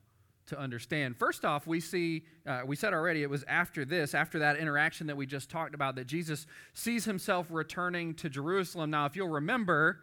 to 0.47 0.59
understand. 0.59 1.17
First 1.17 1.45
off, 1.45 1.67
we 1.67 1.79
see, 1.79 2.23
uh, 2.45 2.61
we 2.65 2.75
said 2.75 2.93
already, 2.93 3.23
it 3.23 3.29
was 3.29 3.43
after 3.47 3.85
this, 3.85 4.13
after 4.13 4.39
that 4.39 4.57
interaction 4.57 5.07
that 5.07 5.17
we 5.17 5.25
just 5.25 5.49
talked 5.49 5.75
about, 5.75 5.95
that 5.95 6.07
Jesus 6.07 6.47
sees 6.73 7.05
himself 7.05 7.47
returning 7.49 8.13
to 8.15 8.29
Jerusalem. 8.29 8.89
Now, 8.89 9.05
if 9.05 9.15
you'll 9.15 9.29
remember, 9.29 9.99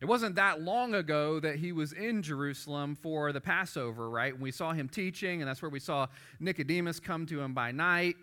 it 0.00 0.06
wasn't 0.06 0.34
that 0.34 0.60
long 0.60 0.94
ago 0.94 1.40
that 1.40 1.56
he 1.56 1.72
was 1.72 1.92
in 1.92 2.22
Jerusalem 2.22 2.96
for 2.96 3.32
the 3.32 3.40
Passover, 3.40 4.10
right? 4.10 4.32
And 4.32 4.42
we 4.42 4.50
saw 4.50 4.72
him 4.72 4.88
teaching, 4.88 5.40
and 5.40 5.48
that's 5.48 5.62
where 5.62 5.70
we 5.70 5.80
saw 5.80 6.06
Nicodemus 6.38 7.00
come 7.00 7.24
to 7.26 7.40
him 7.40 7.54
by 7.54 7.72
night. 7.72 8.16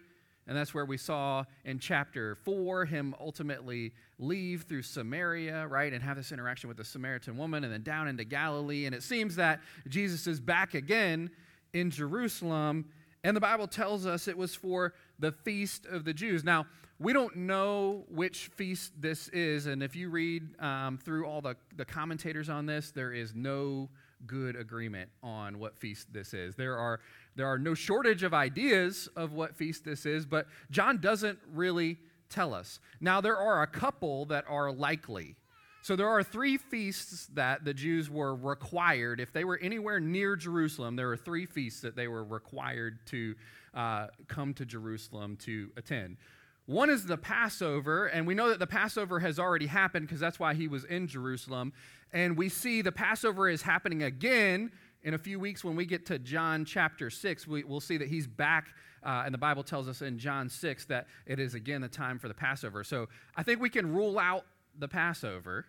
And 0.47 0.57
that's 0.57 0.73
where 0.73 0.85
we 0.85 0.97
saw 0.97 1.45
in 1.63 1.79
chapter 1.79 2.35
4 2.35 2.85
him 2.85 3.15
ultimately 3.19 3.93
leave 4.19 4.63
through 4.63 4.83
Samaria, 4.83 5.67
right, 5.67 5.93
and 5.93 6.03
have 6.03 6.17
this 6.17 6.31
interaction 6.31 6.67
with 6.67 6.77
the 6.77 6.83
Samaritan 6.83 7.37
woman 7.37 7.63
and 7.63 7.71
then 7.71 7.83
down 7.83 8.07
into 8.07 8.23
Galilee. 8.23 8.85
And 8.85 8.93
it 8.93 9.03
seems 9.03 9.35
that 9.37 9.61
Jesus 9.87 10.27
is 10.27 10.39
back 10.39 10.73
again 10.73 11.29
in 11.73 11.91
Jerusalem. 11.91 12.85
And 13.23 13.37
the 13.37 13.41
Bible 13.41 13.67
tells 13.67 14.05
us 14.05 14.27
it 14.27 14.37
was 14.37 14.53
for 14.53 14.93
the 15.17 15.31
feast 15.31 15.85
of 15.85 16.03
the 16.03 16.13
Jews. 16.13 16.43
Now, 16.43 16.65
we 16.99 17.13
don't 17.13 17.35
know 17.35 18.05
which 18.09 18.47
feast 18.55 18.93
this 18.99 19.29
is. 19.29 19.65
And 19.65 19.81
if 19.81 19.95
you 19.95 20.09
read 20.09 20.59
um, 20.61 20.97
through 20.97 21.25
all 21.25 21.41
the, 21.41 21.55
the 21.75 21.85
commentators 21.85 22.49
on 22.49 22.65
this, 22.65 22.91
there 22.91 23.13
is 23.13 23.33
no 23.33 23.89
good 24.27 24.55
agreement 24.55 25.09
on 25.21 25.59
what 25.59 25.77
feast 25.77 26.11
this 26.11 26.33
is. 26.33 26.55
There 26.55 26.77
are 26.77 26.99
there 27.35 27.47
are 27.47 27.57
no 27.57 27.73
shortage 27.73 28.23
of 28.23 28.33
ideas 28.33 29.09
of 29.15 29.33
what 29.33 29.55
feast 29.55 29.85
this 29.85 30.05
is, 30.05 30.25
but 30.25 30.47
John 30.69 30.99
doesn't 30.99 31.39
really 31.51 31.97
tell 32.29 32.53
us. 32.53 32.79
Now, 32.99 33.21
there 33.21 33.37
are 33.37 33.61
a 33.61 33.67
couple 33.67 34.25
that 34.25 34.45
are 34.47 34.71
likely. 34.71 35.35
So 35.81 35.95
there 35.95 36.07
are 36.07 36.23
three 36.23 36.57
feasts 36.57 37.27
that 37.33 37.65
the 37.65 37.73
Jews 37.73 38.09
were 38.09 38.35
required. 38.35 39.19
If 39.19 39.33
they 39.33 39.43
were 39.43 39.59
anywhere 39.61 39.99
near 39.99 40.35
Jerusalem, 40.35 40.95
there 40.95 41.07
were 41.07 41.17
three 41.17 41.45
feasts 41.45 41.81
that 41.81 41.95
they 41.95 42.07
were 42.07 42.23
required 42.23 42.99
to 43.07 43.35
uh, 43.73 44.07
come 44.27 44.53
to 44.55 44.65
Jerusalem 44.65 45.35
to 45.41 45.71
attend. 45.75 46.17
One 46.65 46.89
is 46.89 47.05
the 47.05 47.17
Passover, 47.17 48.05
and 48.05 48.25
we 48.25 48.35
know 48.35 48.47
that 48.47 48.59
the 48.59 48.67
Passover 48.67 49.19
has 49.19 49.37
already 49.37 49.65
happened 49.65 50.07
because 50.07 50.21
that's 50.21 50.39
why 50.39 50.53
he 50.53 50.69
was 50.69 50.85
in 50.85 51.07
Jerusalem. 51.07 51.73
And 52.13 52.37
we 52.37 52.47
see 52.47 52.83
the 52.83 52.91
Passover 52.91 53.49
is 53.49 53.63
happening 53.63 54.03
again 54.03 54.71
in 55.01 55.15
a 55.15 55.17
few 55.17 55.39
weeks 55.39 55.63
when 55.63 55.75
we 55.75 55.85
get 55.85 56.05
to 56.05 56.19
John 56.19 56.63
chapter 56.63 57.09
6. 57.09 57.47
We, 57.47 57.63
will 57.63 57.81
see 57.81 57.97
that 57.97 58.07
he's 58.07 58.27
back, 58.27 58.67
uh, 59.03 59.23
and 59.25 59.33
the 59.33 59.39
Bible 59.39 59.63
tells 59.63 59.87
us 59.87 60.03
in 60.03 60.19
John 60.19 60.47
6 60.47 60.85
that 60.85 61.07
it 61.25 61.39
is 61.39 61.55
again 61.55 61.81
the 61.81 61.87
time 61.87 62.19
for 62.19 62.27
the 62.27 62.33
Passover. 62.35 62.83
So 62.83 63.09
I 63.35 63.41
think 63.41 63.59
we 63.59 63.69
can 63.69 63.91
rule 63.91 64.19
out 64.19 64.45
the 64.77 64.87
Passover. 64.87 65.65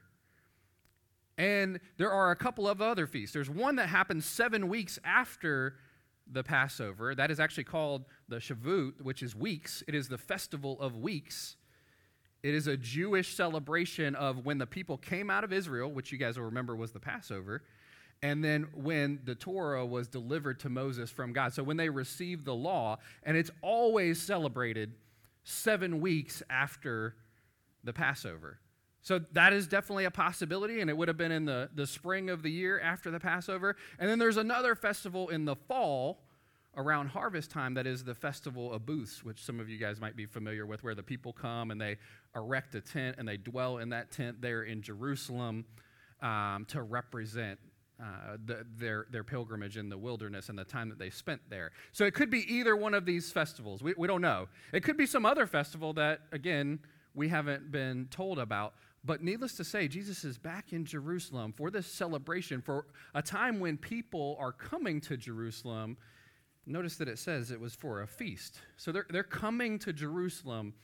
And 1.39 1.81
there 1.97 2.13
are 2.13 2.31
a 2.31 2.37
couple 2.37 2.69
of 2.69 2.81
other 2.83 3.07
feasts. 3.07 3.33
There's 3.33 3.51
one 3.51 3.77
that 3.77 3.89
happens 3.89 4.27
seven 4.27 4.69
weeks 4.69 4.99
after 5.03 5.77
the 6.31 6.45
Passover. 6.45 7.15
That 7.15 7.31
is 7.31 7.41
actually 7.41 7.65
called 7.65 8.05
the 8.29 8.37
Shavuot, 8.37 9.01
which 9.01 9.23
is 9.23 9.35
weeks. 9.35 9.83
It 9.89 9.95
is 9.95 10.09
the 10.09 10.19
festival 10.19 10.81
of 10.81 10.97
weeks. 10.97 11.57
It 12.45 12.55
is 12.55 12.67
a 12.67 12.77
Jewish 12.77 13.35
celebration 13.35 14.15
of 14.15 14.45
when 14.45 14.59
the 14.59 14.67
people 14.67 14.99
came 14.99 15.31
out 15.31 15.45
of 15.45 15.53
Israel, 15.53 15.91
which 15.91 16.13
you 16.13 16.19
guys 16.19 16.37
will 16.37 16.45
remember 16.45 16.77
was 16.77 16.93
the 16.93 17.01
Passover, 17.01 17.63
and 18.23 18.45
then 18.45 18.69
when 18.75 19.21
the 19.25 19.35
Torah 19.35 19.87
was 19.87 20.09
delivered 20.09 20.61
to 20.61 20.69
Moses 20.69 21.11
from 21.11 21.33
God. 21.33 21.55
So 21.55 21.63
when 21.63 21.79
they 21.79 21.89
received 21.89 22.45
the 22.45 22.55
law, 22.55 22.99
and 23.23 23.35
it's 23.35 23.51
always 23.63 24.21
celebrated 24.21 24.93
seven 25.45 26.03
weeks 26.03 26.43
after 26.51 27.17
the 27.83 27.95
Passover. 27.95 28.59
So 29.01 29.21
that 29.33 29.55
is 29.55 29.67
definitely 29.67 30.05
a 30.05 30.11
possibility, 30.11 30.83
and 30.83 30.91
it 30.91 30.97
would 30.99 31.09
have 31.09 31.17
been 31.17 31.33
in 31.33 31.47
the, 31.47 31.71
the 31.75 31.87
spring 31.87 32.29
of 32.29 32.43
the 32.43 32.51
year 32.51 32.79
after 32.79 33.11
the 33.11 33.21
Passover. 33.21 33.75
And 33.99 34.11
then 34.11 34.19
there's 34.19 34.37
another 34.37 34.75
festival 34.75 35.31
in 35.31 35.47
the 35.47 35.57
fall 35.57 36.21
around 36.77 37.09
harvest 37.09 37.51
time 37.51 37.75
that 37.75 37.87
is 37.87 38.05
the 38.05 38.15
festival 38.15 38.73
of 38.73 38.85
booths, 38.85 39.25
which 39.25 39.43
some 39.43 39.61
of 39.61 39.69
you 39.69 39.79
guys 39.79 40.01
might 40.01 40.17
be 40.17 40.27
familiar 40.27 40.67
with, 40.67 40.83
where 40.83 40.95
the 40.95 41.03
people 41.03 41.33
come 41.33 41.71
and 41.71 41.81
they 41.81 41.97
erect 42.35 42.75
a 42.75 42.81
tent 42.81 43.17
and 43.19 43.29
they 43.29 43.37
dwell 43.37 43.79
in 43.79 43.91
that 43.91 44.11
tent 44.11 44.41
there 44.41 44.63
in 44.63 44.83
Jerusalem 44.83 45.65
um, 46.21 46.65
to 46.69 46.83
represent 46.83 47.59
uh, 48.01 48.37
the, 48.45 48.67
their, 48.77 49.07
their 49.11 49.23
pilgrimage 49.23 49.77
in 49.77 49.89
the 49.89 49.97
wilderness 49.97 50.49
and 50.49 50.59
the 50.59 50.65
time 50.65 50.89
that 50.89 50.99
they 50.99 51.11
spent 51.11 51.41
there. 51.49 51.71
So 51.93 52.05
it 52.05 52.15
could 52.15 52.31
be 52.31 52.41
either 52.53 52.75
one 52.75 52.93
of 52.93 53.05
these 53.05 53.31
festivals. 53.31 53.83
We, 53.83 53.95
we 53.97 54.09
don't 54.09 54.21
know. 54.21 54.49
It 54.73 54.83
could 54.83 54.97
be 54.97 55.07
some 55.07 55.25
other 55.25 55.47
festival 55.47 55.93
that, 55.93 56.21
again, 56.33 56.81
we 57.15 57.29
haven't 57.29 57.71
been 57.71 58.09
told 58.11 58.39
about. 58.39 58.75
But 59.05 59.23
needless 59.23 59.55
to 59.59 59.65
say, 59.65 59.87
Jesus 59.87 60.25
is 60.25 60.39
back 60.39 60.73
in 60.73 60.85
Jerusalem 60.85 61.53
for 61.57 61.71
this 61.71 61.87
celebration, 61.87 62.63
for 62.63 62.87
a 63.15 63.23
time 63.23 63.61
when 63.61 63.77
people 63.77 64.37
are 64.41 64.53
coming 64.53 65.01
to 65.03 65.17
Jerusalem. 65.17 65.97
Notice 66.67 66.97
that 66.97 67.09
it 67.09 67.19
says 67.19 67.51
it 67.51 67.61
was 67.61 67.75
for 67.75 68.03
a 68.03 68.07
feast. 68.07 68.61
So 68.77 68.93
they're, 68.93 69.07
they're 69.11 69.23
coming 69.23 69.79
to 69.81 69.93
Jerusalem 69.93 70.75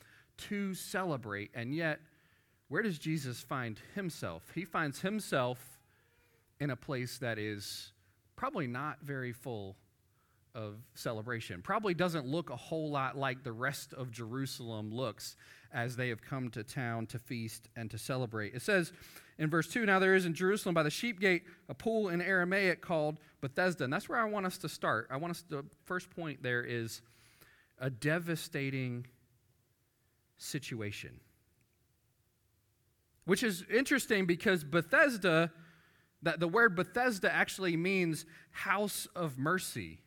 to 0.48 0.74
celebrate. 0.74 1.50
And 1.54 1.74
yet, 1.74 2.00
where 2.68 2.82
does 2.82 2.98
Jesus 2.98 3.40
find 3.40 3.80
himself? 3.94 4.42
He 4.54 4.64
finds 4.64 5.00
himself 5.00 5.78
in 6.60 6.70
a 6.70 6.76
place 6.76 7.18
that 7.18 7.38
is 7.38 7.92
probably 8.36 8.66
not 8.66 8.98
very 9.02 9.32
full 9.32 9.76
of 10.54 10.76
celebration. 10.94 11.62
Probably 11.62 11.94
doesn't 11.94 12.26
look 12.26 12.50
a 12.50 12.56
whole 12.56 12.90
lot 12.90 13.16
like 13.16 13.42
the 13.42 13.52
rest 13.52 13.94
of 13.94 14.10
Jerusalem 14.10 14.92
looks 14.92 15.36
as 15.72 15.96
they 15.96 16.08
have 16.08 16.22
come 16.22 16.50
to 16.50 16.64
town 16.64 17.06
to 17.06 17.18
feast 17.18 17.68
and 17.76 17.90
to 17.90 17.98
celebrate. 17.98 18.54
It 18.54 18.62
says 18.62 18.92
in 19.40 19.48
verse 19.48 19.66
2 19.66 19.86
Now 19.86 19.98
there 19.98 20.14
is 20.14 20.26
in 20.26 20.34
Jerusalem 20.34 20.74
by 20.74 20.84
the 20.84 20.90
sheep 20.90 21.18
gate 21.18 21.42
a 21.68 21.74
pool 21.74 22.10
in 22.10 22.20
Aramaic 22.20 22.82
called 22.82 23.18
Bethesda. 23.40 23.84
And 23.84 23.92
that's 23.92 24.08
where 24.08 24.20
I 24.20 24.28
want 24.28 24.46
us 24.46 24.58
to 24.58 24.68
start. 24.68 25.08
I 25.10 25.16
want 25.16 25.32
us 25.32 25.42
to, 25.48 25.48
the 25.48 25.64
first 25.86 26.10
point 26.10 26.42
there 26.42 26.62
is 26.62 27.00
a 27.78 27.88
devastating 27.88 29.06
situation. 30.36 31.18
Which 33.24 33.42
is 33.42 33.64
interesting 33.72 34.26
because 34.26 34.62
Bethesda, 34.62 35.50
that 36.22 36.38
the 36.38 36.48
word 36.48 36.76
Bethesda 36.76 37.32
actually 37.32 37.76
means 37.78 38.26
house 38.50 39.08
of 39.16 39.38
mercy. 39.38 40.00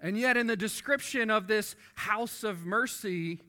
And 0.00 0.16
yet, 0.16 0.36
in 0.36 0.46
the 0.46 0.56
description 0.56 1.30
of 1.30 1.48
this 1.48 1.74
house 1.94 2.44
of 2.44 2.64
mercy, 2.64 3.40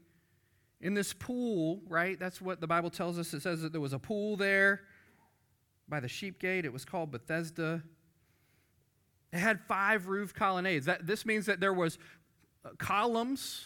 in 0.82 0.93
this 0.93 1.13
pool, 1.13 1.82
right? 1.88 2.19
That's 2.19 2.41
what 2.41 2.61
the 2.61 2.67
Bible 2.67 2.89
tells 2.89 3.17
us. 3.17 3.34
It 3.34 3.41
says 3.41 3.61
that 3.61 3.71
there 3.71 3.82
was 3.82 3.93
a 3.93 3.99
pool 3.99 4.38
there 4.38 4.82
by 5.88 5.99
the 5.99 6.07
sheep 6.07 6.39
gate. 6.39 6.65
It 6.65 6.73
was 6.73 6.86
called 6.86 7.11
Bethesda. 7.11 7.84
It 9.32 9.39
had 9.39 9.59
five 9.61 10.07
roof 10.07 10.34
colonnades. 10.34 10.86
That, 10.86 11.05
this 11.05 11.26
means 11.26 11.45
that 11.45 11.59
there 11.59 11.73
was 11.73 11.97
uh, 12.63 12.69
columns 12.78 13.65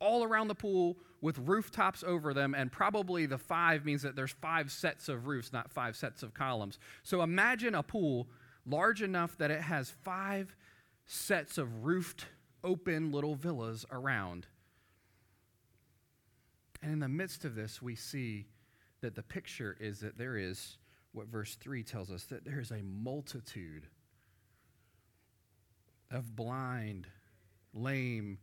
all 0.00 0.24
around 0.24 0.48
the 0.48 0.54
pool 0.54 0.96
with 1.20 1.38
rooftops 1.38 2.04
over 2.04 2.34
them, 2.34 2.54
and 2.54 2.70
probably 2.70 3.24
the 3.24 3.38
five 3.38 3.84
means 3.84 4.02
that 4.02 4.14
there's 4.14 4.32
five 4.32 4.70
sets 4.70 5.08
of 5.08 5.26
roofs, 5.26 5.52
not 5.52 5.70
five 5.72 5.96
sets 5.96 6.22
of 6.22 6.34
columns. 6.34 6.78
So 7.02 7.22
imagine 7.22 7.74
a 7.74 7.82
pool 7.82 8.28
large 8.66 9.02
enough 9.02 9.36
that 9.38 9.50
it 9.50 9.62
has 9.62 9.90
five 10.02 10.54
sets 11.06 11.56
of 11.56 11.84
roofed, 11.84 12.26
open 12.62 13.10
little 13.10 13.34
villas 13.34 13.86
around. 13.90 14.46
And 16.84 16.92
in 16.92 16.98
the 16.98 17.08
midst 17.08 17.46
of 17.46 17.54
this, 17.54 17.80
we 17.80 17.96
see 17.96 18.44
that 19.00 19.14
the 19.14 19.22
picture 19.22 19.74
is 19.80 20.00
that 20.00 20.18
there 20.18 20.36
is 20.36 20.76
what 21.12 21.28
verse 21.28 21.54
3 21.54 21.82
tells 21.82 22.10
us 22.10 22.24
that 22.24 22.44
there 22.44 22.60
is 22.60 22.70
a 22.70 22.82
multitude 22.82 23.86
of 26.10 26.36
blind, 26.36 27.06
lame, 27.72 28.36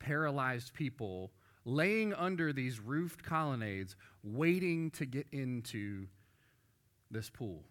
paralyzed 0.00 0.74
people 0.74 1.30
laying 1.64 2.12
under 2.14 2.52
these 2.52 2.80
roofed 2.80 3.22
colonnades, 3.22 3.94
waiting 4.24 4.90
to 4.90 5.06
get 5.06 5.28
into 5.30 6.08
this 7.12 7.30
pool. 7.30 7.62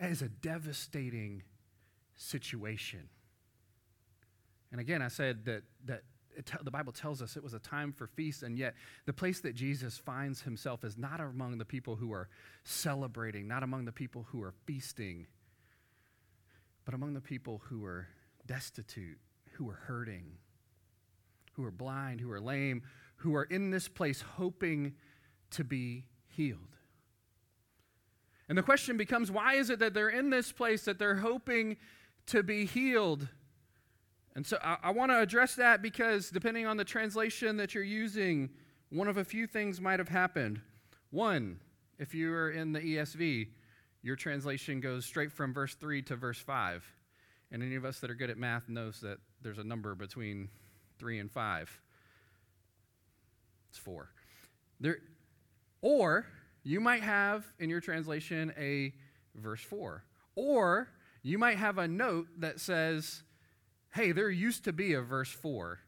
It 0.00 0.10
is 0.10 0.22
a 0.22 0.28
devastating 0.28 1.44
situation. 2.16 3.08
And 4.72 4.80
again, 4.80 5.02
I 5.02 5.08
said 5.08 5.44
that, 5.44 5.62
that 5.84 6.02
the 6.62 6.70
Bible 6.70 6.92
tells 6.92 7.22
us 7.22 7.36
it 7.36 7.42
was 7.42 7.54
a 7.54 7.58
time 7.58 7.92
for 7.92 8.06
feasts, 8.06 8.42
and 8.42 8.56
yet 8.56 8.74
the 9.06 9.12
place 9.12 9.40
that 9.40 9.54
Jesus 9.54 9.98
finds 9.98 10.42
himself 10.42 10.84
is 10.84 10.96
not 10.96 11.20
among 11.20 11.58
the 11.58 11.64
people 11.64 11.96
who 11.96 12.12
are 12.12 12.28
celebrating, 12.64 13.46
not 13.46 13.62
among 13.62 13.84
the 13.84 13.92
people 13.92 14.26
who 14.30 14.42
are 14.42 14.54
feasting, 14.66 15.26
but 16.84 16.94
among 16.94 17.14
the 17.14 17.20
people 17.20 17.62
who 17.66 17.84
are 17.84 18.08
destitute, 18.46 19.18
who 19.52 19.68
are 19.68 19.80
hurting, 19.86 20.24
who 21.52 21.64
are 21.64 21.70
blind, 21.70 22.20
who 22.20 22.30
are 22.30 22.40
lame, 22.40 22.82
who 23.16 23.34
are 23.34 23.44
in 23.44 23.70
this 23.70 23.88
place 23.88 24.20
hoping 24.20 24.94
to 25.50 25.64
be 25.64 26.04
healed. 26.26 26.76
And 28.48 28.58
the 28.58 28.62
question 28.62 28.96
becomes 28.96 29.30
why 29.30 29.54
is 29.54 29.70
it 29.70 29.78
that 29.78 29.94
they're 29.94 30.10
in 30.10 30.30
this 30.30 30.52
place, 30.52 30.84
that 30.84 30.98
they're 30.98 31.16
hoping 31.16 31.76
to 32.26 32.42
be 32.42 32.66
healed? 32.66 33.28
And 34.36 34.46
so 34.46 34.58
I, 34.62 34.76
I 34.84 34.90
want 34.90 35.12
to 35.12 35.20
address 35.20 35.54
that 35.56 35.82
because 35.82 36.30
depending 36.30 36.66
on 36.66 36.76
the 36.76 36.84
translation 36.84 37.56
that 37.58 37.74
you're 37.74 37.84
using, 37.84 38.50
one 38.90 39.08
of 39.08 39.16
a 39.16 39.24
few 39.24 39.46
things 39.46 39.80
might 39.80 39.98
have 39.98 40.08
happened. 40.08 40.60
One, 41.10 41.60
if 41.98 42.14
you 42.14 42.32
are 42.32 42.50
in 42.50 42.72
the 42.72 42.80
ESV, 42.80 43.48
your 44.02 44.16
translation 44.16 44.80
goes 44.80 45.06
straight 45.06 45.32
from 45.32 45.54
verse 45.54 45.74
3 45.74 46.02
to 46.02 46.16
verse 46.16 46.38
5. 46.38 46.84
And 47.52 47.62
any 47.62 47.76
of 47.76 47.84
us 47.84 48.00
that 48.00 48.10
are 48.10 48.14
good 48.14 48.30
at 48.30 48.36
math 48.36 48.68
knows 48.68 49.00
that 49.00 49.18
there's 49.40 49.58
a 49.58 49.64
number 49.64 49.94
between 49.94 50.48
3 50.98 51.20
and 51.20 51.30
5. 51.30 51.80
It's 53.70 53.78
4. 53.78 54.08
There, 54.80 54.98
or 55.80 56.26
you 56.64 56.80
might 56.80 57.02
have 57.02 57.44
in 57.58 57.70
your 57.70 57.80
translation 57.80 58.52
a 58.58 58.92
verse 59.36 59.62
4. 59.62 60.02
Or 60.34 60.88
you 61.22 61.38
might 61.38 61.58
have 61.58 61.78
a 61.78 61.86
note 61.86 62.26
that 62.38 62.58
says 62.58 63.22
hey, 63.94 64.10
there 64.10 64.28
used 64.28 64.64
to 64.64 64.72
be 64.72 64.94
a 64.94 65.00
verse 65.00 65.30
4, 65.30 65.78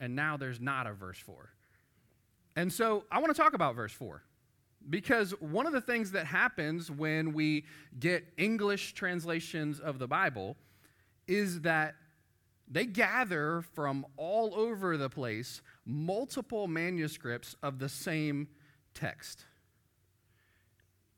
and 0.00 0.16
now 0.16 0.36
there's 0.36 0.60
not 0.60 0.86
a 0.88 0.92
verse 0.92 1.18
4. 1.18 1.50
And 2.56 2.72
so 2.72 3.04
I 3.10 3.20
want 3.20 3.34
to 3.34 3.40
talk 3.40 3.54
about 3.54 3.76
verse 3.76 3.92
4 3.92 4.22
because 4.90 5.30
one 5.40 5.66
of 5.66 5.72
the 5.72 5.80
things 5.80 6.10
that 6.10 6.26
happens 6.26 6.90
when 6.90 7.32
we 7.32 7.64
get 7.98 8.24
English 8.36 8.94
translations 8.94 9.78
of 9.78 10.00
the 10.00 10.08
Bible 10.08 10.56
is 11.28 11.60
that 11.60 11.94
they 12.68 12.84
gather 12.84 13.62
from 13.74 14.04
all 14.16 14.54
over 14.54 14.96
the 14.96 15.08
place 15.08 15.62
multiple 15.86 16.66
manuscripts 16.66 17.54
of 17.62 17.78
the 17.78 17.88
same 17.88 18.48
text. 18.92 19.44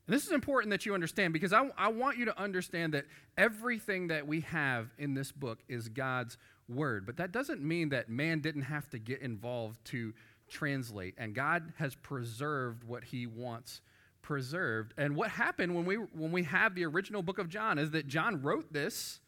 And 0.07 0.15
this 0.15 0.27
is 0.27 0.33
important 0.33 0.71
that 0.71 0.85
you 0.85 0.95
understand 0.95 1.33
because 1.33 1.53
I, 1.53 1.71
I 1.79 1.89
want 1.89 2.19
you 2.19 2.27
to 2.27 2.39
understand 2.39 2.95
that 2.95 3.07
everything 3.39 4.09
that 4.09 4.27
we 4.27 4.41
have 4.41 4.91
in 4.99 5.15
this 5.15 5.33
book 5.33 5.61
is 5.69 5.89
God's 5.89 6.37
word. 6.69 7.07
But 7.07 7.17
that 7.17 7.33
doesn't 7.33 7.63
mean 7.63 7.91
that 7.91 8.09
man 8.09 8.41
didn't 8.41 8.63
have 8.63 8.89
to 8.91 8.99
get 8.99 9.23
involved 9.23 9.83
to 9.87 10.13
translate, 10.49 11.15
and 11.17 11.35
God 11.35 11.73
has 11.77 11.95
preserved 11.95 12.85
what 12.85 13.05
He 13.05 13.27
wants 13.27 13.81
preserved. 14.25 14.95
And 14.97 15.15
what 15.15 15.31
happened 15.31 15.75
when 15.75 15.85
we 15.85 15.97
when 15.97 16.33
we 16.33 16.45
have 16.45 16.75
the 16.75 16.85
original 16.87 17.23
book 17.23 17.39
of 17.39 17.49
John 17.49 17.79
is 17.79 17.91
that 17.93 18.09
John 18.09 18.43
wrote 18.43 18.73
this 18.73 19.21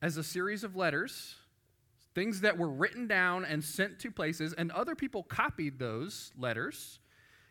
as 0.00 0.16
a 0.16 0.24
series 0.24 0.64
of 0.64 0.76
letters, 0.76 1.34
things 2.14 2.40
that 2.40 2.56
were 2.56 2.70
written 2.70 3.06
down 3.06 3.44
and 3.44 3.62
sent 3.62 3.98
to 4.00 4.10
places, 4.10 4.52
and 4.54 4.70
other 4.70 4.94
people 4.94 5.22
copied 5.22 5.78
those 5.78 6.32
letters 6.38 6.99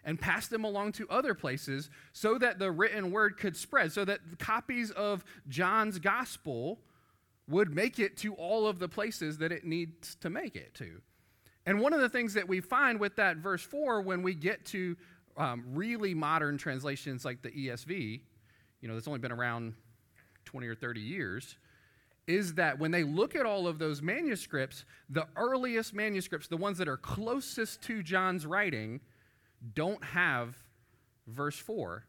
and 0.03 0.19
pass 0.19 0.47
them 0.47 0.63
along 0.63 0.93
to 0.93 1.07
other 1.09 1.33
places 1.33 1.89
so 2.13 2.37
that 2.37 2.59
the 2.59 2.71
written 2.71 3.11
word 3.11 3.37
could 3.37 3.55
spread, 3.55 3.91
so 3.91 4.05
that 4.05 4.19
copies 4.39 4.91
of 4.91 5.23
John's 5.47 5.99
gospel 5.99 6.79
would 7.47 7.73
make 7.73 7.99
it 7.99 8.15
to 8.17 8.33
all 8.35 8.67
of 8.67 8.79
the 8.79 8.87
places 8.87 9.37
that 9.39 9.51
it 9.51 9.65
needs 9.65 10.15
to 10.15 10.29
make 10.29 10.55
it 10.55 10.73
to. 10.75 11.01
And 11.65 11.79
one 11.79 11.93
of 11.93 12.01
the 12.01 12.09
things 12.09 12.33
that 12.35 12.47
we 12.47 12.61
find 12.61 12.99
with 12.99 13.15
that 13.17 13.37
verse 13.37 13.61
4 13.61 14.01
when 14.01 14.23
we 14.23 14.33
get 14.33 14.65
to 14.67 14.95
um, 15.37 15.63
really 15.73 16.13
modern 16.13 16.57
translations 16.57 17.25
like 17.25 17.41
the 17.41 17.49
ESV, 17.49 18.21
you 18.81 18.87
know, 18.87 18.93
that's 18.93 19.07
only 19.07 19.19
been 19.19 19.31
around 19.31 19.73
20 20.45 20.67
or 20.67 20.75
30 20.75 20.99
years, 20.99 21.57
is 22.27 22.53
that 22.55 22.77
when 22.77 22.91
they 22.91 23.03
look 23.03 23.35
at 23.35 23.45
all 23.45 23.67
of 23.67 23.79
those 23.79 24.01
manuscripts, 24.01 24.85
the 25.09 25.27
earliest 25.35 25.93
manuscripts, 25.93 26.47
the 26.47 26.57
ones 26.57 26.77
that 26.77 26.87
are 26.87 26.97
closest 26.97 27.81
to 27.81 28.03
John's 28.03 28.45
writing, 28.45 28.99
don't 29.73 30.03
have 30.03 30.55
verse 31.27 31.57
4. 31.57 32.05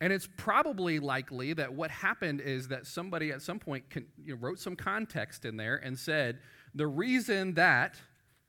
And 0.00 0.12
it's 0.12 0.28
probably 0.36 0.98
likely 0.98 1.52
that 1.52 1.74
what 1.74 1.90
happened 1.90 2.40
is 2.40 2.68
that 2.68 2.86
somebody 2.86 3.32
at 3.32 3.42
some 3.42 3.58
point 3.58 3.90
con- 3.90 4.06
you 4.22 4.34
know, 4.34 4.40
wrote 4.40 4.58
some 4.58 4.74
context 4.74 5.44
in 5.44 5.56
there 5.56 5.76
and 5.76 5.98
said, 5.98 6.38
the 6.74 6.86
reason 6.86 7.54
that 7.54 7.96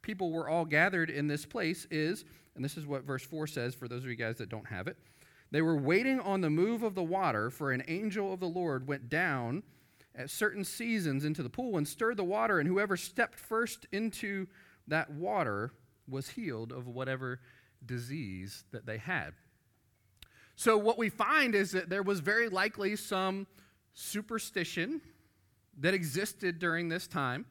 people 0.02 0.32
were 0.32 0.48
all 0.48 0.66
gathered 0.66 1.10
in 1.10 1.28
this 1.28 1.46
place 1.46 1.86
is, 1.92 2.24
and 2.56 2.64
this 2.64 2.78
is 2.78 2.86
what 2.86 3.04
verse 3.04 3.24
4 3.24 3.48
says 3.48 3.76
for 3.76 3.88
those 3.88 4.04
of 4.04 4.10
you 4.10 4.16
guys 4.16 4.38
that 4.38 4.50
don't 4.50 4.68
have 4.68 4.88
it. 4.88 4.98
They 5.52 5.62
were 5.62 5.76
waiting 5.76 6.22
on 6.22 6.40
the 6.40 6.50
move 6.50 6.84
of 6.84 6.96
the 6.96 7.04
water, 7.04 7.50
for 7.50 7.72
an 7.72 7.84
angel 7.88 8.34
of 8.34 8.40
the 8.40 8.48
Lord 8.48 8.88
went 8.88 9.10
down 9.10 9.64
at 10.16 10.30
certain 10.30 10.64
seasons 10.64 11.26
into 11.26 11.44
the 11.44 11.50
pool 11.50 11.78
and 11.78 11.88
stirred 11.88 12.18
the 12.18 12.24
water, 12.24 12.60
and 12.60 12.68
whoever 12.68 12.96
stepped 12.96 13.38
first 13.38 13.86
into 13.92 14.48
that 14.88 15.10
water 15.12 15.74
was 16.08 16.30
healed 16.30 16.72
of 16.72 16.88
whatever 16.88 17.40
disease 17.86 18.64
that 18.72 18.86
they 18.86 18.98
had. 18.98 19.34
So, 20.56 20.78
what 20.78 20.98
we 20.98 21.10
find 21.10 21.56
is 21.56 21.72
that 21.72 21.90
there 21.90 22.04
was 22.04 22.20
very 22.20 22.50
likely 22.50 22.96
some 22.96 23.48
superstition 23.94 25.02
that 25.80 25.94
existed 25.94 26.60
during 26.60 26.90
this 26.90 27.08
time. 27.08 27.46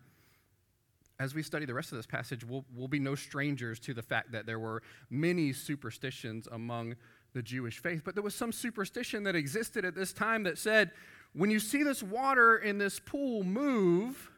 As 1.18 1.34
we 1.34 1.42
study 1.42 1.66
the 1.66 1.74
rest 1.74 1.92
of 1.92 1.98
this 1.98 2.06
passage, 2.06 2.44
we'll, 2.44 2.64
we'll 2.74 2.88
be 2.88 2.98
no 2.98 3.14
strangers 3.14 3.78
to 3.80 3.92
the 3.92 4.02
fact 4.02 4.32
that 4.32 4.46
there 4.46 4.58
were 4.58 4.82
many 5.10 5.52
superstitions 5.52 6.48
among 6.50 6.94
the 7.34 7.42
Jewish 7.42 7.78
faith. 7.78 8.02
But 8.04 8.14
there 8.14 8.22
was 8.22 8.34
some 8.34 8.52
superstition 8.52 9.24
that 9.24 9.36
existed 9.36 9.84
at 9.84 9.94
this 9.94 10.12
time 10.12 10.44
that 10.44 10.56
said, 10.56 10.92
when 11.32 11.50
you 11.50 11.60
see 11.60 11.82
this 11.82 12.02
water 12.02 12.56
in 12.56 12.78
this 12.78 12.98
pool 12.98 13.44
move, 13.44 14.30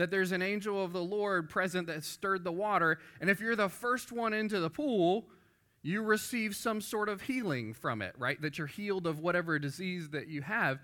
that 0.00 0.10
there's 0.10 0.32
an 0.32 0.42
angel 0.42 0.82
of 0.82 0.92
the 0.92 1.02
Lord 1.02 1.48
present 1.48 1.86
that 1.88 2.04
stirred 2.04 2.44
the 2.44 2.52
water. 2.52 2.98
And 3.20 3.28
if 3.28 3.40
you're 3.40 3.56
the 3.56 3.68
first 3.68 4.12
one 4.12 4.32
into 4.32 4.60
the 4.60 4.70
pool, 4.70 5.26
you 5.82 6.02
receive 6.02 6.54
some 6.56 6.80
sort 6.80 7.08
of 7.08 7.22
healing 7.22 7.74
from 7.74 8.02
it, 8.02 8.14
right? 8.18 8.40
That 8.40 8.58
you're 8.58 8.66
healed 8.66 9.06
of 9.06 9.20
whatever 9.20 9.58
disease 9.58 10.10
that 10.10 10.28
you 10.28 10.42
have. 10.42 10.78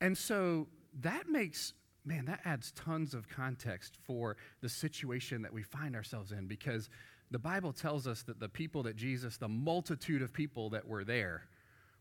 And 0.00 0.16
so 0.16 0.68
that 1.00 1.28
makes, 1.28 1.74
man, 2.04 2.26
that 2.26 2.40
adds 2.44 2.72
tons 2.72 3.14
of 3.14 3.28
context 3.28 3.96
for 4.02 4.36
the 4.60 4.68
situation 4.68 5.42
that 5.42 5.52
we 5.52 5.62
find 5.62 5.96
ourselves 5.96 6.32
in 6.32 6.46
because 6.46 6.90
the 7.30 7.38
Bible 7.38 7.72
tells 7.72 8.06
us 8.06 8.22
that 8.22 8.38
the 8.38 8.48
people 8.48 8.82
that 8.84 8.96
Jesus, 8.96 9.36
the 9.36 9.48
multitude 9.48 10.22
of 10.22 10.32
people 10.32 10.70
that 10.70 10.86
were 10.86 11.04
there, 11.04 11.42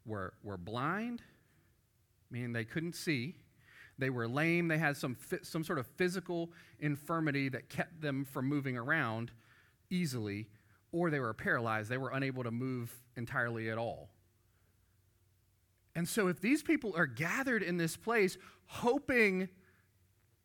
were, 0.05 0.33
were 0.43 0.57
blind, 0.57 1.21
meaning 2.29 2.53
they 2.53 2.65
couldn't 2.65 2.95
see. 2.95 3.35
They 3.97 4.09
were 4.09 4.27
lame. 4.27 4.67
They 4.67 4.77
had 4.77 4.97
some, 4.97 5.17
some 5.41 5.63
sort 5.63 5.79
of 5.79 5.87
physical 5.87 6.51
infirmity 6.79 7.49
that 7.49 7.69
kept 7.69 8.01
them 8.01 8.25
from 8.25 8.47
moving 8.47 8.77
around 8.77 9.31
easily 9.89 10.47
or 10.91 11.09
they 11.09 11.19
were 11.19 11.33
paralyzed. 11.33 11.89
They 11.89 11.97
were 11.97 12.11
unable 12.11 12.43
to 12.43 12.51
move 12.51 12.93
entirely 13.17 13.69
at 13.69 13.77
all. 13.77 14.09
And 15.93 16.07
so, 16.07 16.27
if 16.27 16.41
these 16.41 16.63
people 16.63 16.93
are 16.95 17.05
gathered 17.05 17.63
in 17.63 17.77
this 17.77 17.95
place, 17.97 18.37
hoping 18.65 19.49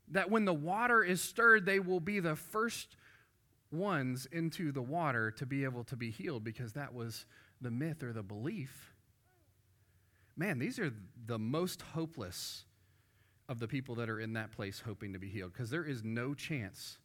that 0.08 0.30
when 0.30 0.44
the 0.44 0.54
water 0.54 1.02
is 1.02 1.20
stirred, 1.20 1.66
they 1.66 1.80
will 1.80 2.00
be 2.00 2.20
the 2.20 2.36
first 2.36 2.96
ones 3.72 4.26
into 4.32 4.72
the 4.72 4.82
water 4.82 5.30
to 5.30 5.46
be 5.46 5.64
able 5.64 5.84
to 5.84 5.96
be 5.96 6.10
healed, 6.10 6.42
because 6.44 6.72
that 6.72 6.94
was 6.94 7.26
the 7.60 7.70
myth 7.70 8.02
or 8.02 8.12
the 8.12 8.22
belief. 8.22 8.94
Man, 10.36 10.58
these 10.58 10.78
are 10.78 10.92
the 11.26 11.38
most 11.38 11.82
hopeless 11.82 12.64
of 13.50 13.58
the 13.58 13.68
people 13.68 13.96
that 13.96 14.08
are 14.08 14.20
in 14.20 14.32
that 14.34 14.52
place 14.52 14.80
hoping 14.86 15.12
to 15.12 15.18
be 15.18 15.28
healed, 15.28 15.52
because 15.52 15.68
there 15.68 15.84
is 15.84 16.04
no 16.04 16.32
chance 16.32 16.96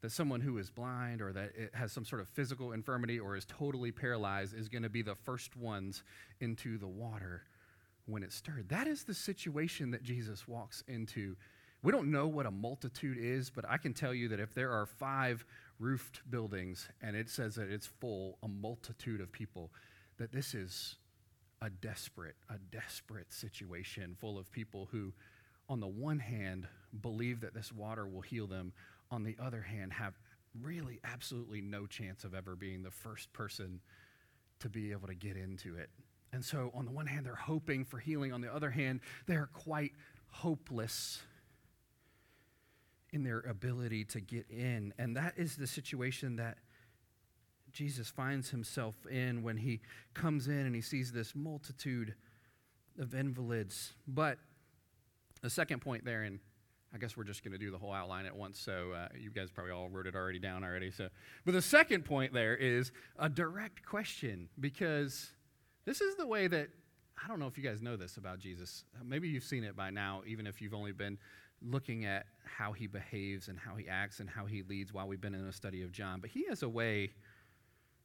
that 0.00 0.10
someone 0.10 0.40
who 0.40 0.56
is 0.56 0.70
blind 0.70 1.20
or 1.20 1.32
that 1.32 1.52
has 1.74 1.92
some 1.92 2.04
sort 2.04 2.22
of 2.22 2.28
physical 2.28 2.72
infirmity 2.72 3.20
or 3.20 3.36
is 3.36 3.44
totally 3.44 3.92
paralyzed 3.92 4.56
is 4.56 4.68
going 4.68 4.82
to 4.82 4.88
be 4.88 5.02
the 5.02 5.14
first 5.14 5.54
ones 5.54 6.02
into 6.40 6.78
the 6.78 6.86
water 6.86 7.42
when 8.06 8.22
it's 8.22 8.36
stirred. 8.36 8.70
That 8.70 8.86
is 8.86 9.04
the 9.04 9.12
situation 9.12 9.90
that 9.90 10.02
Jesus 10.02 10.48
walks 10.48 10.82
into. 10.88 11.36
We 11.82 11.92
don't 11.92 12.10
know 12.10 12.26
what 12.26 12.46
a 12.46 12.50
multitude 12.50 13.18
is, 13.20 13.50
but 13.50 13.68
I 13.68 13.76
can 13.76 13.92
tell 13.92 14.14
you 14.14 14.28
that 14.28 14.40
if 14.40 14.54
there 14.54 14.70
are 14.70 14.86
five 14.86 15.44
roofed 15.78 16.22
buildings 16.30 16.88
and 17.02 17.14
it 17.14 17.28
says 17.28 17.56
that 17.56 17.68
it's 17.68 17.86
full, 17.86 18.38
a 18.42 18.48
multitude 18.48 19.20
of 19.20 19.30
people, 19.30 19.72
that 20.16 20.32
this 20.32 20.54
is 20.54 20.96
a 21.60 21.70
desperate, 21.70 22.36
a 22.48 22.58
desperate 22.70 23.32
situation 23.32 24.16
full 24.18 24.38
of 24.38 24.50
people 24.52 24.88
who, 24.90 25.12
on 25.68 25.80
the 25.80 25.88
one 25.88 26.18
hand, 26.18 26.66
believe 27.02 27.40
that 27.40 27.54
this 27.54 27.72
water 27.72 28.06
will 28.06 28.20
heal 28.20 28.46
them, 28.46 28.72
on 29.10 29.24
the 29.24 29.36
other 29.40 29.62
hand, 29.62 29.92
have 29.92 30.14
really 30.60 31.00
absolutely 31.04 31.60
no 31.60 31.86
chance 31.86 32.24
of 32.24 32.34
ever 32.34 32.56
being 32.56 32.82
the 32.82 32.90
first 32.90 33.32
person 33.32 33.80
to 34.60 34.68
be 34.68 34.92
able 34.92 35.08
to 35.08 35.14
get 35.14 35.36
into 35.36 35.76
it. 35.76 35.90
And 36.32 36.44
so, 36.44 36.70
on 36.74 36.84
the 36.84 36.90
one 36.90 37.06
hand, 37.06 37.24
they're 37.24 37.34
hoping 37.34 37.84
for 37.84 37.98
healing. 37.98 38.32
On 38.32 38.40
the 38.40 38.52
other 38.52 38.70
hand, 38.70 39.00
they're 39.26 39.48
quite 39.52 39.92
hopeless 40.30 41.22
in 43.12 43.24
their 43.24 43.40
ability 43.40 44.04
to 44.04 44.20
get 44.20 44.46
in. 44.50 44.92
And 44.98 45.16
that 45.16 45.34
is 45.38 45.56
the 45.56 45.66
situation 45.66 46.36
that 46.36 46.58
Jesus 47.72 48.08
finds 48.08 48.50
himself 48.50 48.94
in 49.10 49.42
when 49.42 49.56
he 49.56 49.80
comes 50.14 50.48
in 50.48 50.66
and 50.66 50.74
he 50.74 50.80
sees 50.80 51.12
this 51.12 51.34
multitude 51.34 52.14
of 52.98 53.14
invalids. 53.14 53.94
But 54.06 54.38
the 55.42 55.50
second 55.50 55.80
point 55.80 56.04
there 56.04 56.22
and 56.22 56.40
I 56.94 56.96
guess 56.96 57.16
we're 57.16 57.24
just 57.24 57.44
going 57.44 57.52
to 57.52 57.58
do 57.58 57.70
the 57.70 57.78
whole 57.78 57.92
outline 57.92 58.24
at 58.24 58.34
once. 58.34 58.58
So 58.58 58.92
uh, 58.92 59.08
you 59.18 59.30
guys 59.30 59.50
probably 59.50 59.72
all 59.72 59.88
wrote 59.90 60.06
it 60.06 60.14
already 60.14 60.38
down 60.38 60.64
already. 60.64 60.90
So, 60.90 61.08
but 61.44 61.52
the 61.52 61.62
second 61.62 62.04
point 62.04 62.32
there 62.32 62.56
is 62.56 62.92
a 63.18 63.28
direct 63.28 63.84
question 63.84 64.48
because 64.58 65.30
this 65.84 66.00
is 66.00 66.16
the 66.16 66.26
way 66.26 66.46
that 66.48 66.68
I 67.22 67.28
don't 67.28 67.40
know 67.40 67.46
if 67.46 67.58
you 67.58 67.64
guys 67.64 67.82
know 67.82 67.96
this 67.96 68.16
about 68.16 68.38
Jesus. 68.38 68.84
Maybe 69.04 69.28
you've 69.28 69.44
seen 69.44 69.64
it 69.64 69.76
by 69.76 69.90
now, 69.90 70.22
even 70.26 70.46
if 70.46 70.62
you've 70.62 70.74
only 70.74 70.92
been 70.92 71.18
looking 71.60 72.04
at 72.04 72.26
how 72.44 72.72
he 72.72 72.86
behaves 72.86 73.48
and 73.48 73.58
how 73.58 73.74
he 73.74 73.88
acts 73.88 74.20
and 74.20 74.30
how 74.30 74.46
he 74.46 74.62
leads 74.62 74.92
while 74.92 75.08
we've 75.08 75.20
been 75.20 75.34
in 75.34 75.44
a 75.46 75.52
study 75.52 75.82
of 75.82 75.92
John. 75.92 76.20
But 76.20 76.30
he 76.30 76.46
has 76.48 76.62
a 76.62 76.68
way 76.68 77.10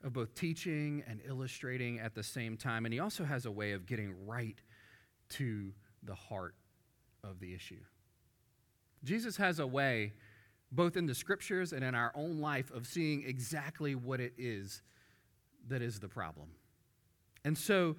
of 0.03 0.13
both 0.13 0.35
teaching 0.35 1.03
and 1.07 1.21
illustrating 1.25 1.99
at 1.99 2.13
the 2.13 2.23
same 2.23 2.57
time, 2.57 2.85
and 2.85 2.93
he 2.93 2.99
also 2.99 3.23
has 3.23 3.45
a 3.45 3.51
way 3.51 3.71
of 3.71 3.85
getting 3.85 4.13
right 4.25 4.59
to 5.29 5.71
the 6.03 6.15
heart 6.15 6.55
of 7.23 7.39
the 7.39 7.53
issue. 7.53 7.79
Jesus 9.03 9.37
has 9.37 9.59
a 9.59 9.67
way, 9.67 10.13
both 10.71 10.97
in 10.97 11.05
the 11.05 11.15
scriptures 11.15 11.73
and 11.73 11.83
in 11.83 11.95
our 11.95 12.11
own 12.15 12.39
life, 12.39 12.71
of 12.71 12.85
seeing 12.85 13.23
exactly 13.25 13.95
what 13.95 14.19
it 14.19 14.33
is 14.37 14.81
that 15.67 15.81
is 15.81 15.99
the 15.99 16.09
problem. 16.09 16.49
And 17.45 17.57
so, 17.57 17.95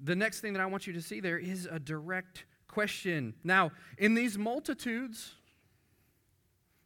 the 0.00 0.14
next 0.14 0.40
thing 0.40 0.52
that 0.52 0.62
I 0.62 0.66
want 0.66 0.86
you 0.86 0.92
to 0.92 1.02
see 1.02 1.20
there 1.20 1.38
is 1.38 1.66
a 1.70 1.78
direct 1.78 2.44
question. 2.68 3.34
Now, 3.42 3.72
in 3.98 4.14
these 4.14 4.38
multitudes, 4.38 5.32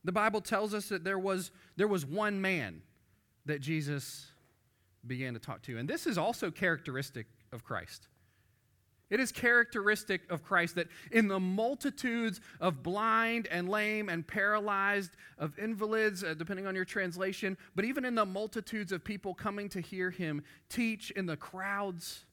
the 0.03 0.12
Bible 0.12 0.40
tells 0.40 0.72
us 0.72 0.88
that 0.88 1.05
there 1.05 1.18
was, 1.18 1.51
there 1.76 1.88
was 1.88 2.07
one 2.07 2.40
man 2.40 2.82
that 3.45 3.61
Jesus 3.61 4.32
began 5.07 5.35
to 5.35 5.41
talk 5.41 5.63
to. 5.63 5.79
And 5.79 5.89
this 5.89 6.07
is 6.07 6.19
also 6.19 6.51
characteristic 6.51 7.27
of 7.53 7.65
Christ. 7.65 8.09
It 9.11 9.21
is 9.21 9.31
characteristic 9.31 10.23
of 10.31 10.43
Christ 10.43 10.77
that 10.77 10.89
in 11.11 11.29
the 11.29 11.39
multitudes 11.39 12.41
of 12.61 12.83
blind 12.83 13.47
and 13.51 13.69
lame 13.69 14.09
and 14.09 14.27
paralyzed, 14.27 15.11
of 15.37 15.59
invalids, 15.59 16.25
uh, 16.25 16.33
depending 16.33 16.67
on 16.67 16.75
your 16.75 16.87
translation, 16.87 17.59
but 17.75 17.85
even 17.85 18.07
in 18.07 18.15
the 18.15 18.25
multitudes 18.25 18.91
of 18.91 19.05
people 19.05 19.35
coming 19.35 19.69
to 19.69 19.83
hear 19.83 20.11
him 20.11 20.43
teach 20.71 21.11
in 21.11 21.27
the 21.27 21.37
crowds, 21.37 22.25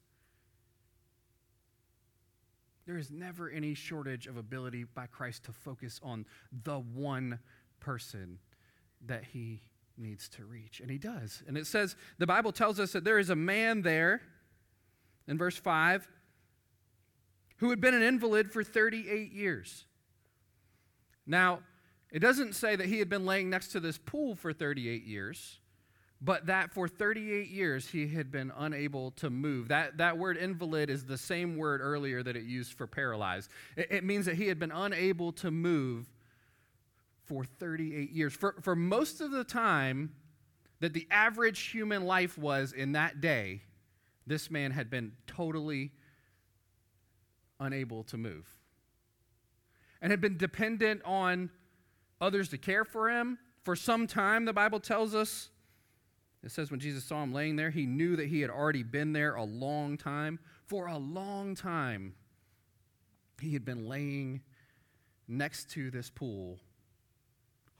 there 2.86 2.98
is 2.98 3.12
never 3.12 3.50
any 3.50 3.74
shortage 3.74 4.26
of 4.26 4.38
ability 4.38 4.86
by 4.86 5.06
Christ 5.06 5.44
to 5.44 5.52
focus 5.52 6.00
on 6.02 6.26
the 6.64 6.80
one 6.80 7.40
person 7.82 8.40
that 9.06 9.26
he 9.26 9.62
needs 10.00 10.30
to 10.30 10.46
reach. 10.46 10.80
And 10.80 10.90
he 10.90 10.98
does. 10.98 11.44
And 11.48 11.58
it 11.58 11.68
says, 11.68 11.96
the 12.18 12.28
Bible 12.28 12.52
tells 12.52 12.80
us 12.80 12.92
that 12.94 13.04
there 13.04 13.20
is 13.20 13.30
a 13.30 13.36
man 13.36 13.82
there 13.82 14.22
in 15.28 15.38
verse 15.38 15.58
5 15.58 16.08
who 17.58 17.70
had 17.70 17.82
been 17.82 17.94
an 17.94 18.02
invalid 18.02 18.52
for 18.52 18.64
38 18.64 19.32
years. 19.32 19.86
Now, 21.28 21.60
it 22.12 22.20
doesn't 22.20 22.56
say 22.56 22.76
that 22.76 22.88
he 22.88 23.00
had 23.00 23.10
been 23.10 23.26
laying 23.26 23.50
next 23.50 23.70
to 23.70 23.80
this 23.80 23.98
pool 23.98 24.36
for 24.36 24.52
38 24.54 25.04
years, 25.04 25.60
but 26.22 26.48
that 26.48 26.74
for 26.74 26.88
38 26.88 27.50
years 27.50 27.88
he 27.88 28.08
had 28.08 28.32
been 28.32 28.52
unable 28.58 29.12
to 29.12 29.30
move. 29.30 29.68
That, 29.68 29.98
that 29.98 30.18
word 30.18 30.38
invalid 30.38 30.90
is 30.90 31.06
the 31.06 31.18
same 31.18 31.56
word 31.58 31.82
earlier 31.82 32.24
that 32.24 32.36
it 32.36 32.44
used 32.44 32.74
for 32.74 32.88
paralyzed. 32.88 33.52
It, 33.76 33.88
it 33.92 34.04
means 34.04 34.26
that 34.26 34.36
he 34.36 34.48
had 34.48 34.58
been 34.58 34.72
unable 34.72 35.32
to 35.34 35.52
move 35.52 36.10
for 37.30 37.44
38 37.44 38.12
years. 38.12 38.34
For, 38.34 38.56
for 38.62 38.76
most 38.76 39.22
of 39.22 39.30
the 39.30 39.44
time 39.44 40.16
that 40.80 40.94
the 40.94 41.08
average 41.12 41.60
human 41.68 42.06
life 42.06 42.38
was 42.38 42.74
in 42.74 42.94
that 42.94 43.22
day, 43.22 43.62
this 44.26 44.50
man 44.50 44.72
had 44.72 44.90
been 44.90 45.12
totally 45.28 45.92
unable 47.60 48.04
to 48.06 48.18
move 48.18 48.48
and 50.02 50.12
had 50.12 50.22
been 50.22 50.38
dependent 50.38 51.02
on 51.06 51.52
others 52.20 52.50
to 52.50 52.58
care 52.58 52.84
for 52.84 53.10
him. 53.10 53.38
For 53.64 53.76
some 53.76 54.08
time, 54.08 54.46
the 54.46 54.54
Bible 54.54 54.80
tells 54.80 55.14
us, 55.14 55.50
it 56.44 56.52
says 56.52 56.72
when 56.72 56.80
Jesus 56.80 57.04
saw 57.04 57.22
him 57.22 57.32
laying 57.32 57.58
there, 57.58 57.70
he 57.70 57.86
knew 57.86 58.16
that 58.16 58.28
he 58.28 58.42
had 58.42 58.50
already 58.50 58.82
been 58.82 59.14
there 59.14 59.36
a 59.36 59.44
long 59.44 59.98
time. 59.98 60.40
For 60.66 60.88
a 60.88 60.98
long 60.98 61.54
time, 61.54 62.16
he 63.40 63.54
had 63.54 63.66
been 63.66 63.88
laying 63.88 64.42
next 65.28 65.70
to 65.72 65.92
this 65.92 66.10
pool, 66.10 66.60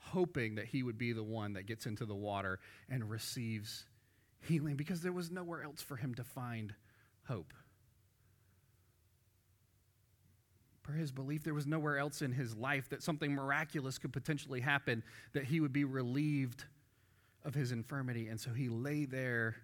hoping 0.00 0.56
that 0.56 0.66
he 0.66 0.82
would 0.82 0.98
be 0.98 1.12
the 1.12 1.22
one 1.22 1.52
that 1.54 1.66
gets 1.66 1.86
into 1.86 2.04
the 2.04 2.14
water 2.14 2.58
and 2.88 3.08
receives 3.08 3.84
healing 4.40 4.76
because 4.76 5.02
there 5.02 5.12
was 5.12 5.30
nowhere 5.30 5.62
else 5.62 5.82
for 5.82 5.96
him 5.96 6.14
to 6.14 6.24
find 6.24 6.74
hope. 7.26 7.52
Per 10.82 10.92
his 10.92 11.12
belief, 11.12 11.44
there 11.44 11.54
was 11.54 11.66
nowhere 11.66 11.98
else 11.98 12.22
in 12.22 12.32
his 12.32 12.56
life 12.56 12.88
that 12.88 13.02
something 13.02 13.34
miraculous 13.34 13.98
could 13.98 14.12
potentially 14.12 14.60
happen, 14.60 15.02
that 15.34 15.44
he 15.44 15.60
would 15.60 15.72
be 15.72 15.84
relieved 15.84 16.64
of 17.44 17.54
his 17.54 17.70
infirmity. 17.70 18.28
And 18.28 18.40
so 18.40 18.50
he 18.50 18.68
lay 18.68 19.04
there 19.04 19.56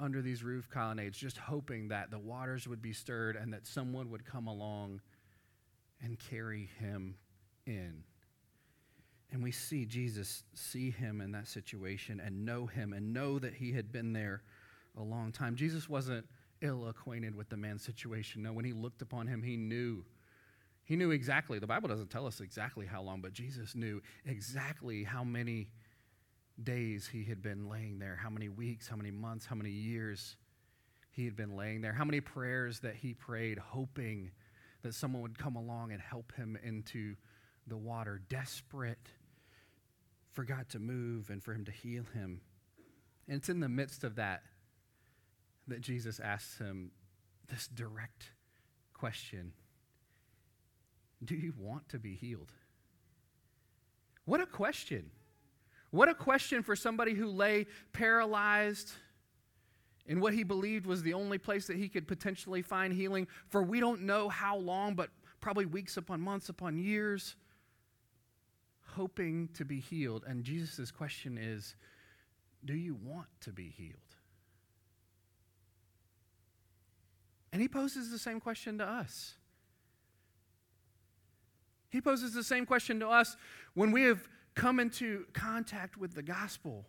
under 0.00 0.22
these 0.22 0.42
roof 0.42 0.68
colonnades, 0.70 1.18
just 1.18 1.36
hoping 1.36 1.88
that 1.88 2.10
the 2.10 2.18
waters 2.18 2.66
would 2.66 2.80
be 2.80 2.94
stirred 2.94 3.36
and 3.36 3.52
that 3.52 3.66
someone 3.66 4.10
would 4.10 4.24
come 4.24 4.46
along 4.46 5.02
and 6.02 6.18
carry 6.18 6.70
him 6.78 7.16
in. 7.66 8.02
And 9.32 9.42
we 9.42 9.52
see 9.52 9.84
Jesus 9.84 10.42
see 10.54 10.90
him 10.90 11.20
in 11.20 11.32
that 11.32 11.46
situation 11.46 12.20
and 12.24 12.44
know 12.44 12.66
him 12.66 12.92
and 12.92 13.12
know 13.12 13.38
that 13.38 13.54
he 13.54 13.72
had 13.72 13.92
been 13.92 14.12
there 14.12 14.42
a 14.96 15.02
long 15.02 15.30
time. 15.30 15.54
Jesus 15.54 15.88
wasn't 15.88 16.26
ill 16.62 16.88
acquainted 16.88 17.34
with 17.34 17.48
the 17.48 17.56
man's 17.56 17.82
situation. 17.82 18.42
No, 18.42 18.52
when 18.52 18.64
he 18.64 18.72
looked 18.72 19.02
upon 19.02 19.26
him, 19.26 19.42
he 19.42 19.56
knew. 19.56 20.04
He 20.84 20.96
knew 20.96 21.12
exactly. 21.12 21.58
The 21.58 21.66
Bible 21.66 21.88
doesn't 21.88 22.10
tell 22.10 22.26
us 22.26 22.40
exactly 22.40 22.86
how 22.86 23.02
long, 23.02 23.20
but 23.20 23.32
Jesus 23.32 23.74
knew 23.74 24.02
exactly 24.26 25.04
how 25.04 25.22
many 25.22 25.68
days 26.62 27.06
he 27.06 27.24
had 27.24 27.40
been 27.40 27.68
laying 27.68 27.98
there, 27.98 28.18
how 28.20 28.30
many 28.30 28.48
weeks, 28.48 28.88
how 28.88 28.96
many 28.96 29.10
months, 29.10 29.46
how 29.46 29.54
many 29.54 29.70
years 29.70 30.36
he 31.12 31.24
had 31.24 31.36
been 31.36 31.56
laying 31.56 31.80
there, 31.80 31.92
how 31.92 32.04
many 32.04 32.20
prayers 32.20 32.80
that 32.80 32.96
he 32.96 33.14
prayed, 33.14 33.58
hoping 33.58 34.30
that 34.82 34.94
someone 34.94 35.22
would 35.22 35.38
come 35.38 35.56
along 35.56 35.92
and 35.92 36.00
help 36.00 36.32
him 36.34 36.58
into 36.62 37.14
the 37.66 37.76
water, 37.76 38.20
desperate 38.28 39.08
for 40.32 40.44
God 40.44 40.68
to 40.70 40.78
move 40.78 41.30
and 41.30 41.42
for 41.42 41.52
him 41.52 41.64
to 41.64 41.72
heal 41.72 42.04
him. 42.14 42.40
And 43.28 43.36
it's 43.36 43.48
in 43.48 43.60
the 43.60 43.68
midst 43.68 44.04
of 44.04 44.16
that 44.16 44.42
that 45.68 45.80
Jesus 45.80 46.20
asks 46.20 46.58
him 46.58 46.90
this 47.48 47.68
direct 47.68 48.30
question 48.94 49.52
Do 51.24 51.34
you 51.34 51.52
want 51.58 51.88
to 51.90 51.98
be 51.98 52.14
healed? 52.14 52.52
What 54.24 54.40
a 54.40 54.46
question. 54.46 55.10
What 55.90 56.08
a 56.08 56.14
question 56.14 56.62
for 56.62 56.76
somebody 56.76 57.14
who 57.14 57.26
lay 57.26 57.66
paralyzed 57.92 58.92
in 60.06 60.20
what 60.20 60.34
he 60.34 60.44
believed 60.44 60.86
was 60.86 61.02
the 61.02 61.14
only 61.14 61.38
place 61.38 61.66
that 61.66 61.76
he 61.76 61.88
could 61.88 62.06
potentially 62.06 62.62
find 62.62 62.92
healing 62.92 63.26
for 63.48 63.62
we 63.62 63.80
don't 63.80 64.02
know 64.02 64.28
how 64.28 64.56
long, 64.56 64.94
but 64.94 65.10
probably 65.40 65.66
weeks 65.66 65.96
upon 65.96 66.20
months 66.20 66.48
upon 66.48 66.78
years 66.78 67.36
hoping 68.94 69.48
to 69.54 69.64
be 69.64 69.80
healed. 69.80 70.24
And 70.26 70.44
Jesus' 70.44 70.90
question 70.90 71.38
is 71.38 71.74
Do 72.64 72.74
you 72.74 72.94
want 72.94 73.28
to 73.42 73.52
be 73.52 73.68
healed? 73.68 73.96
And 77.52 77.60
he 77.60 77.68
poses 77.68 78.10
the 78.10 78.18
same 78.18 78.40
question 78.40 78.78
to 78.78 78.84
us. 78.84 79.34
He 81.90 82.00
poses 82.00 82.32
the 82.32 82.44
same 82.44 82.66
question 82.66 83.00
to 83.00 83.08
us 83.08 83.36
when 83.74 83.90
we 83.90 84.02
have 84.04 84.28
come 84.54 84.78
into 84.78 85.26
contact 85.32 85.96
with 85.96 86.14
the 86.14 86.22
gospel. 86.22 86.86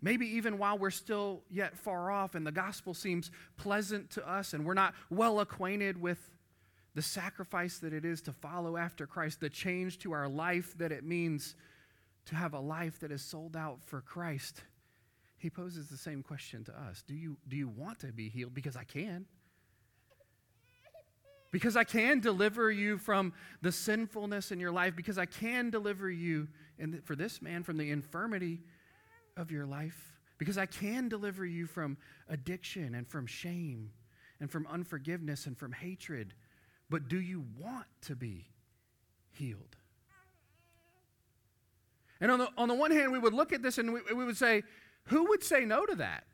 Maybe 0.00 0.26
even 0.26 0.58
while 0.58 0.78
we're 0.78 0.90
still 0.90 1.42
yet 1.50 1.76
far 1.76 2.10
off 2.10 2.34
and 2.34 2.46
the 2.46 2.52
gospel 2.52 2.94
seems 2.94 3.30
pleasant 3.56 4.10
to 4.10 4.28
us 4.28 4.52
and 4.52 4.64
we're 4.64 4.74
not 4.74 4.94
well 5.10 5.40
acquainted 5.40 6.00
with 6.00 6.30
the 6.98 7.02
sacrifice 7.02 7.78
that 7.78 7.92
it 7.92 8.04
is 8.04 8.20
to 8.20 8.32
follow 8.32 8.76
after 8.76 9.06
Christ, 9.06 9.38
the 9.38 9.48
change 9.48 10.00
to 10.00 10.10
our 10.10 10.28
life 10.28 10.76
that 10.78 10.90
it 10.90 11.04
means 11.04 11.54
to 12.26 12.34
have 12.34 12.54
a 12.54 12.58
life 12.58 12.98
that 12.98 13.12
is 13.12 13.22
sold 13.22 13.56
out 13.56 13.78
for 13.84 14.00
Christ, 14.00 14.64
he 15.36 15.48
poses 15.48 15.86
the 15.86 15.96
same 15.96 16.24
question 16.24 16.64
to 16.64 16.72
us 16.76 17.04
Do 17.06 17.14
you, 17.14 17.36
do 17.46 17.56
you 17.56 17.68
want 17.68 18.00
to 18.00 18.08
be 18.08 18.28
healed? 18.28 18.52
Because 18.52 18.76
I 18.76 18.82
can. 18.82 19.26
Because 21.52 21.76
I 21.76 21.84
can 21.84 22.18
deliver 22.18 22.68
you 22.68 22.98
from 22.98 23.32
the 23.62 23.70
sinfulness 23.70 24.50
in 24.50 24.58
your 24.58 24.72
life, 24.72 24.96
because 24.96 25.18
I 25.18 25.26
can 25.26 25.70
deliver 25.70 26.10
you, 26.10 26.48
and 26.80 27.00
for 27.04 27.14
this 27.14 27.40
man, 27.40 27.62
from 27.62 27.76
the 27.76 27.92
infirmity 27.92 28.58
of 29.36 29.52
your 29.52 29.66
life, 29.66 30.18
because 30.36 30.58
I 30.58 30.66
can 30.66 31.08
deliver 31.08 31.46
you 31.46 31.68
from 31.68 31.96
addiction 32.28 32.96
and 32.96 33.06
from 33.06 33.28
shame 33.28 33.92
and 34.40 34.50
from 34.50 34.66
unforgiveness 34.66 35.46
and 35.46 35.56
from 35.56 35.70
hatred 35.70 36.34
but 36.90 37.08
do 37.08 37.20
you 37.20 37.44
want 37.58 37.86
to 38.02 38.16
be 38.16 38.46
healed? 39.30 39.76
And 42.20 42.30
on 42.30 42.38
the, 42.38 42.48
on 42.56 42.68
the 42.68 42.74
one 42.74 42.90
hand, 42.90 43.12
we 43.12 43.18
would 43.18 43.34
look 43.34 43.52
at 43.52 43.62
this 43.62 43.78
and 43.78 43.92
we, 43.92 44.00
we 44.14 44.24
would 44.24 44.36
say, 44.36 44.62
who 45.04 45.28
would 45.28 45.42
say 45.42 45.64
no 45.64 45.86
to 45.86 45.94
that? 45.96 46.24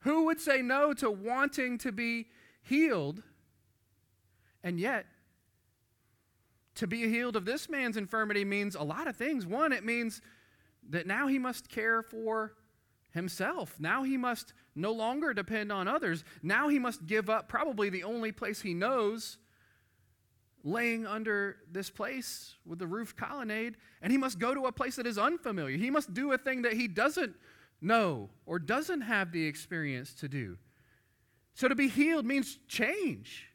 Who 0.00 0.26
would 0.26 0.40
say 0.40 0.60
no 0.60 0.92
to 0.94 1.10
wanting 1.10 1.78
to 1.78 1.90
be 1.90 2.26
healed? 2.62 3.22
And 4.62 4.78
yet, 4.78 5.06
to 6.76 6.86
be 6.86 7.08
healed 7.08 7.36
of 7.36 7.44
this 7.44 7.68
man's 7.68 7.96
infirmity 7.96 8.44
means 8.44 8.74
a 8.74 8.82
lot 8.82 9.06
of 9.06 9.16
things. 9.16 9.46
One, 9.46 9.72
it 9.72 9.84
means 9.84 10.20
that 10.90 11.06
now 11.06 11.26
he 11.26 11.38
must 11.38 11.68
care 11.68 12.02
for 12.02 12.52
himself. 13.12 13.76
Now 13.78 14.02
he 14.02 14.16
must 14.16 14.52
no 14.74 14.92
longer 14.92 15.32
depend 15.32 15.70
on 15.70 15.88
others. 15.88 16.24
Now 16.42 16.68
he 16.68 16.78
must 16.78 17.06
give 17.06 17.30
up 17.30 17.48
probably 17.48 17.90
the 17.90 18.04
only 18.04 18.32
place 18.32 18.60
he 18.60 18.74
knows, 18.74 19.38
laying 20.62 21.06
under 21.06 21.58
this 21.70 21.90
place 21.90 22.54
with 22.66 22.78
the 22.78 22.86
roof 22.86 23.14
colonnade, 23.14 23.76
and 24.02 24.10
he 24.10 24.18
must 24.18 24.38
go 24.38 24.54
to 24.54 24.66
a 24.66 24.72
place 24.72 24.96
that 24.96 25.06
is 25.06 25.18
unfamiliar. 25.18 25.76
He 25.76 25.90
must 25.90 26.14
do 26.14 26.32
a 26.32 26.38
thing 26.38 26.62
that 26.62 26.72
he 26.72 26.88
doesn't 26.88 27.34
know 27.80 28.30
or 28.46 28.58
doesn't 28.58 29.02
have 29.02 29.32
the 29.32 29.46
experience 29.46 30.14
to 30.14 30.28
do. 30.28 30.56
So 31.54 31.68
to 31.68 31.74
be 31.74 31.88
healed 31.88 32.26
means 32.26 32.58
change. 32.66 33.46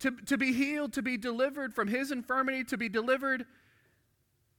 To, 0.00 0.10
to 0.26 0.36
be 0.36 0.52
healed, 0.52 0.92
to 0.94 1.02
be 1.02 1.16
delivered 1.16 1.74
from 1.74 1.88
his 1.88 2.10
infirmity, 2.10 2.64
to 2.64 2.76
be 2.76 2.88
delivered 2.88 3.46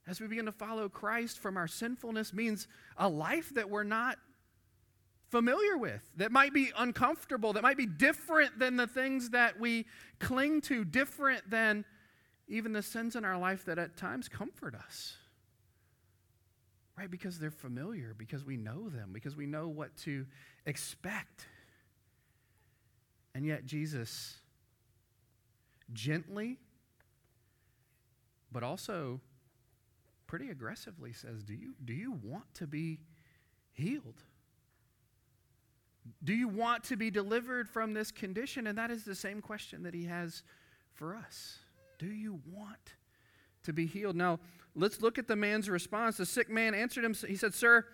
as 0.08 0.20
we 0.20 0.28
begin 0.28 0.46
to 0.46 0.52
follow 0.52 0.88
Christ 0.88 1.40
from 1.40 1.58
our 1.58 1.68
sinfulness 1.68 2.34
means 2.34 2.68
a 2.98 3.10
life 3.10 3.54
that 3.56 3.70
we're 3.70 3.84
not 3.84 4.18
familiar 5.30 5.78
with, 5.78 6.02
that 6.18 6.32
might 6.32 6.54
be 6.54 6.72
uncomfortable, 6.78 7.54
that 7.54 7.64
might 7.64 7.78
be 7.78 7.86
different 7.86 8.60
than 8.60 8.78
the 8.78 8.88
things 8.88 9.32
that 9.32 9.60
we 9.60 9.86
cling 10.20 10.62
to, 10.62 10.86
different 10.86 11.50
than 11.50 11.86
even 12.48 12.74
the 12.74 12.82
sins 12.84 13.16
in 13.16 13.26
our 13.26 13.38
life 13.38 13.66
that 13.66 13.80
at 13.80 13.98
times 13.98 14.30
comfort 14.30 14.76
us. 14.76 15.18
Right? 16.98 17.12
Because 17.12 17.40
they're 17.40 17.52
familiar, 17.52 18.14
because 18.18 18.46
we 18.46 18.56
know 18.56 18.90
them, 18.90 19.10
because 19.12 19.36
we 19.36 19.46
know 19.46 19.68
what 19.68 19.96
to 19.98 20.26
expect. 20.66 21.48
And 23.34 23.46
yet, 23.46 23.66
Jesus 23.66 24.38
gently, 25.92 26.58
but 28.52 28.64
also 28.64 29.20
pretty 30.28 30.50
aggressively 30.50 31.12
says, 31.12 31.44
Do 31.44 31.54
you, 31.54 31.74
do 31.84 31.94
you 31.94 32.14
want 32.24 32.54
to 32.56 32.68
be 32.68 33.00
healed? 33.74 34.24
Do 36.24 36.34
you 36.34 36.48
want 36.48 36.84
to 36.86 36.96
be 36.96 37.10
delivered 37.10 37.70
from 37.70 37.94
this 37.94 38.12
condition? 38.12 38.68
And 38.68 38.78
that 38.78 38.92
is 38.92 39.04
the 39.04 39.16
same 39.16 39.42
question 39.42 39.84
that 39.84 39.94
he 39.94 40.06
has 40.06 40.44
for 40.94 41.16
us. 41.16 41.60
Do 41.98 42.08
you 42.08 42.42
want 42.52 42.94
to 43.64 43.74
be 43.74 43.86
healed? 43.86 44.16
Now, 44.16 44.40
let's 44.76 45.02
look 45.02 45.18
at 45.18 45.28
the 45.28 45.36
man's 45.36 45.70
response. 45.70 46.18
The 46.18 46.26
sick 46.26 46.50
man 46.50 46.74
answered 46.76 47.04
him. 47.04 47.16
He 47.28 47.36
said, 47.36 47.54
Sir, 47.54 47.86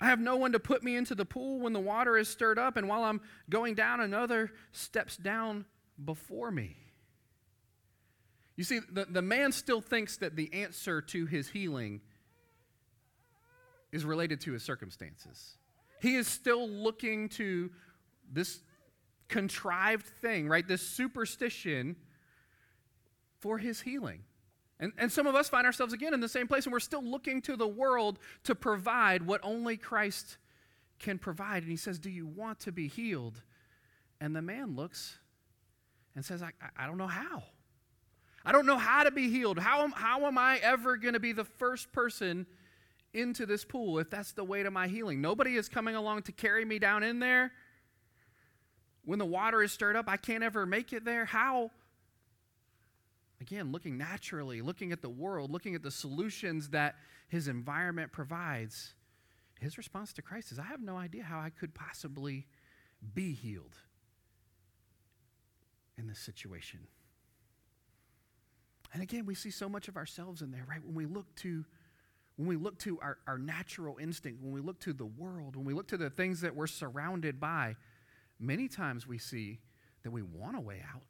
I 0.00 0.06
have 0.06 0.20
no 0.20 0.36
one 0.36 0.52
to 0.52 0.60
put 0.60 0.82
me 0.82 0.96
into 0.96 1.14
the 1.14 1.24
pool 1.24 1.60
when 1.60 1.72
the 1.72 1.80
water 1.80 2.16
is 2.16 2.28
stirred 2.28 2.58
up, 2.58 2.76
and 2.76 2.88
while 2.88 3.04
I'm 3.04 3.20
going 3.48 3.74
down, 3.74 4.00
another 4.00 4.52
steps 4.72 5.16
down 5.16 5.64
before 6.02 6.50
me. 6.50 6.76
You 8.56 8.64
see, 8.64 8.80
the, 8.90 9.06
the 9.06 9.22
man 9.22 9.52
still 9.52 9.80
thinks 9.80 10.18
that 10.18 10.36
the 10.36 10.52
answer 10.52 11.00
to 11.02 11.26
his 11.26 11.48
healing 11.48 12.00
is 13.92 14.04
related 14.04 14.40
to 14.42 14.52
his 14.52 14.62
circumstances. 14.62 15.56
He 16.00 16.16
is 16.16 16.26
still 16.26 16.68
looking 16.68 17.28
to 17.30 17.70
this 18.30 18.60
contrived 19.28 20.06
thing, 20.06 20.48
right? 20.48 20.66
This 20.66 20.82
superstition 20.82 21.96
for 23.40 23.58
his 23.58 23.80
healing. 23.80 24.22
And, 24.78 24.92
and 24.98 25.10
some 25.10 25.26
of 25.26 25.34
us 25.34 25.48
find 25.48 25.66
ourselves 25.66 25.92
again 25.92 26.12
in 26.12 26.20
the 26.20 26.28
same 26.28 26.46
place, 26.46 26.64
and 26.64 26.72
we're 26.72 26.80
still 26.80 27.02
looking 27.02 27.40
to 27.42 27.56
the 27.56 27.66
world 27.66 28.18
to 28.44 28.54
provide 28.54 29.22
what 29.22 29.40
only 29.42 29.76
Christ 29.76 30.36
can 30.98 31.18
provide. 31.18 31.62
And 31.62 31.70
he 31.70 31.76
says, 31.76 31.98
Do 31.98 32.10
you 32.10 32.26
want 32.26 32.60
to 32.60 32.72
be 32.72 32.88
healed? 32.88 33.40
And 34.20 34.36
the 34.36 34.42
man 34.42 34.76
looks 34.76 35.18
and 36.14 36.24
says, 36.24 36.42
I, 36.42 36.50
I 36.76 36.86
don't 36.86 36.98
know 36.98 37.06
how. 37.06 37.42
I 38.44 38.52
don't 38.52 38.66
know 38.66 38.78
how 38.78 39.02
to 39.02 39.10
be 39.10 39.28
healed. 39.28 39.58
How 39.58 39.82
am, 39.82 39.92
how 39.92 40.26
am 40.26 40.38
I 40.38 40.58
ever 40.58 40.96
going 40.96 41.14
to 41.14 41.20
be 41.20 41.32
the 41.32 41.44
first 41.44 41.92
person 41.92 42.46
into 43.16 43.46
this 43.46 43.64
pool 43.64 43.98
if 43.98 44.10
that's 44.10 44.32
the 44.32 44.44
way 44.44 44.62
to 44.62 44.70
my 44.70 44.88
healing? 44.88 45.20
Nobody 45.20 45.56
is 45.56 45.68
coming 45.68 45.94
along 45.94 46.22
to 46.22 46.32
carry 46.32 46.64
me 46.64 46.78
down 46.78 47.02
in 47.02 47.18
there. 47.18 47.52
When 49.04 49.18
the 49.18 49.26
water 49.26 49.62
is 49.62 49.72
stirred 49.72 49.96
up, 49.96 50.08
I 50.08 50.16
can't 50.16 50.42
ever 50.42 50.66
make 50.66 50.92
it 50.92 51.04
there. 51.04 51.24
How? 51.24 51.70
Again, 53.40 53.70
looking 53.70 53.96
naturally, 53.98 54.62
looking 54.62 54.92
at 54.92 55.02
the 55.02 55.08
world, 55.08 55.50
looking 55.50 55.74
at 55.74 55.82
the 55.82 55.90
solutions 55.90 56.70
that 56.70 56.96
his 57.28 57.48
environment 57.48 58.12
provides, 58.12 58.94
his 59.60 59.78
response 59.78 60.12
to 60.14 60.22
Christ 60.22 60.52
is 60.52 60.58
I 60.58 60.64
have 60.64 60.80
no 60.80 60.96
idea 60.96 61.22
how 61.22 61.38
I 61.38 61.50
could 61.50 61.74
possibly 61.74 62.46
be 63.14 63.32
healed 63.32 63.76
in 65.98 66.06
this 66.06 66.18
situation. 66.18 66.80
And 68.92 69.02
again, 69.02 69.26
we 69.26 69.34
see 69.34 69.50
so 69.50 69.68
much 69.68 69.88
of 69.88 69.96
ourselves 69.96 70.42
in 70.42 70.50
there, 70.50 70.64
right? 70.68 70.82
When 70.84 70.94
we 70.94 71.06
look 71.06 71.34
to 71.36 71.64
when 72.36 72.48
we 72.48 72.56
look 72.56 72.78
to 72.80 72.98
our, 73.00 73.18
our 73.26 73.38
natural 73.38 73.96
instinct, 73.98 74.42
when 74.42 74.52
we 74.52 74.60
look 74.60 74.78
to 74.80 74.92
the 74.92 75.06
world, 75.06 75.56
when 75.56 75.64
we 75.64 75.72
look 75.72 75.88
to 75.88 75.96
the 75.96 76.10
things 76.10 76.42
that 76.42 76.54
we're 76.54 76.66
surrounded 76.66 77.40
by, 77.40 77.76
many 78.38 78.68
times 78.68 79.06
we 79.06 79.18
see 79.18 79.58
that 80.02 80.10
we 80.10 80.22
want 80.22 80.56
a 80.56 80.60
way 80.60 80.82
out. 80.94 81.02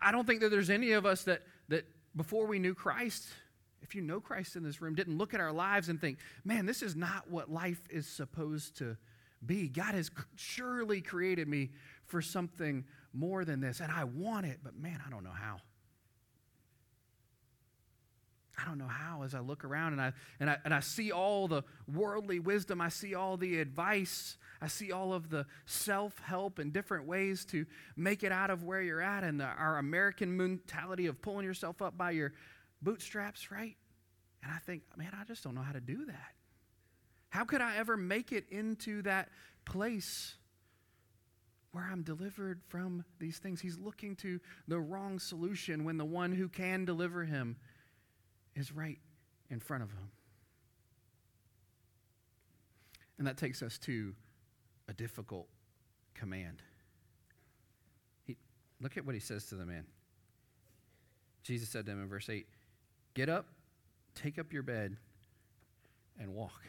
I 0.00 0.12
don't 0.12 0.26
think 0.26 0.40
that 0.40 0.50
there's 0.50 0.70
any 0.70 0.92
of 0.92 1.04
us 1.06 1.24
that, 1.24 1.42
that 1.68 1.84
before 2.14 2.46
we 2.46 2.58
knew 2.58 2.74
Christ, 2.74 3.26
if 3.82 3.94
you 3.94 4.02
know 4.02 4.20
Christ 4.20 4.54
in 4.54 4.62
this 4.62 4.80
room, 4.80 4.94
didn't 4.94 5.18
look 5.18 5.34
at 5.34 5.40
our 5.40 5.52
lives 5.52 5.88
and 5.88 6.00
think, 6.00 6.18
man, 6.44 6.66
this 6.66 6.82
is 6.82 6.94
not 6.94 7.28
what 7.30 7.50
life 7.50 7.80
is 7.90 8.06
supposed 8.06 8.78
to 8.78 8.96
be. 9.44 9.68
God 9.68 9.94
has 9.94 10.10
surely 10.36 11.00
created 11.00 11.48
me 11.48 11.70
for 12.06 12.22
something 12.22 12.84
more 13.12 13.44
than 13.44 13.60
this, 13.60 13.80
and 13.80 13.90
I 13.90 14.04
want 14.04 14.46
it, 14.46 14.60
but 14.62 14.76
man, 14.76 15.00
I 15.06 15.10
don't 15.10 15.24
know 15.24 15.30
how. 15.30 15.58
I 18.58 18.66
don't 18.66 18.78
know 18.78 18.86
how 18.86 19.22
as 19.22 19.34
I 19.34 19.40
look 19.40 19.64
around 19.64 19.94
and 19.94 20.02
I, 20.02 20.12
and, 20.38 20.50
I, 20.50 20.58
and 20.64 20.74
I 20.74 20.80
see 20.80 21.10
all 21.10 21.48
the 21.48 21.62
worldly 21.92 22.38
wisdom, 22.38 22.80
I 22.80 22.90
see 22.90 23.14
all 23.14 23.36
the 23.36 23.58
advice, 23.60 24.36
I 24.60 24.68
see 24.68 24.92
all 24.92 25.14
of 25.14 25.30
the 25.30 25.46
self 25.64 26.18
help 26.18 26.58
and 26.58 26.72
different 26.72 27.06
ways 27.06 27.44
to 27.46 27.64
make 27.96 28.22
it 28.22 28.30
out 28.30 28.50
of 28.50 28.62
where 28.62 28.82
you're 28.82 29.00
at, 29.00 29.24
and 29.24 29.40
the, 29.40 29.44
our 29.44 29.78
American 29.78 30.36
mentality 30.36 31.06
of 31.06 31.22
pulling 31.22 31.46
yourself 31.46 31.80
up 31.80 31.96
by 31.96 32.10
your 32.10 32.32
bootstraps, 32.82 33.50
right? 33.50 33.76
And 34.42 34.52
I 34.52 34.58
think, 34.58 34.82
man, 34.96 35.12
I 35.18 35.24
just 35.24 35.42
don't 35.44 35.54
know 35.54 35.62
how 35.62 35.72
to 35.72 35.80
do 35.80 36.04
that. 36.06 36.34
How 37.30 37.44
could 37.44 37.62
I 37.62 37.76
ever 37.76 37.96
make 37.96 38.32
it 38.32 38.44
into 38.50 39.02
that 39.02 39.30
place 39.64 40.34
where 41.70 41.88
I'm 41.90 42.02
delivered 42.02 42.60
from 42.68 43.04
these 43.18 43.38
things? 43.38 43.60
He's 43.60 43.78
looking 43.78 44.16
to 44.16 44.38
the 44.68 44.78
wrong 44.78 45.18
solution 45.18 45.84
when 45.84 45.96
the 45.96 46.04
one 46.04 46.32
who 46.32 46.48
can 46.48 46.84
deliver 46.84 47.24
him 47.24 47.56
is 48.54 48.72
right 48.72 48.98
in 49.50 49.60
front 49.60 49.82
of 49.82 49.90
him. 49.90 50.10
And 53.18 53.26
that 53.26 53.36
takes 53.36 53.62
us 53.62 53.78
to 53.78 54.14
a 54.88 54.92
difficult 54.92 55.48
command. 56.14 56.62
He, 58.24 58.36
look 58.80 58.96
at 58.96 59.04
what 59.06 59.14
he 59.14 59.20
says 59.20 59.46
to 59.46 59.54
the 59.54 59.66
man. 59.66 59.84
Jesus 61.42 61.68
said 61.68 61.86
to 61.86 61.92
him 61.92 62.02
in 62.02 62.08
verse 62.08 62.28
8 62.28 62.46
Get 63.14 63.28
up, 63.28 63.46
take 64.14 64.38
up 64.38 64.52
your 64.52 64.62
bed, 64.62 64.96
and 66.18 66.34
walk. 66.34 66.62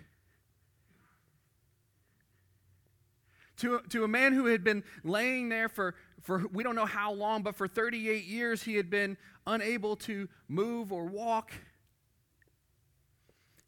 To, 3.58 3.80
to 3.90 4.04
a 4.04 4.08
man 4.08 4.34
who 4.34 4.48
had 4.48 4.64
been 4.64 4.84
laying 5.04 5.48
there 5.48 5.70
for, 5.70 5.96
for 6.22 6.44
we 6.52 6.64
don't 6.64 6.76
know 6.76 6.86
how 6.86 7.14
long, 7.14 7.44
but 7.44 7.56
for 7.56 7.68
38 7.68 8.26
years 8.26 8.64
he 8.64 8.76
had 8.76 8.90
been 8.90 9.16
unable 9.48 9.96
to 9.98 10.28
move 10.48 10.92
or 10.92 11.06
walk. 11.06 11.52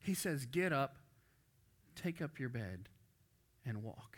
He 0.06 0.14
says, 0.14 0.46
Get 0.46 0.72
up, 0.72 0.98
take 1.96 2.22
up 2.22 2.40
your 2.40 2.50
bed, 2.50 2.90
and 3.66 3.84
walk. 3.84 4.18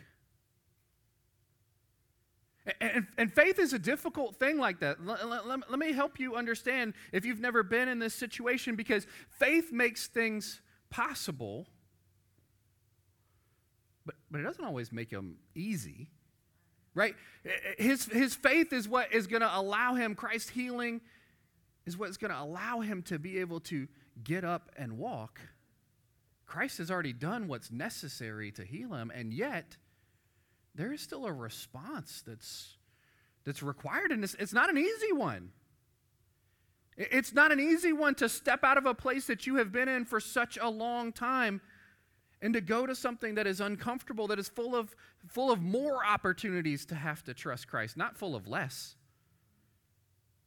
And, 2.82 3.06
and, 3.16 3.32
faith 3.32 3.58
is 3.58 3.72
a 3.72 3.78
difficult 3.78 4.36
thing 4.36 4.58
like 4.58 4.80
that. 4.80 5.02
Let, 5.02 5.26
let, 5.26 5.46
let, 5.46 5.78
me 5.78 5.92
help 5.92 6.20
you 6.20 6.36
understand 6.36 6.92
if 7.12 7.24
you've 7.24 7.40
never 7.40 7.62
been 7.62 7.88
in 7.88 7.98
this 7.98 8.12
situation 8.12 8.76
because 8.76 9.06
faith 9.30 9.72
makes 9.72 10.06
things 10.06 10.60
possible, 10.90 11.66
but, 14.04 14.16
but 14.30 14.42
it 14.42 14.44
doesn't 14.44 14.62
always 14.62 14.92
make 14.92 15.08
them 15.08 15.36
easy, 15.54 16.10
right? 16.94 17.14
His, 17.78 18.04
his 18.04 18.34
faith 18.34 18.74
is 18.74 18.86
what 18.86 19.14
is 19.14 19.26
going 19.26 19.40
to 19.40 19.58
allow 19.58 19.94
him, 19.94 20.14
Christ's 20.14 20.50
healing 20.50 21.00
is 21.86 21.96
what's 21.96 22.18
going 22.18 22.32
to 22.32 22.40
allow 22.40 22.80
him 22.80 23.00
to 23.04 23.18
be 23.18 23.38
able 23.38 23.60
to 23.60 23.88
get 24.22 24.44
up 24.44 24.70
and 24.76 24.98
walk. 24.98 25.40
Christ 26.48 26.78
has 26.78 26.90
already 26.90 27.12
done 27.12 27.46
what's 27.46 27.70
necessary 27.70 28.50
to 28.52 28.64
heal 28.64 28.94
him, 28.94 29.12
and 29.14 29.32
yet, 29.32 29.76
there 30.74 30.92
is 30.92 31.02
still 31.02 31.26
a 31.26 31.32
response 31.32 32.24
that's, 32.26 32.78
that's 33.44 33.62
required, 33.62 34.10
and 34.10 34.24
it's, 34.24 34.34
it's 34.34 34.54
not 34.54 34.70
an 34.70 34.78
easy 34.78 35.12
one. 35.12 35.50
It's 36.96 37.34
not 37.34 37.52
an 37.52 37.60
easy 37.60 37.92
one 37.92 38.14
to 38.16 38.28
step 38.28 38.64
out 38.64 38.78
of 38.78 38.86
a 38.86 38.94
place 38.94 39.26
that 39.26 39.46
you 39.46 39.56
have 39.56 39.70
been 39.70 39.88
in 39.88 40.06
for 40.06 40.18
such 40.18 40.58
a 40.60 40.68
long 40.68 41.12
time 41.12 41.60
and 42.40 42.54
to 42.54 42.60
go 42.60 42.86
to 42.86 42.94
something 42.94 43.34
that 43.34 43.46
is 43.46 43.60
uncomfortable, 43.60 44.26
that 44.28 44.38
is 44.38 44.48
full 44.48 44.74
of, 44.74 44.96
full 45.28 45.52
of 45.52 45.60
more 45.60 46.04
opportunities 46.04 46.86
to 46.86 46.94
have 46.94 47.22
to 47.24 47.34
trust 47.34 47.68
Christ, 47.68 47.96
not 47.96 48.16
full 48.16 48.34
of 48.34 48.48
less. 48.48 48.96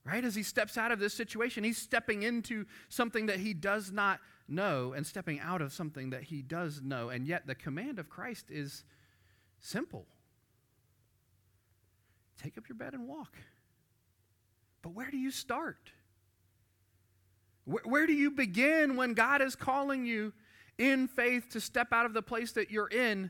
Right? 0.04 0.26
As 0.26 0.34
he 0.34 0.41
steps 0.43 0.78
out 0.78 0.91
of 0.91 0.99
this 0.99 1.14
situation, 1.14 1.64
he's 1.64 1.78
stepping 1.78 2.24
into 2.24 2.66
something 2.89 3.28
that 3.28 3.39
he 3.39 3.54
does 3.54 3.91
not 3.91 4.20
know 4.52 4.93
and 4.93 5.08
stepping 5.08 5.39
out 5.39 5.62
of 5.62 5.74
something 5.74 6.10
that 6.12 6.24
he 6.24 6.41
does 6.41 6.82
know. 6.82 7.10
And 7.10 7.26
yet, 7.26 7.47
the 7.47 7.56
command 7.56 7.99
of 7.99 8.10
Christ 8.10 8.45
is 8.49 8.84
simple 9.60 10.06
take 12.41 12.58
up 12.58 12.68
your 12.68 12.76
bed 12.76 12.93
and 12.93 13.08
walk. 13.08 13.38
But 14.82 14.89
where 14.93 15.12
do 15.12 15.18
you 15.18 15.32
start? 15.32 15.91
Where, 17.66 17.84
where, 17.86 18.08
do 18.08 18.14
you 18.14 18.32
begin 18.32 18.95
when 18.95 19.14
God 19.14 19.41
is 19.41 19.56
calling 19.56 20.06
you 20.06 20.34
in 20.78 21.08
faith 21.08 21.49
to 21.52 21.62
step 21.62 21.93
out 21.93 22.08
of 22.08 22.14
the 22.14 22.24
place 22.24 22.54
that 22.54 22.72
you're 22.72 22.88
in 22.88 23.30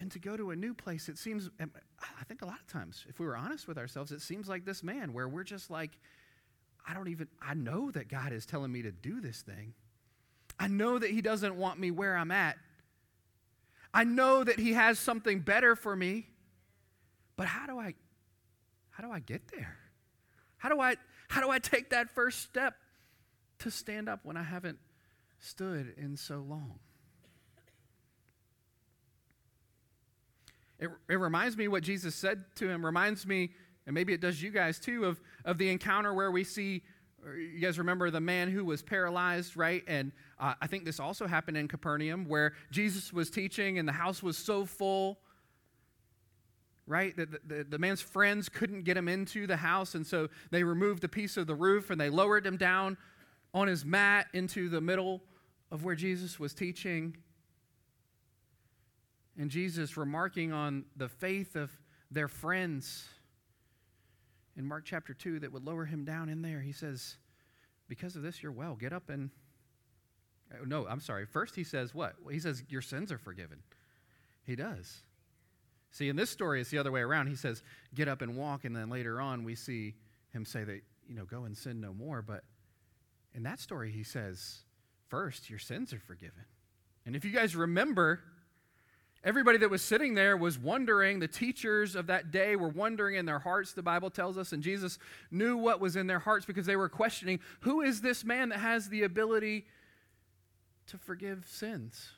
and 0.00 0.10
to 0.12 0.18
go 0.18 0.36
to 0.36 0.50
a 0.50 0.56
new 0.56 0.72
place? 0.72 1.10
It 1.10 1.18
seems, 1.18 1.50
I 1.60 2.24
think 2.24 2.40
a 2.40 2.46
lot 2.46 2.60
of 2.60 2.66
times, 2.66 3.04
if 3.08 3.20
we 3.20 3.26
were 3.26 3.36
honest 3.36 3.68
with 3.68 3.76
ourselves, 3.76 4.10
it 4.10 4.22
seems 4.22 4.48
like 4.48 4.64
this 4.64 4.82
man 4.82 5.12
where 5.12 5.28
we're 5.28 5.44
just 5.44 5.70
like, 5.70 5.98
I 6.86 6.94
don't 6.94 7.08
even, 7.08 7.28
I 7.42 7.54
know 7.54 7.90
that 7.90 8.08
God 8.08 8.32
is 8.32 8.46
telling 8.46 8.70
me 8.70 8.82
to 8.82 8.92
do 8.92 9.20
this 9.20 9.42
thing. 9.42 9.74
I 10.58 10.68
know 10.68 10.98
that 10.98 11.10
He 11.10 11.20
doesn't 11.20 11.56
want 11.56 11.80
me 11.80 11.90
where 11.90 12.16
I'm 12.16 12.30
at. 12.30 12.56
I 13.92 14.04
know 14.04 14.44
that 14.44 14.58
He 14.58 14.72
has 14.72 14.98
something 14.98 15.40
better 15.40 15.74
for 15.74 15.94
me. 15.96 16.26
But 17.36 17.46
how 17.46 17.66
do 17.66 17.78
I 17.78 17.94
how 18.90 19.06
do 19.06 19.12
I 19.12 19.20
get 19.20 19.42
there? 19.48 19.76
How 20.56 20.68
do 20.68 20.80
I 20.80 20.96
how 21.28 21.42
do 21.42 21.50
I 21.50 21.58
take 21.58 21.90
that 21.90 22.14
first 22.14 22.40
step 22.40 22.74
to 23.58 23.70
stand 23.70 24.08
up 24.08 24.20
when 24.22 24.36
I 24.36 24.42
haven't 24.42 24.78
stood 25.38 25.94
in 25.98 26.16
so 26.16 26.38
long? 26.38 26.78
It, 30.78 30.90
it 31.08 31.18
reminds 31.18 31.56
me 31.56 31.68
what 31.68 31.82
Jesus 31.82 32.14
said 32.14 32.44
to 32.56 32.68
him, 32.68 32.84
reminds 32.84 33.26
me, 33.26 33.52
and 33.86 33.94
maybe 33.94 34.12
it 34.12 34.20
does 34.20 34.42
you 34.42 34.50
guys 34.50 34.78
too, 34.78 35.04
of, 35.04 35.20
of 35.44 35.58
the 35.58 35.68
encounter 35.68 36.12
where 36.12 36.30
we 36.30 36.44
see, 36.44 36.82
you 37.24 37.60
guys 37.60 37.78
remember 37.78 38.10
the 38.10 38.20
man 38.20 38.50
who 38.50 38.64
was 38.64 38.82
paralyzed, 38.82 39.56
right? 39.56 39.82
And 39.86 40.12
uh, 40.38 40.54
I 40.60 40.66
think 40.66 40.84
this 40.84 41.00
also 41.00 41.26
happened 41.26 41.56
in 41.56 41.68
Capernaum 41.68 42.26
where 42.26 42.54
Jesus 42.70 43.12
was 43.12 43.30
teaching 43.30 43.78
and 43.78 43.88
the 43.88 43.92
house 43.92 44.22
was 44.22 44.36
so 44.36 44.64
full 44.64 45.18
right? 46.88 47.16
The, 47.16 47.26
the, 47.44 47.64
the, 47.64 47.78
man's 47.78 48.00
friends 48.00 48.48
couldn't 48.48 48.84
get 48.84 48.96
him 48.96 49.08
into 49.08 49.46
the 49.46 49.56
house, 49.56 49.96
and 49.96 50.06
so 50.06 50.28
they 50.52 50.62
removed 50.62 51.02
a 51.02 51.08
piece 51.08 51.36
of 51.36 51.48
the 51.48 51.54
roof 51.54 51.90
and 51.90 52.00
they 52.00 52.08
lowered 52.10 52.46
him 52.46 52.56
down 52.56 52.96
on 53.52 53.66
his 53.66 53.84
mat 53.84 54.28
into 54.34 54.68
the 54.68 54.80
middle 54.80 55.22
of 55.70 55.84
where 55.84 55.94
Jesus 55.94 56.38
was 56.38 56.54
teaching. 56.54 57.16
And 59.38 59.50
Jesus 59.50 59.96
remarking 59.96 60.52
on 60.52 60.84
the 60.96 61.08
faith 61.08 61.56
of 61.56 61.70
their 62.10 62.28
friends 62.28 63.08
in 64.56 64.64
Mark 64.64 64.84
chapter 64.84 65.14
2 65.14 65.40
that 65.40 65.52
would 65.52 65.64
lower 65.64 65.84
him 65.84 66.04
down 66.04 66.28
in 66.28 66.42
there. 66.42 66.60
He 66.60 66.72
says, 66.72 67.16
Because 67.88 68.16
of 68.16 68.22
this, 68.22 68.42
you're 68.42 68.52
well. 68.52 68.74
Get 68.74 68.92
up 68.92 69.10
and. 69.10 69.30
Uh, 70.52 70.64
no, 70.64 70.86
I'm 70.86 71.00
sorry. 71.00 71.26
First, 71.26 71.54
he 71.56 71.64
says, 71.64 71.94
What? 71.94 72.14
He 72.30 72.38
says, 72.38 72.62
Your 72.68 72.82
sins 72.82 73.12
are 73.12 73.18
forgiven. 73.18 73.58
He 74.44 74.56
does. 74.56 75.02
See, 75.90 76.08
in 76.08 76.16
this 76.16 76.30
story, 76.30 76.60
it's 76.60 76.70
the 76.70 76.78
other 76.78 76.92
way 76.92 77.00
around. 77.00 77.28
He 77.28 77.36
says, 77.36 77.62
Get 77.94 78.08
up 78.08 78.22
and 78.22 78.36
walk. 78.36 78.64
And 78.64 78.74
then 78.74 78.90
later 78.90 79.20
on, 79.20 79.44
we 79.44 79.54
see 79.54 79.94
him 80.32 80.44
say 80.44 80.64
that, 80.64 80.80
you 81.08 81.14
know, 81.14 81.24
go 81.24 81.44
and 81.44 81.56
sin 81.56 81.80
no 81.80 81.92
more. 81.92 82.22
But 82.22 82.44
in 83.34 83.42
that 83.44 83.60
story, 83.60 83.90
he 83.90 84.04
says, 84.04 84.62
First, 85.08 85.50
your 85.50 85.58
sins 85.58 85.92
are 85.92 86.00
forgiven. 86.00 86.44
And 87.04 87.14
if 87.14 87.24
you 87.24 87.30
guys 87.30 87.54
remember, 87.54 88.20
Everybody 89.26 89.58
that 89.58 89.70
was 89.70 89.82
sitting 89.82 90.14
there 90.14 90.36
was 90.36 90.56
wondering. 90.56 91.18
The 91.18 91.26
teachers 91.26 91.96
of 91.96 92.06
that 92.06 92.30
day 92.30 92.54
were 92.54 92.68
wondering 92.68 93.16
in 93.16 93.26
their 93.26 93.40
hearts, 93.40 93.72
the 93.72 93.82
Bible 93.82 94.08
tells 94.08 94.38
us, 94.38 94.52
and 94.52 94.62
Jesus 94.62 95.00
knew 95.32 95.56
what 95.56 95.80
was 95.80 95.96
in 95.96 96.06
their 96.06 96.20
hearts 96.20 96.46
because 96.46 96.64
they 96.64 96.76
were 96.76 96.88
questioning 96.88 97.40
who 97.60 97.82
is 97.82 98.00
this 98.00 98.24
man 98.24 98.50
that 98.50 98.60
has 98.60 98.88
the 98.88 99.02
ability 99.02 99.66
to 100.86 100.96
forgive 100.96 101.44
sins? 101.48 102.10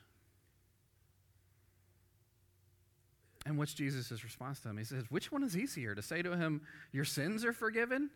And 3.43 3.57
what's 3.57 3.73
Jesus' 3.73 4.23
response 4.23 4.59
to 4.59 4.67
them? 4.67 4.77
He 4.77 4.83
says, 4.83 5.05
Which 5.09 5.31
one 5.31 5.43
is 5.43 5.57
easier, 5.57 5.95
to 5.95 6.03
say 6.03 6.21
to 6.21 6.37
him, 6.37 6.61
Your 6.91 7.05
sins 7.05 7.43
are 7.43 7.53
forgiven? 7.53 8.11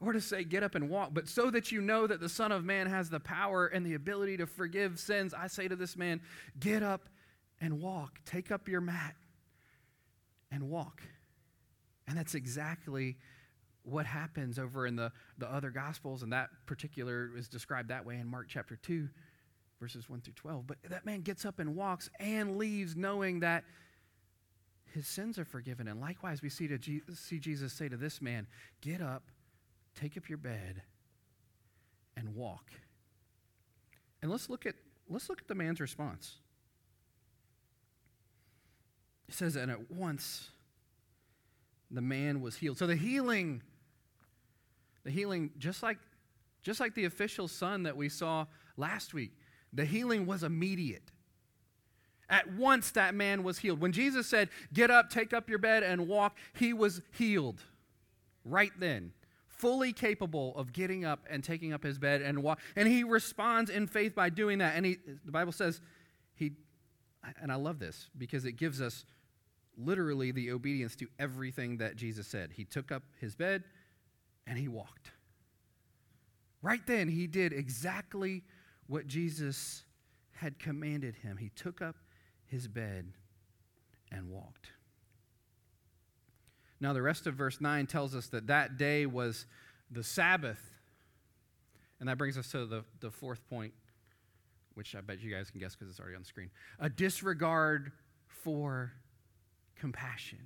Or 0.00 0.12
to 0.12 0.20
say, 0.20 0.42
Get 0.42 0.64
up 0.64 0.74
and 0.74 0.90
walk. 0.90 1.10
But 1.12 1.28
so 1.28 1.52
that 1.52 1.70
you 1.70 1.80
know 1.80 2.08
that 2.08 2.18
the 2.18 2.28
Son 2.28 2.50
of 2.50 2.64
Man 2.64 2.88
has 2.88 3.10
the 3.10 3.20
power 3.20 3.68
and 3.68 3.86
the 3.86 3.94
ability 3.94 4.38
to 4.38 4.46
forgive 4.48 4.98
sins, 4.98 5.32
I 5.32 5.46
say 5.46 5.68
to 5.68 5.76
this 5.76 5.96
man, 5.96 6.20
Get 6.58 6.82
up 6.82 7.08
and 7.60 7.80
walk. 7.80 8.20
Take 8.24 8.50
up 8.50 8.68
your 8.68 8.80
mat 8.80 9.14
and 10.50 10.68
walk. 10.70 11.02
And 12.06 12.16
that's 12.16 12.34
exactly 12.34 13.16
what 13.82 14.06
happens 14.06 14.58
over 14.58 14.86
in 14.86 14.96
the, 14.96 15.12
the 15.38 15.50
other 15.50 15.70
gospels, 15.70 16.22
and 16.22 16.32
that 16.32 16.50
particular 16.66 17.30
is 17.36 17.48
described 17.48 17.88
that 17.88 18.04
way 18.04 18.16
in 18.18 18.26
Mark 18.26 18.46
chapter 18.48 18.76
2, 18.76 19.08
verses 19.80 20.08
1 20.08 20.20
through 20.20 20.34
12. 20.34 20.66
But 20.66 20.78
that 20.88 21.06
man 21.06 21.22
gets 21.22 21.44
up 21.44 21.58
and 21.58 21.74
walks 21.74 22.10
and 22.18 22.56
leaves 22.56 22.96
knowing 22.96 23.40
that 23.40 23.64
his 24.92 25.06
sins 25.06 25.38
are 25.38 25.44
forgiven. 25.44 25.88
And 25.88 26.00
likewise, 26.00 26.42
we 26.42 26.48
see, 26.48 26.68
to 26.68 26.78
Je- 26.78 27.02
see 27.14 27.38
Jesus 27.38 27.72
say 27.72 27.88
to 27.88 27.96
this 27.96 28.20
man, 28.20 28.46
Get 28.80 29.00
up, 29.00 29.24
take 29.94 30.16
up 30.16 30.28
your 30.28 30.38
bed, 30.38 30.82
and 32.16 32.34
walk. 32.34 32.70
And 34.22 34.30
let's 34.30 34.48
look 34.48 34.66
at, 34.66 34.74
let's 35.08 35.28
look 35.28 35.40
at 35.40 35.48
the 35.48 35.54
man's 35.54 35.80
response. 35.80 36.38
It 39.28 39.34
says, 39.34 39.56
and 39.56 39.70
at 39.70 39.90
once 39.90 40.50
the 41.90 42.00
man 42.00 42.40
was 42.40 42.56
healed. 42.56 42.78
So 42.78 42.86
the 42.86 42.96
healing, 42.96 43.62
the 45.04 45.10
healing, 45.10 45.50
just 45.58 45.82
like 45.82 45.98
just 46.62 46.80
like 46.80 46.94
the 46.94 47.04
official 47.04 47.48
son 47.48 47.84
that 47.84 47.96
we 47.96 48.08
saw 48.08 48.46
last 48.76 49.14
week, 49.14 49.32
the 49.72 49.84
healing 49.84 50.26
was 50.26 50.42
immediate. 50.42 51.12
At 52.28 52.52
once 52.52 52.90
that 52.90 53.14
man 53.14 53.42
was 53.42 53.58
healed. 53.58 53.80
When 53.80 53.92
Jesus 53.92 54.26
said, 54.26 54.50
Get 54.72 54.90
up, 54.90 55.08
take 55.08 55.32
up 55.32 55.48
your 55.48 55.58
bed, 55.58 55.82
and 55.82 56.08
walk, 56.08 56.36
he 56.54 56.72
was 56.72 57.00
healed 57.12 57.62
right 58.44 58.72
then, 58.78 59.12
fully 59.46 59.92
capable 59.92 60.54
of 60.56 60.72
getting 60.72 61.04
up 61.04 61.20
and 61.30 61.42
taking 61.42 61.72
up 61.72 61.82
his 61.82 61.98
bed 61.98 62.20
and 62.20 62.42
walk. 62.42 62.60
And 62.76 62.86
he 62.86 63.02
responds 63.02 63.70
in 63.70 63.86
faith 63.86 64.14
by 64.14 64.28
doing 64.28 64.58
that. 64.58 64.76
And 64.76 64.84
he, 64.84 64.98
the 65.24 65.32
Bible 65.32 65.52
says, 65.52 65.80
he, 66.34 66.52
and 67.40 67.50
I 67.50 67.56
love 67.56 67.78
this 67.78 68.10
because 68.16 68.44
it 68.44 68.52
gives 68.52 68.80
us 68.80 69.06
literally 69.78 70.32
the 70.32 70.50
obedience 70.50 70.96
to 70.96 71.06
everything 71.18 71.78
that 71.78 71.96
Jesus 71.96 72.26
said. 72.26 72.50
He 72.54 72.64
took 72.64 72.90
up 72.90 73.02
his 73.20 73.34
bed 73.34 73.64
and 74.46 74.58
he 74.58 74.68
walked. 74.68 75.12
Right 76.60 76.84
then, 76.86 77.08
he 77.08 77.26
did 77.26 77.52
exactly 77.52 78.42
what 78.88 79.06
Jesus 79.06 79.84
had 80.32 80.58
commanded 80.58 81.16
him. 81.16 81.36
He 81.36 81.50
took 81.50 81.80
up 81.80 81.96
his 82.46 82.66
bed 82.66 83.12
and 84.10 84.30
walked. 84.30 84.70
Now, 86.80 86.92
the 86.92 87.02
rest 87.02 87.26
of 87.26 87.34
verse 87.34 87.60
9 87.60 87.86
tells 87.86 88.14
us 88.14 88.28
that 88.28 88.46
that 88.46 88.78
day 88.78 89.06
was 89.06 89.46
the 89.90 90.02
Sabbath. 90.02 90.60
And 92.00 92.08
that 92.08 92.18
brings 92.18 92.38
us 92.38 92.50
to 92.52 92.66
the, 92.66 92.84
the 93.00 93.10
fourth 93.10 93.46
point, 93.48 93.72
which 94.74 94.94
I 94.94 95.00
bet 95.00 95.20
you 95.20 95.32
guys 95.32 95.50
can 95.50 95.60
guess 95.60 95.74
because 95.74 95.90
it's 95.90 96.00
already 96.00 96.14
on 96.14 96.22
the 96.22 96.28
screen 96.28 96.50
a 96.78 96.88
disregard 96.88 97.90
for 98.28 98.92
compassion. 99.78 100.38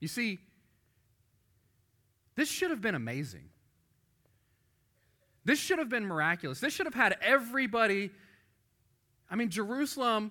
You 0.00 0.08
see, 0.08 0.38
this 2.36 2.48
should 2.48 2.70
have 2.70 2.80
been 2.80 2.94
amazing. 2.94 3.48
This 5.44 5.58
should 5.58 5.78
have 5.78 5.88
been 5.88 6.04
miraculous. 6.04 6.60
This 6.60 6.72
should 6.72 6.86
have 6.86 6.94
had 6.94 7.16
everybody. 7.20 8.10
I 9.30 9.34
mean, 9.34 9.50
Jerusalem 9.50 10.30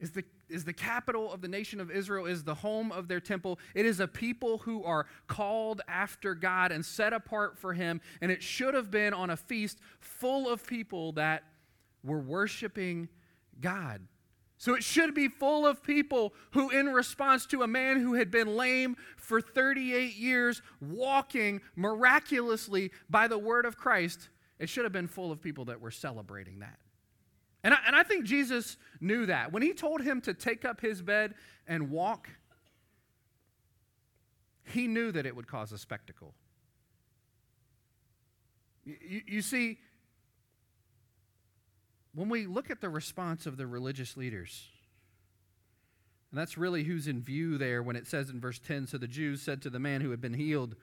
is 0.00 0.10
the, 0.10 0.24
is 0.48 0.64
the 0.64 0.72
capital 0.72 1.32
of 1.32 1.40
the 1.40 1.48
nation 1.48 1.80
of 1.80 1.90
Israel, 1.90 2.26
is 2.26 2.44
the 2.44 2.56
home 2.56 2.92
of 2.92 3.08
their 3.08 3.20
temple. 3.20 3.58
It 3.74 3.86
is 3.86 4.00
a 4.00 4.08
people 4.08 4.58
who 4.58 4.84
are 4.84 5.06
called 5.28 5.80
after 5.88 6.34
God 6.34 6.72
and 6.72 6.84
set 6.84 7.12
apart 7.12 7.56
for 7.56 7.72
Him. 7.72 8.00
And 8.20 8.30
it 8.30 8.42
should 8.42 8.74
have 8.74 8.90
been 8.90 9.14
on 9.14 9.30
a 9.30 9.36
feast 9.36 9.78
full 10.00 10.48
of 10.48 10.66
people 10.66 11.12
that 11.12 11.44
were 12.02 12.20
worshiping 12.20 13.08
God. 13.60 14.02
So 14.56 14.74
it 14.74 14.84
should 14.84 15.14
be 15.14 15.28
full 15.28 15.66
of 15.66 15.82
people 15.82 16.32
who, 16.52 16.70
in 16.70 16.86
response 16.86 17.44
to 17.46 17.62
a 17.62 17.66
man 17.66 18.00
who 18.00 18.14
had 18.14 18.30
been 18.30 18.56
lame 18.56 18.96
for 19.16 19.40
38 19.40 20.16
years, 20.16 20.62
walking 20.80 21.60
miraculously 21.76 22.90
by 23.10 23.28
the 23.28 23.38
word 23.38 23.66
of 23.66 23.76
Christ, 23.76 24.28
it 24.58 24.68
should 24.68 24.84
have 24.84 24.92
been 24.92 25.08
full 25.08 25.32
of 25.32 25.42
people 25.42 25.66
that 25.66 25.80
were 25.80 25.90
celebrating 25.90 26.60
that. 26.60 26.78
And 27.62 27.74
I, 27.74 27.78
and 27.86 27.96
I 27.96 28.02
think 28.04 28.24
Jesus 28.24 28.76
knew 29.00 29.26
that. 29.26 29.52
When 29.52 29.62
he 29.62 29.72
told 29.72 30.02
him 30.02 30.20
to 30.22 30.34
take 30.34 30.64
up 30.64 30.80
his 30.80 31.02
bed 31.02 31.34
and 31.66 31.90
walk, 31.90 32.28
he 34.64 34.86
knew 34.86 35.10
that 35.12 35.26
it 35.26 35.34
would 35.34 35.46
cause 35.46 35.72
a 35.72 35.78
spectacle. 35.78 36.34
You, 38.84 39.22
you 39.26 39.42
see, 39.42 39.78
when 42.14 42.28
we 42.28 42.46
look 42.46 42.70
at 42.70 42.80
the 42.80 42.88
response 42.88 43.46
of 43.46 43.56
the 43.56 43.66
religious 43.66 44.16
leaders, 44.16 44.68
and 46.30 46.40
that's 46.40 46.56
really 46.56 46.84
who's 46.84 47.06
in 47.06 47.20
view 47.20 47.58
there 47.58 47.82
when 47.82 47.96
it 47.96 48.06
says 48.06 48.30
in 48.30 48.40
verse 48.40 48.58
10 48.58 48.86
So 48.86 48.98
the 48.98 49.08
Jews 49.08 49.42
said 49.42 49.62
to 49.62 49.70
the 49.70 49.78
man 49.78 50.00
who 50.00 50.10
had 50.10 50.20
been 50.20 50.34
healed, 50.34 50.76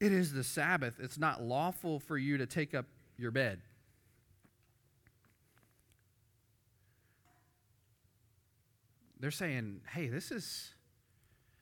It 0.00 0.12
is 0.12 0.32
the 0.32 0.44
Sabbath. 0.44 0.98
It's 1.00 1.18
not 1.18 1.42
lawful 1.42 2.00
for 2.00 2.16
you 2.16 2.38
to 2.38 2.46
take 2.46 2.74
up 2.74 2.86
your 3.16 3.30
bed. 3.30 3.60
They're 9.18 9.30
saying, 9.30 9.82
Hey, 9.92 10.08
this 10.08 10.30
is, 10.30 10.70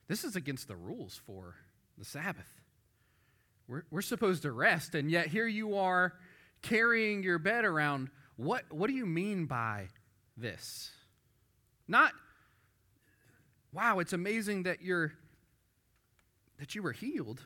this 0.07 0.23
is 0.23 0.35
against 0.35 0.67
the 0.67 0.75
rules 0.75 1.19
for 1.25 1.55
the 1.97 2.05
Sabbath. 2.05 2.49
We're, 3.67 3.83
we're 3.91 4.01
supposed 4.01 4.43
to 4.43 4.51
rest, 4.51 4.95
and 4.95 5.11
yet 5.11 5.27
here 5.27 5.47
you 5.47 5.77
are 5.77 6.13
carrying 6.61 7.21
your 7.21 7.37
bed 7.37 7.65
around 7.65 8.09
what, 8.39 8.63
what 8.69 8.87
do 8.87 8.93
you 8.93 9.05
mean 9.05 9.47
by 9.47 9.89
this? 10.37 10.91
Not, 11.89 12.13
wow, 13.73 13.99
it's 13.99 14.13
amazing 14.13 14.63
that 14.63 14.81
you're 14.81 15.11
that 16.57 16.73
you 16.73 16.81
were 16.81 16.93
healed. 16.93 17.41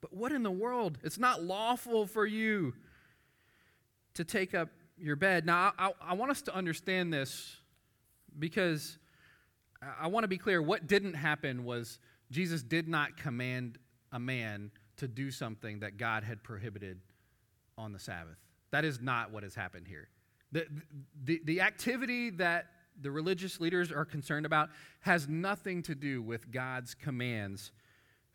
But 0.00 0.14
what 0.14 0.32
in 0.32 0.42
the 0.42 0.50
world? 0.50 0.98
It's 1.02 1.18
not 1.18 1.42
lawful 1.42 2.06
for 2.06 2.24
you 2.24 2.74
to 4.14 4.24
take 4.24 4.54
up 4.54 4.70
your 4.96 5.16
bed. 5.16 5.44
Now, 5.44 5.72
I, 5.78 5.92
I 6.00 6.14
want 6.14 6.30
us 6.30 6.42
to 6.42 6.54
understand 6.54 7.12
this 7.12 7.56
because 8.38 8.98
I 10.00 10.06
want 10.06 10.24
to 10.24 10.28
be 10.28 10.38
clear. 10.38 10.62
What 10.62 10.86
didn't 10.86 11.14
happen 11.14 11.64
was 11.64 11.98
Jesus 12.30 12.62
did 12.62 12.88
not 12.88 13.18
command 13.18 13.78
a 14.12 14.18
man 14.18 14.70
to 14.96 15.08
do 15.08 15.30
something 15.30 15.80
that 15.80 15.98
God 15.98 16.24
had 16.24 16.42
prohibited 16.42 17.00
on 17.76 17.92
the 17.92 17.98
Sabbath. 17.98 18.38
That 18.70 18.84
is 18.84 19.00
not 19.00 19.32
what 19.32 19.42
has 19.42 19.54
happened 19.54 19.86
here. 19.88 20.08
The, 20.52 20.66
the, 21.24 21.40
the 21.44 21.60
activity 21.60 22.30
that 22.30 22.66
the 23.00 23.10
religious 23.10 23.60
leaders 23.60 23.92
are 23.92 24.04
concerned 24.04 24.46
about 24.46 24.70
has 25.00 25.28
nothing 25.28 25.82
to 25.82 25.94
do 25.94 26.22
with 26.22 26.50
God's 26.50 26.94
commands 26.94 27.72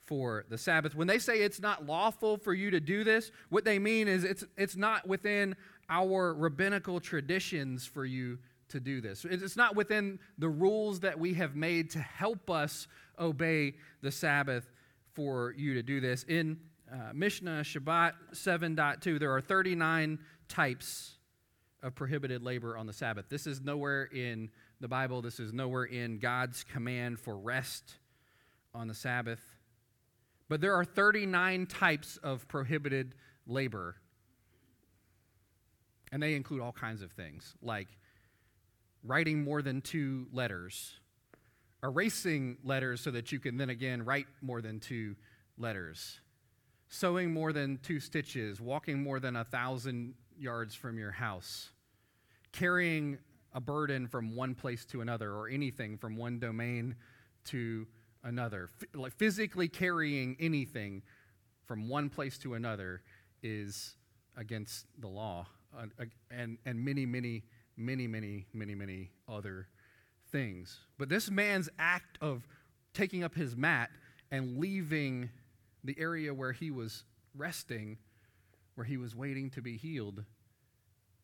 for 0.04 0.46
the 0.50 0.58
Sabbath. 0.58 0.96
When 0.96 1.08
they 1.08 1.20
say 1.20 1.42
it's 1.42 1.62
not 1.62 1.86
lawful 1.86 2.38
for 2.38 2.54
you 2.54 2.72
to 2.72 2.80
do 2.80 3.04
this, 3.04 3.32
what 3.50 3.66
they 3.66 3.80
mean 3.80 4.08
is 4.08 4.24
it's, 4.24 4.44
it's 4.58 4.76
not 4.76 5.08
within 5.08 5.56
our 5.90 6.34
rabbinical 6.34 7.00
traditions 7.00 7.86
for 7.86 8.06
you 8.06 8.40
to 8.70 8.80
do 8.80 9.02
this. 9.02 9.26
It's 9.26 9.58
not 9.58 9.76
within 9.76 10.20
the 10.38 10.50
rules 10.50 11.02
that 11.02 11.20
we 11.20 11.34
have 11.36 11.56
made 11.56 11.90
to 11.92 12.00
help 12.00 12.50
us 12.50 12.88
obey 13.20 13.76
the 14.02 14.12
Sabbath 14.12 14.70
for 15.14 15.54
you 15.58 15.74
to 15.74 15.84
do 15.84 16.00
this. 16.00 16.24
In 16.24 16.60
uh, 16.92 17.14
Mishnah 17.14 17.62
Shabbat 17.62 18.14
7.2, 18.34 19.20
there 19.20 19.34
are 19.34 19.42
39 19.42 20.20
types 20.50 21.18
of 21.82 21.96
prohibited 21.96 22.44
labor 22.44 22.78
on 22.78 22.86
the 22.86 22.94
Sabbath. 22.94 23.26
This 23.30 23.48
is 23.48 23.62
nowhere 23.62 24.04
in 24.04 24.50
the 24.80 24.88
Bible, 24.88 25.22
this 25.22 25.40
is 25.40 25.54
nowhere 25.54 25.86
in 25.86 26.20
God's 26.20 26.64
command 26.64 27.20
for 27.20 27.38
rest 27.38 27.98
on 28.74 28.88
the 28.88 28.94
Sabbath. 28.94 29.42
But 30.50 30.60
there 30.60 30.76
are 30.76 30.84
39 30.84 31.66
types 31.68 32.18
of 32.18 32.48
prohibited 32.48 33.16
labor. 33.48 33.96
And 36.12 36.22
they 36.22 36.36
include 36.36 36.62
all 36.62 36.74
kinds 36.74 37.02
of 37.02 37.12
things, 37.14 37.56
like 37.62 37.88
writing 39.04 39.44
more 39.44 39.62
than 39.62 39.82
two 39.82 40.28
letters, 40.34 41.00
erasing 41.82 42.58
letters 42.66 43.00
so 43.00 43.12
that 43.12 43.32
you 43.32 43.40
can 43.40 43.56
then 43.56 43.70
again 43.70 44.04
write 44.04 44.28
more 44.42 44.62
than 44.62 44.82
two 44.82 45.16
letters, 45.58 46.20
sewing 46.92 47.34
more 47.34 47.54
than 47.54 47.80
two 47.82 48.00
stitches, 48.02 48.60
walking 48.60 49.02
more 49.02 49.20
than 49.20 49.38
a 49.38 49.46
thousand 49.46 50.14
yards 50.38 50.76
from 50.76 51.00
your 51.00 51.12
house, 51.12 51.70
carrying 52.52 53.18
a 53.54 53.62
burden 53.62 54.08
from 54.08 54.36
one 54.36 54.54
place 54.54 54.86
to 54.86 55.00
another 55.00 55.34
or 55.34 55.48
anything 55.48 55.98
from 55.98 56.18
one 56.18 56.38
domain 56.38 56.94
to 57.46 57.88
another. 58.24 58.70
F- 58.82 58.88
like 58.94 59.14
physically 59.14 59.70
carrying 59.70 60.36
anything 60.40 61.02
from 61.66 61.88
one 61.88 62.10
place 62.10 62.38
to 62.38 62.56
another 62.56 63.02
is 63.42 63.96
against 64.36 64.86
the 65.00 65.08
law 65.08 65.48
uh, 65.78 65.86
and, 66.30 66.58
and 66.66 66.84
many, 66.84 67.06
many, 67.06 67.44
many, 67.78 68.06
many, 68.06 68.46
many, 68.54 68.76
many 68.76 69.12
other 69.30 69.68
things. 70.30 70.80
But 70.98 71.08
this 71.08 71.32
man's 71.32 71.70
act 71.80 72.18
of 72.20 72.46
taking 72.94 73.24
up 73.24 73.34
his 73.34 73.56
mat 73.56 73.90
and 74.30 74.58
leaving 74.58 75.30
the 75.84 75.96
area 76.00 76.34
where 76.34 76.52
he 76.52 76.72
was 76.72 77.04
resting, 77.36 77.98
where 78.76 78.86
he 78.86 78.98
was 78.98 79.16
waiting 79.16 79.50
to 79.52 79.62
be 79.62 79.78
healed, 79.78 80.24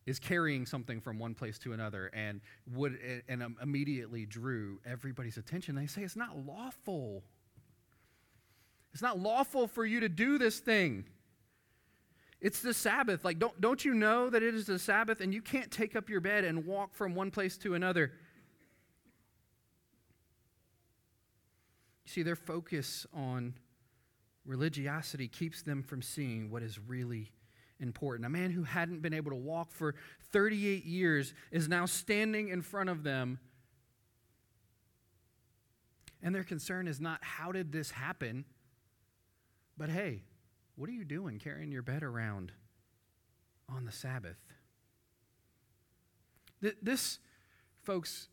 is 0.06 0.18
carrying 0.18 0.64
something 0.64 1.00
from 1.00 1.18
one 1.18 1.34
place 1.34 1.58
to 1.58 1.72
another 1.72 2.10
and 2.14 2.40
would 2.72 2.98
and 3.28 3.44
immediately 3.62 4.24
drew 4.24 4.80
everybody's 4.86 5.36
attention. 5.36 5.74
They 5.74 5.86
say 5.86 6.02
it's 6.02 6.16
not 6.16 6.46
lawful. 6.46 7.22
It's 8.92 9.02
not 9.02 9.18
lawful 9.18 9.68
for 9.68 9.84
you 9.84 10.00
to 10.00 10.08
do 10.08 10.38
this 10.38 10.60
thing. 10.60 11.04
It's 12.40 12.60
the 12.60 12.72
Sabbath. 12.72 13.24
Like, 13.24 13.38
don't, 13.38 13.60
don't 13.60 13.84
you 13.84 13.92
know 13.94 14.30
that 14.30 14.42
it 14.42 14.54
is 14.54 14.66
the 14.66 14.78
Sabbath 14.78 15.20
and 15.20 15.34
you 15.34 15.42
can't 15.42 15.70
take 15.70 15.94
up 15.94 16.08
your 16.08 16.20
bed 16.20 16.44
and 16.44 16.64
walk 16.64 16.94
from 16.94 17.14
one 17.14 17.30
place 17.30 17.58
to 17.58 17.74
another? 17.74 18.12
You 22.06 22.12
see, 22.12 22.22
their 22.22 22.36
focus 22.36 23.06
on 23.12 23.54
religiosity 24.48 25.28
keeps 25.28 25.62
them 25.62 25.82
from 25.82 26.00
seeing 26.00 26.50
what 26.50 26.62
is 26.62 26.78
really 26.78 27.30
important. 27.78 28.26
A 28.26 28.30
man 28.30 28.50
who 28.50 28.64
hadn't 28.64 29.02
been 29.02 29.12
able 29.12 29.30
to 29.30 29.36
walk 29.36 29.70
for 29.70 29.94
38 30.32 30.84
years 30.84 31.34
is 31.52 31.68
now 31.68 31.84
standing 31.84 32.48
in 32.48 32.62
front 32.62 32.88
of 32.88 33.04
them. 33.04 33.38
And 36.22 36.34
their 36.34 36.44
concern 36.44 36.88
is 36.88 36.98
not, 36.98 37.22
how 37.22 37.52
did 37.52 37.70
this 37.70 37.90
happen? 37.90 38.46
But 39.76 39.90
hey, 39.90 40.22
what 40.76 40.88
are 40.88 40.94
you 40.94 41.04
doing 41.04 41.38
carrying 41.38 41.70
your 41.70 41.82
bed 41.82 42.02
around 42.02 42.50
on 43.68 43.84
the 43.84 43.92
Sabbath? 43.92 44.38
This, 46.82 47.18
folks, 47.84 48.28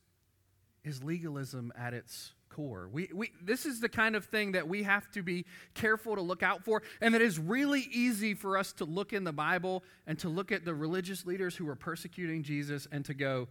is 0.84 1.03
legalism 1.03 1.74
at 1.78 1.93
its 1.93 2.32
core. 2.56 2.88
We, 2.89 3.10
we, 3.14 3.32
this 3.43 3.66
is 3.66 3.82
the 3.82 3.89
kind 3.89 4.16
of 4.16 4.26
thing 4.26 4.53
that 4.53 4.68
we 4.68 4.84
have 4.84 5.12
to 5.12 5.22
be 5.22 5.45
careful 5.74 6.16
to 6.16 6.22
look 6.22 6.41
out 6.41 6.64
for, 6.64 6.82
and 7.01 7.14
that 7.14 7.22
is 7.22 7.38
really 7.38 7.88
easy 7.91 8.34
for 8.34 8.58
us 8.58 8.72
to 8.74 8.86
look 8.86 9.12
in 9.12 9.26
the 9.26 9.34
Bible 9.34 9.84
and 10.08 10.18
to 10.20 10.30
look 10.30 10.53
at 10.53 10.64
the 10.64 10.74
religious 10.74 11.26
leaders 11.26 11.56
who 11.56 11.66
were 11.66 11.76
persecuting 11.76 12.43
Jesus 12.43 12.88
and 12.91 13.03
to 13.06 13.14
go, 13.14 13.49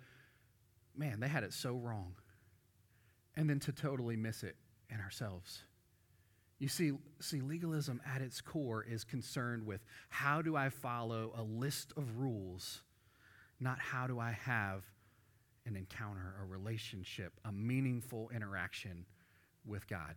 man, 0.96 1.20
they 1.20 1.28
had 1.28 1.44
it 1.44 1.52
so 1.52 1.74
wrong. 1.74 2.14
And 3.36 3.50
then 3.50 3.60
to 3.60 3.72
totally 3.72 4.16
miss 4.16 4.42
it 4.42 4.56
in 4.88 5.00
ourselves. 5.00 5.62
You 6.58 6.68
see, 6.68 6.92
see, 7.20 7.40
legalism 7.40 8.00
at 8.06 8.22
its 8.22 8.40
core 8.40 8.84
is 8.88 9.04
concerned 9.04 9.66
with 9.66 9.84
how 10.08 10.40
do 10.40 10.56
I 10.56 10.70
follow 10.70 11.32
a 11.36 11.42
list 11.42 11.92
of 11.96 12.16
rules, 12.16 12.80
not 13.60 13.80
how 13.80 14.06
do 14.06 14.18
I 14.18 14.30
have 14.30 14.84
an 15.66 15.76
encounter, 15.76 16.34
a 16.42 16.44
relationship, 16.44 17.32
a 17.44 17.52
meaningful 17.52 18.30
interaction 18.34 19.06
with 19.66 19.88
God. 19.88 20.14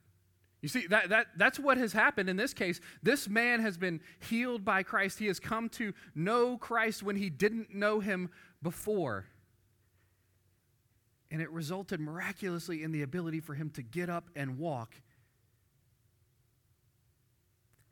You 0.61 0.69
see, 0.69 0.87
that, 0.87 1.09
that, 1.09 1.27
that's 1.37 1.59
what 1.59 1.77
has 1.77 1.93
happened 1.93 2.29
in 2.29 2.35
this 2.35 2.53
case. 2.53 2.81
This 3.03 3.29
man 3.29 3.59
has 3.59 3.77
been 3.77 4.01
healed 4.19 4.65
by 4.65 4.83
Christ. 4.83 5.19
He 5.19 5.27
has 5.27 5.39
come 5.39 5.69
to 5.69 5.93
know 6.15 6.57
Christ 6.57 7.03
when 7.03 7.15
he 7.15 7.29
didn't 7.29 7.73
know 7.73 7.99
him 7.99 8.29
before. 8.61 9.25
And 11.29 11.41
it 11.41 11.51
resulted 11.51 11.99
miraculously 11.99 12.83
in 12.83 12.91
the 12.91 13.03
ability 13.03 13.39
for 13.39 13.53
him 13.53 13.69
to 13.71 13.83
get 13.83 14.09
up 14.09 14.29
and 14.35 14.57
walk. 14.57 14.95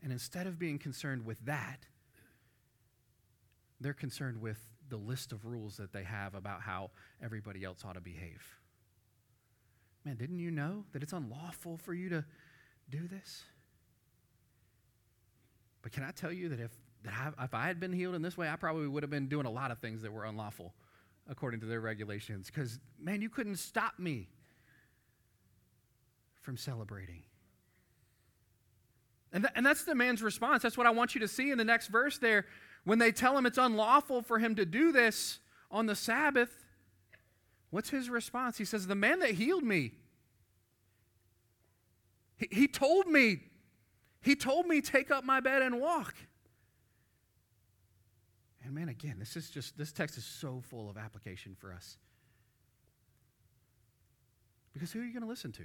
And 0.02 0.12
instead 0.12 0.48
of 0.48 0.58
being 0.58 0.80
concerned 0.80 1.26
with 1.26 1.38
that, 1.46 1.86
they're 3.80 3.94
concerned 3.94 4.42
with 4.42 4.58
the 4.90 4.98
list 4.98 5.32
of 5.32 5.46
rules 5.46 5.78
that 5.78 5.92
they 5.92 6.04
have 6.04 6.36
about 6.36 6.62
how 6.62 6.92
everybody 7.24 7.64
else 7.64 7.84
ought 7.86 7.94
to 7.94 8.02
behave. 8.02 8.44
Man, 10.06 10.16
didn't 10.16 10.40
you 10.40 10.52
know 10.52 10.84
that 10.94 11.02
it's 11.02 11.14
unlawful 11.14 11.78
for 11.78 11.94
you 11.94 12.10
to 12.10 12.26
do 12.90 13.08
this? 13.08 13.44
But 15.82 15.92
can 15.92 16.04
I 16.04 16.12
tell 16.12 16.32
you 16.32 16.50
that 16.50 16.60
if, 16.60 16.72
that 17.04 17.14
I, 17.14 17.44
if 17.44 17.54
I 17.54 17.68
had 17.68 17.80
been 17.80 17.94
healed 17.94 18.16
in 18.16 18.22
this 18.22 18.38
way, 18.38 18.50
I 18.50 18.56
probably 18.56 18.88
would 18.88 19.04
have 19.04 19.10
been 19.10 19.28
doing 19.28 19.46
a 19.46 19.52
lot 19.52 19.72
of 19.72 19.80
things 19.80 20.02
that 20.04 20.12
were 20.12 20.26
unlawful 20.26 20.74
according 21.30 21.60
to 21.62 21.66
their 21.66 21.82
regulations. 21.82 22.48
Because, 22.48 22.80
man, 23.00 23.22
you 23.22 23.30
couldn't 23.30 23.58
stop 23.58 23.98
me 23.98 24.30
from 26.42 26.58
celebrating. 26.58 27.24
And, 29.34 29.44
th- 29.44 29.54
and 29.56 29.66
that's 29.66 29.84
the 29.84 29.96
man's 29.96 30.22
response. 30.22 30.64
That's 30.64 30.78
what 30.78 30.88
I 30.88 30.92
want 30.92 31.16
you 31.16 31.22
to 31.22 31.28
see 31.28 31.52
in 31.52 31.58
the 31.58 31.66
next 31.66 31.88
verse 31.88 32.20
there. 32.20 32.46
When 32.86 33.00
they 33.00 33.12
tell 33.12 33.38
him 33.38 33.46
it's 33.46 33.58
unlawful 33.58 34.22
for 34.22 34.40
him 34.40 34.56
to 34.56 34.66
do 34.66 34.92
this 34.92 35.40
on 35.70 35.88
the 35.88 35.96
Sabbath, 35.96 36.52
what's 37.72 37.90
his 37.90 38.10
response? 38.10 38.58
He 38.58 38.66
says, 38.66 38.88
The 38.88 38.96
man 38.96 39.20
that 39.20 39.32
healed 39.32 39.64
me, 39.64 39.92
he, 42.38 42.48
he 42.52 42.68
told 42.68 43.08
me, 43.08 43.40
he 44.22 44.36
told 44.36 44.68
me, 44.68 44.82
take 44.82 45.12
up 45.12 45.24
my 45.24 45.40
bed 45.40 45.62
and 45.62 45.80
walk. 45.80 46.16
And 48.64 48.74
man, 48.74 48.90
again, 48.90 49.18
this 49.20 49.36
is 49.36 49.50
just, 49.52 49.78
this 49.78 49.92
text 49.92 50.18
is 50.18 50.26
so 50.26 50.64
full 50.70 50.90
of 50.90 50.98
application 50.98 51.56
for 51.56 51.72
us. 51.72 51.98
Because 54.74 54.92
who 54.92 55.00
are 55.00 55.04
you 55.04 55.14
going 55.14 55.24
to 55.24 55.30
listen 55.30 55.52
to? 55.54 55.64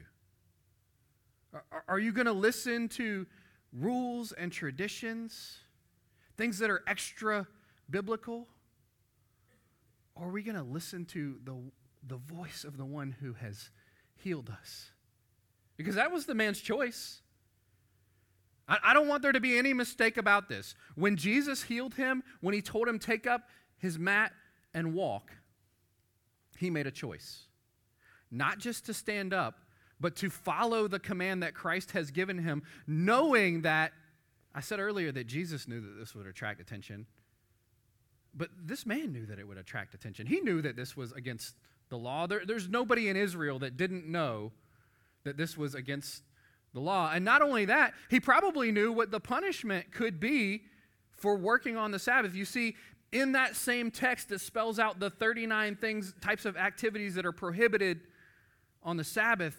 Are, 1.52 1.84
are 1.88 1.98
you 1.98 2.12
going 2.12 2.26
to 2.26 2.32
listen 2.32 2.88
to 2.90 3.26
rules 3.72 4.32
and 4.32 4.52
traditions? 4.52 5.58
Things 6.40 6.58
that 6.58 6.70
are 6.70 6.82
extra 6.86 7.46
biblical? 7.90 8.48
Or 10.14 10.28
are 10.28 10.30
we 10.30 10.42
going 10.42 10.56
to 10.56 10.62
listen 10.62 11.04
to 11.06 11.36
the, 11.44 11.54
the 12.06 12.16
voice 12.16 12.64
of 12.64 12.78
the 12.78 12.84
one 12.84 13.14
who 13.20 13.34
has 13.34 13.68
healed 14.16 14.50
us? 14.50 14.90
Because 15.76 15.96
that 15.96 16.10
was 16.10 16.24
the 16.24 16.34
man's 16.34 16.60
choice. 16.60 17.20
I, 18.66 18.78
I 18.82 18.94
don't 18.94 19.06
want 19.06 19.20
there 19.22 19.32
to 19.32 19.40
be 19.40 19.58
any 19.58 19.74
mistake 19.74 20.16
about 20.16 20.48
this. 20.48 20.74
When 20.94 21.16
Jesus 21.16 21.64
healed 21.64 21.94
him, 21.94 22.22
when 22.40 22.54
he 22.54 22.62
told 22.62 22.88
him, 22.88 22.98
take 22.98 23.26
up 23.26 23.50
his 23.76 23.98
mat 23.98 24.32
and 24.72 24.94
walk, 24.94 25.30
he 26.58 26.70
made 26.70 26.86
a 26.86 26.90
choice. 26.90 27.48
Not 28.30 28.58
just 28.58 28.86
to 28.86 28.94
stand 28.94 29.34
up, 29.34 29.58
but 30.00 30.16
to 30.16 30.30
follow 30.30 30.88
the 30.88 30.98
command 30.98 31.42
that 31.42 31.52
Christ 31.52 31.90
has 31.90 32.10
given 32.10 32.38
him, 32.38 32.62
knowing 32.86 33.62
that 33.62 33.92
I 34.54 34.60
said 34.60 34.80
earlier 34.80 35.12
that 35.12 35.26
Jesus 35.26 35.68
knew 35.68 35.80
that 35.80 35.98
this 35.98 36.14
would 36.14 36.26
attract 36.26 36.60
attention, 36.60 37.06
but 38.34 38.48
this 38.62 38.86
man 38.86 39.12
knew 39.12 39.26
that 39.26 39.38
it 39.38 39.46
would 39.46 39.58
attract 39.58 39.94
attention. 39.94 40.26
He 40.26 40.40
knew 40.40 40.62
that 40.62 40.76
this 40.76 40.96
was 40.96 41.12
against 41.12 41.54
the 41.88 41.98
law. 41.98 42.26
There, 42.26 42.42
there's 42.44 42.68
nobody 42.68 43.08
in 43.08 43.16
Israel 43.16 43.58
that 43.60 43.76
didn't 43.76 44.06
know 44.06 44.52
that 45.24 45.36
this 45.36 45.56
was 45.56 45.74
against 45.74 46.22
the 46.72 46.80
law. 46.80 47.10
And 47.12 47.24
not 47.24 47.42
only 47.42 47.64
that, 47.66 47.94
he 48.08 48.20
probably 48.20 48.72
knew 48.72 48.92
what 48.92 49.10
the 49.10 49.20
punishment 49.20 49.92
could 49.92 50.20
be 50.20 50.62
for 51.10 51.36
working 51.36 51.76
on 51.76 51.90
the 51.90 51.98
Sabbath. 51.98 52.34
You 52.34 52.44
see, 52.44 52.76
in 53.12 53.32
that 53.32 53.56
same 53.56 53.90
text 53.90 54.28
that 54.28 54.40
spells 54.40 54.78
out 54.78 55.00
the 55.00 55.10
39 55.10 55.76
things, 55.76 56.14
types 56.20 56.44
of 56.44 56.56
activities 56.56 57.14
that 57.16 57.26
are 57.26 57.32
prohibited 57.32 58.00
on 58.82 58.96
the 58.96 59.04
Sabbath, 59.04 59.56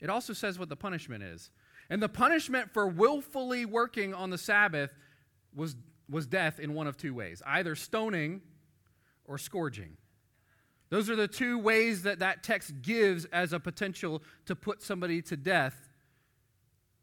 it 0.00 0.10
also 0.10 0.32
says 0.32 0.58
what 0.58 0.68
the 0.68 0.76
punishment 0.76 1.22
is. 1.22 1.50
And 1.88 2.02
the 2.02 2.08
punishment 2.08 2.72
for 2.72 2.86
willfully 2.86 3.64
working 3.64 4.14
on 4.14 4.30
the 4.30 4.38
Sabbath 4.38 4.90
was, 5.54 5.76
was 6.08 6.26
death 6.26 6.58
in 6.58 6.74
one 6.74 6.86
of 6.86 6.96
two 6.96 7.14
ways 7.14 7.42
either 7.46 7.74
stoning 7.74 8.42
or 9.24 9.38
scourging. 9.38 9.96
Those 10.88 11.10
are 11.10 11.16
the 11.16 11.28
two 11.28 11.58
ways 11.58 12.02
that 12.02 12.20
that 12.20 12.42
text 12.44 12.82
gives 12.82 13.24
as 13.26 13.52
a 13.52 13.58
potential 13.58 14.22
to 14.46 14.54
put 14.54 14.82
somebody 14.82 15.20
to 15.22 15.36
death 15.36 15.88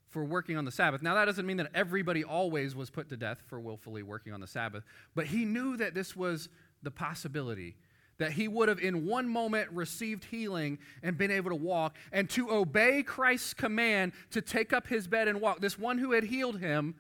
for 0.10 0.24
working 0.24 0.58
on 0.58 0.64
the 0.64 0.72
Sabbath. 0.72 1.02
Now, 1.02 1.16
that 1.16 1.26
doesn't 1.26 1.46
mean 1.46 1.58
that 1.58 1.72
everybody 1.74 2.24
always 2.24 2.76
was 2.76 2.90
put 2.90 3.10
to 3.10 3.18
death 3.18 3.42
for 3.48 3.60
willfully 3.60 4.04
working 4.04 4.32
on 4.32 4.40
the 4.40 4.48
Sabbath, 4.48 4.84
but 5.16 5.26
he 5.26 5.44
knew 5.44 5.76
that 5.78 5.96
this 5.96 6.16
was 6.16 6.50
the 6.84 6.92
possibility. 6.92 7.76
That 8.20 8.34
he 8.34 8.48
would 8.48 8.70
have, 8.70 8.80
in 8.80 9.06
one 9.06 9.28
moment, 9.28 9.70
received 9.72 10.26
healing 10.26 10.78
and 11.02 11.18
been 11.18 11.32
able 11.32 11.50
to 11.50 11.56
walk, 11.56 11.98
and 12.12 12.30
to 12.32 12.52
obey 12.52 13.02
Christ's 13.04 13.54
command 13.54 14.14
to 14.32 14.42
take 14.42 14.72
up 14.72 14.88
his 14.88 15.08
bed 15.08 15.28
and 15.28 15.42
walk. 15.42 15.62
This 15.62 15.80
one 15.80 15.98
who 15.98 16.12
had 16.12 16.24
healed 16.24 16.60
him 16.60 16.96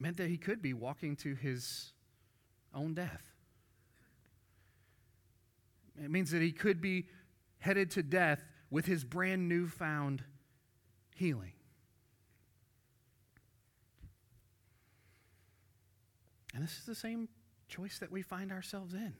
meant 0.00 0.16
that 0.16 0.28
he 0.28 0.36
could 0.36 0.60
be 0.60 0.72
walking 0.72 1.14
to 1.16 1.34
his 1.34 1.92
own 2.74 2.94
death. 2.94 3.22
It 6.02 6.10
means 6.10 6.30
that 6.30 6.42
he 6.42 6.52
could 6.52 6.80
be 6.80 7.06
headed 7.58 7.90
to 7.92 8.02
death 8.02 8.42
with 8.70 8.86
his 8.86 9.04
brand 9.04 9.48
new 9.48 9.68
found 9.68 10.24
healing. 11.14 11.52
And 16.54 16.64
this 16.64 16.78
is 16.78 16.86
the 16.86 16.94
same 16.94 17.28
choice 17.70 17.98
that 17.98 18.12
we 18.12 18.22
find 18.22 18.52
ourselves 18.52 18.92
in. 18.92 19.14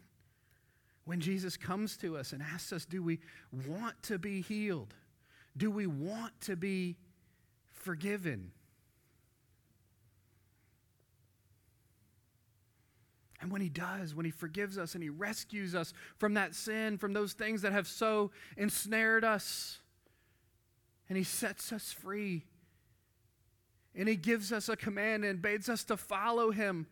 When 1.05 1.21
Jesus 1.21 1.57
comes 1.57 1.97
to 1.99 2.17
us 2.17 2.33
and 2.33 2.43
asks 2.43 2.73
us, 2.73 2.85
Do 2.85 3.03
we 3.03 3.21
want 3.67 4.03
to 4.05 4.19
be 4.19 4.43
healed? 4.43 4.95
Do 5.57 5.71
we 5.71 5.87
want 5.87 6.39
to 6.43 6.57
be 6.57 6.97
forgiven? 7.73 8.53
And 13.41 13.51
when 13.51 13.63
He 13.63 13.71
does, 13.71 14.15
when 14.15 14.27
He 14.27 14.31
forgives 14.31 14.77
us 14.77 14.95
and 14.95 15.03
He 15.03 15.09
rescues 15.09 15.75
us 15.75 15.93
from 16.19 16.35
that 16.35 16.55
sin, 16.55 16.99
from 16.99 17.13
those 17.13 17.33
things 17.33 17.63
that 17.63 17.73
have 17.73 17.89
so 17.89 18.31
ensnared 18.57 19.25
us, 19.25 19.79
and 21.09 21.17
He 21.17 21.25
sets 21.25 21.73
us 21.73 21.93
free, 21.93 22.45
and 23.95 24.09
He 24.09 24.17
gives 24.17 24.53
us 24.53 24.69
a 24.69 24.77
command 24.77 25.25
and 25.25 25.41
bids 25.41 25.69
us 25.69 25.85
to 25.85 25.97
follow 25.97 26.51
Him. 26.51 26.87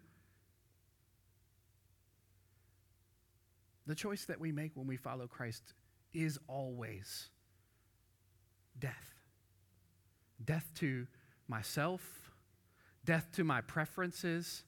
The 3.88 3.94
choice 3.94 4.26
that 4.26 4.38
we 4.38 4.52
make 4.52 4.76
when 4.76 4.86
we 4.86 4.98
follow 4.98 5.26
Christ 5.26 5.72
is 6.12 6.38
always 6.46 7.30
death. 8.78 9.14
Death 10.44 10.70
to 10.76 11.06
myself, 11.48 12.02
death 13.06 13.32
to 13.32 13.44
my 13.44 13.62
preferences, 13.62 14.62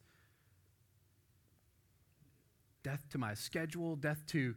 death 2.82 3.04
to 3.10 3.18
my 3.18 3.34
schedule, 3.34 3.94
death 3.94 4.24
to 4.28 4.54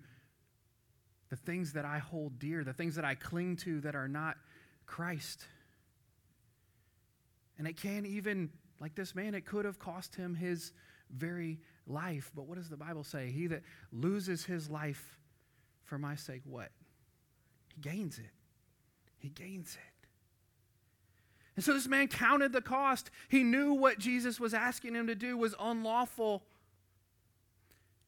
the 1.30 1.36
things 1.36 1.74
that 1.74 1.84
I 1.84 1.98
hold 1.98 2.40
dear, 2.40 2.64
the 2.64 2.72
things 2.72 2.96
that 2.96 3.04
I 3.04 3.16
cling 3.16 3.58
to 3.58 3.82
that 3.82 3.96
are 3.96 4.08
not 4.08 4.38
Christ. 4.86 5.46
And 7.58 7.68
it 7.68 7.76
can 7.76 8.06
even, 8.06 8.50
like 8.80 8.96
this 8.96 9.14
man, 9.14 9.36
it 9.36 9.46
could 9.46 9.66
have 9.66 9.78
cost 9.78 10.16
him 10.16 10.36
his 10.36 10.72
very 11.12 11.60
life. 11.88 12.32
But 12.36 12.48
what 12.48 12.58
does 12.58 12.70
the 12.70 12.78
Bible 12.78 13.04
say? 13.04 13.32
He 13.32 13.48
that 13.48 13.64
loses 13.92 14.46
his 14.46 14.70
life 14.70 15.18
for 15.84 15.98
my 15.98 16.16
sake, 16.16 16.42
what? 16.46 16.70
He 17.76 17.82
gains 17.82 18.18
it. 18.18 18.32
He 19.20 19.30
gains 19.30 19.76
it. 19.76 20.08
And 21.56 21.64
so 21.64 21.74
this 21.74 21.88
man 21.88 22.08
counted 22.08 22.52
the 22.52 22.62
cost. 22.62 23.12
He 23.30 23.44
knew 23.44 23.74
what 23.74 24.00
Jesus 24.00 24.40
was 24.40 24.54
asking 24.54 24.96
him 24.96 25.08
to 25.08 25.16
do 25.16 25.38
was 25.38 25.54
unlawful. 25.60 26.44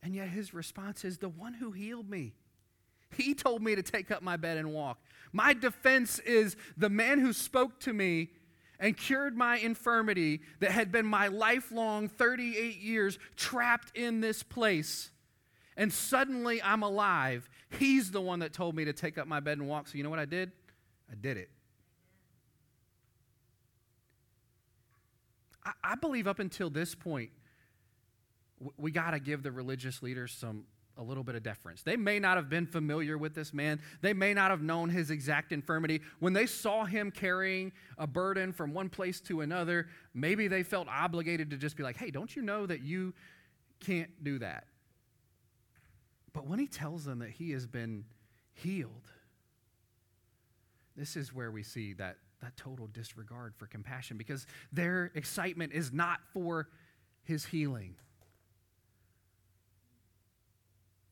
And 0.01 0.15
yet 0.15 0.29
his 0.29 0.53
response 0.53 1.05
is 1.05 1.19
the 1.19 1.29
one 1.29 1.53
who 1.53 1.71
healed 1.71 2.09
me. 2.09 2.33
He 3.15 3.33
told 3.33 3.61
me 3.61 3.75
to 3.75 3.83
take 3.83 4.11
up 4.11 4.21
my 4.23 4.35
bed 4.35 4.57
and 4.57 4.73
walk. 4.73 4.99
My 5.31 5.53
defense 5.53 6.19
is 6.19 6.55
the 6.75 6.89
man 6.89 7.19
who 7.19 7.33
spoke 7.33 7.79
to 7.81 7.93
me 7.93 8.29
and 8.80 8.95
cured 8.95 9.38
my 9.38 9.57
infirmity 9.57 10.41
that 10.59 10.71
had 10.71 10.91
been 10.91 11.05
my 11.05 11.28
lifelong 11.28 12.07
38 12.07 12.80
years 12.80 13.17
trapped 13.36 13.95
in 13.95 14.21
this 14.21 14.43
place. 14.43 15.11
And 15.78 15.91
suddenly 15.91 16.61
I'm 16.61 16.84
alive. 16.84 17.49
He's 17.80 18.11
the 18.11 18.21
one 18.21 18.39
that 18.39 18.53
told 18.53 18.76
me 18.76 18.86
to 18.86 18.93
take 18.93 19.17
up 19.17 19.28
my 19.28 19.39
bed 19.39 19.57
and 19.57 19.67
walk. 19.67 19.88
So 19.88 19.97
you 19.97 20.03
know 20.03 20.09
what 20.09 20.19
I 20.19 20.26
did? 20.26 20.51
I 21.11 21.15
did 21.15 21.38
it. 21.38 21.49
I, 25.84 25.95
believe 25.95 26.28
up 26.28 26.38
until 26.38 26.69
this 26.69 26.93
point, 26.93 27.32
we 28.78 28.91
got 28.91 29.11
to 29.11 29.19
give 29.19 29.41
the 29.41 29.51
religious 29.51 30.03
leaders 30.03 30.32
some 30.32 30.65
a 30.97 31.03
little 31.03 31.23
bit 31.23 31.35
of 31.35 31.43
deference. 31.43 31.81
They 31.81 31.97
may 31.97 32.19
not 32.19 32.37
have 32.37 32.49
been 32.49 32.65
familiar 32.65 33.17
with 33.17 33.35
this 33.35 33.53
man. 33.53 33.81
They 34.01 34.13
may 34.13 34.33
not 34.33 34.51
have 34.51 34.61
known 34.61 34.89
his 34.89 35.11
exact 35.11 35.51
infirmity. 35.51 36.01
When 36.19 36.33
they 36.33 36.45
saw 36.45 36.85
him 36.85 37.11
carrying 37.11 37.73
a 37.97 38.07
burden 38.07 38.53
from 38.53 38.73
one 38.73 38.89
place 38.89 39.19
to 39.21 39.41
another, 39.41 39.87
maybe 40.13 40.47
they 40.47 40.63
felt 40.63 40.87
obligated 40.87 41.49
to 41.51 41.57
just 41.57 41.75
be 41.75 41.83
like, 41.83 41.97
"Hey, 41.97 42.11
don't 42.11 42.35
you 42.35 42.41
know 42.41 42.65
that 42.65 42.81
you 42.81 43.13
can't 43.79 44.23
do 44.23 44.39
that?" 44.39 44.67
But 46.33 46.47
when 46.47 46.59
he 46.59 46.67
tells 46.67 47.05
them 47.05 47.19
that 47.19 47.31
he 47.31 47.51
has 47.51 47.67
been 47.67 48.05
healed, 48.53 49.11
this 50.95 51.15
is 51.15 51.33
where 51.33 51.51
we 51.51 51.63
see 51.63 51.93
that 51.93 52.17
that 52.41 52.55
total 52.57 52.87
disregard 52.87 53.55
for 53.55 53.65
compassion 53.65 54.17
because 54.17 54.45
their 54.71 55.11
excitement 55.15 55.73
is 55.73 55.91
not 55.91 56.19
for 56.33 56.67
his 57.23 57.45
healing 57.45 57.95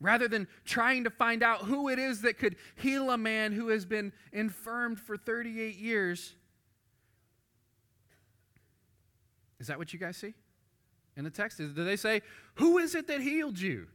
rather 0.04 0.28
than 0.28 0.46
trying 0.66 1.02
to 1.04 1.10
find 1.10 1.42
out 1.42 1.62
who 1.62 1.88
it 1.88 1.98
is 1.98 2.20
that 2.20 2.36
could 2.36 2.56
heal 2.76 3.10
a 3.10 3.16
man 3.16 3.52
who 3.52 3.68
has 3.68 3.86
been 3.86 4.12
infirmed 4.32 5.00
for 5.00 5.16
38 5.16 5.76
years. 5.76 6.34
Is 9.58 9.68
that 9.68 9.78
what 9.78 9.94
you 9.94 9.98
guys 9.98 10.18
see 10.18 10.34
in 11.16 11.24
the 11.24 11.30
text? 11.30 11.56
Do 11.56 11.72
they 11.72 11.96
say, 11.96 12.20
Who 12.56 12.76
is 12.76 12.94
it 12.94 13.06
that 13.06 13.22
healed 13.22 13.58
you? 13.58 13.86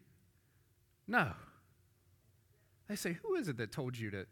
No. 1.08 1.32
They 2.88 2.96
say, 2.96 3.18
Who 3.22 3.36
is 3.36 3.48
it 3.48 3.58
that 3.58 3.72
told 3.72 3.96
you 3.96 4.10
to 4.10 4.26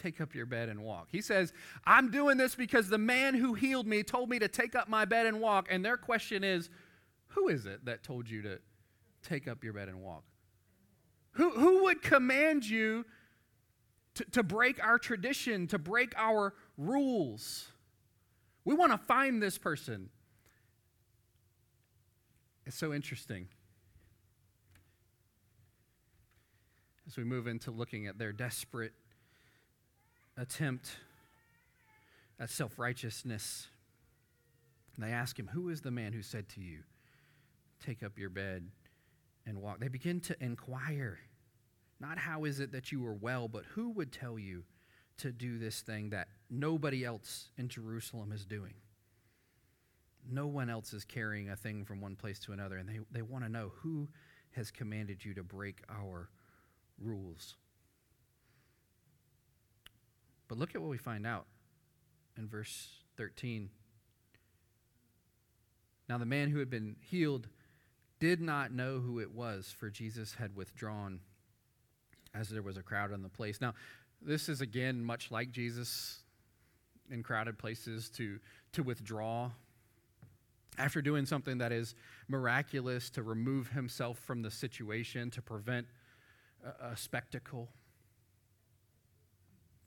take 0.00 0.20
up 0.20 0.32
your 0.32 0.46
bed 0.46 0.68
and 0.68 0.80
walk? 0.84 1.08
He 1.10 1.22
says, 1.22 1.52
I'm 1.84 2.12
doing 2.12 2.36
this 2.36 2.54
because 2.54 2.88
the 2.88 2.98
man 2.98 3.34
who 3.34 3.54
healed 3.54 3.88
me 3.88 4.04
told 4.04 4.28
me 4.28 4.38
to 4.38 4.46
take 4.46 4.76
up 4.76 4.88
my 4.88 5.06
bed 5.06 5.26
and 5.26 5.40
walk. 5.40 5.66
And 5.72 5.84
their 5.84 5.96
question 5.96 6.44
is, 6.44 6.70
Who 7.30 7.48
is 7.48 7.66
it 7.66 7.84
that 7.86 8.04
told 8.04 8.30
you 8.30 8.42
to 8.42 8.60
take 9.24 9.48
up 9.48 9.64
your 9.64 9.72
bed 9.72 9.88
and 9.88 10.00
walk? 10.00 10.22
Who, 11.32 11.50
who 11.50 11.84
would 11.84 12.02
command 12.02 12.68
you 12.68 13.06
to, 14.14 14.24
to 14.32 14.42
break 14.42 14.82
our 14.82 14.98
tradition, 14.98 15.66
to 15.68 15.78
break 15.78 16.12
our 16.16 16.54
rules? 16.76 17.68
We 18.64 18.74
want 18.74 18.92
to 18.92 18.98
find 18.98 19.42
this 19.42 19.58
person. 19.58 20.10
It's 22.66 22.76
so 22.76 22.92
interesting. 22.92 23.48
As 27.06 27.16
we 27.16 27.24
move 27.24 27.46
into 27.46 27.70
looking 27.70 28.06
at 28.06 28.18
their 28.18 28.32
desperate 28.32 28.92
attempt 30.36 30.90
at 32.38 32.50
self 32.50 32.78
righteousness, 32.78 33.68
they 34.98 35.10
ask 35.10 35.38
him, 35.38 35.48
Who 35.48 35.70
is 35.70 35.80
the 35.80 35.90
man 35.90 36.12
who 36.12 36.22
said 36.22 36.48
to 36.50 36.60
you, 36.60 36.80
Take 37.84 38.02
up 38.02 38.18
your 38.18 38.30
bed 38.30 38.68
and 39.50 39.60
walk. 39.60 39.80
They 39.80 39.88
begin 39.88 40.20
to 40.20 40.42
inquire. 40.42 41.18
Not 42.00 42.18
how 42.18 42.44
is 42.44 42.60
it 42.60 42.72
that 42.72 42.90
you 42.90 43.04
are 43.06 43.14
well, 43.14 43.48
but 43.48 43.64
who 43.74 43.90
would 43.90 44.10
tell 44.10 44.38
you 44.38 44.64
to 45.18 45.30
do 45.32 45.58
this 45.58 45.82
thing 45.82 46.10
that 46.10 46.28
nobody 46.48 47.04
else 47.04 47.50
in 47.58 47.68
Jerusalem 47.68 48.32
is 48.32 48.46
doing? 48.46 48.74
No 50.30 50.46
one 50.46 50.70
else 50.70 50.94
is 50.94 51.04
carrying 51.04 51.50
a 51.50 51.56
thing 51.56 51.84
from 51.84 52.00
one 52.00 52.16
place 52.16 52.38
to 52.40 52.52
another, 52.52 52.78
and 52.78 52.88
they, 52.88 53.00
they 53.10 53.22
want 53.22 53.44
to 53.44 53.50
know 53.50 53.72
who 53.82 54.08
has 54.52 54.70
commanded 54.70 55.24
you 55.24 55.34
to 55.34 55.42
break 55.42 55.82
our 55.90 56.30
rules. 56.98 57.56
But 60.48 60.58
look 60.58 60.74
at 60.74 60.80
what 60.80 60.90
we 60.90 60.98
find 60.98 61.26
out 61.26 61.46
in 62.36 62.48
verse 62.48 62.88
13. 63.16 63.70
Now, 66.08 66.18
the 66.18 66.26
man 66.26 66.50
who 66.50 66.58
had 66.58 66.70
been 66.70 66.96
healed 67.00 67.48
did 68.20 68.40
not 68.40 68.70
know 68.70 69.00
who 69.00 69.18
it 69.18 69.34
was, 69.34 69.74
for 69.76 69.90
Jesus 69.90 70.34
had 70.34 70.54
withdrawn 70.54 71.20
as 72.34 72.48
there 72.50 72.62
was 72.62 72.76
a 72.76 72.82
crowd 72.82 73.12
in 73.12 73.22
the 73.22 73.28
place. 73.28 73.60
Now, 73.60 73.74
this 74.22 74.48
is 74.48 74.60
again 74.60 75.02
much 75.02 75.30
like 75.30 75.50
Jesus 75.50 76.20
in 77.10 77.22
crowded 77.22 77.58
places 77.58 78.08
to, 78.10 78.38
to 78.72 78.82
withdraw 78.82 79.50
after 80.78 81.02
doing 81.02 81.26
something 81.26 81.58
that 81.58 81.72
is 81.72 81.94
miraculous 82.28 83.10
to 83.10 83.22
remove 83.22 83.70
himself 83.70 84.18
from 84.18 84.42
the 84.42 84.50
situation, 84.50 85.30
to 85.30 85.42
prevent 85.42 85.86
a, 86.64 86.92
a 86.92 86.96
spectacle. 86.96 87.68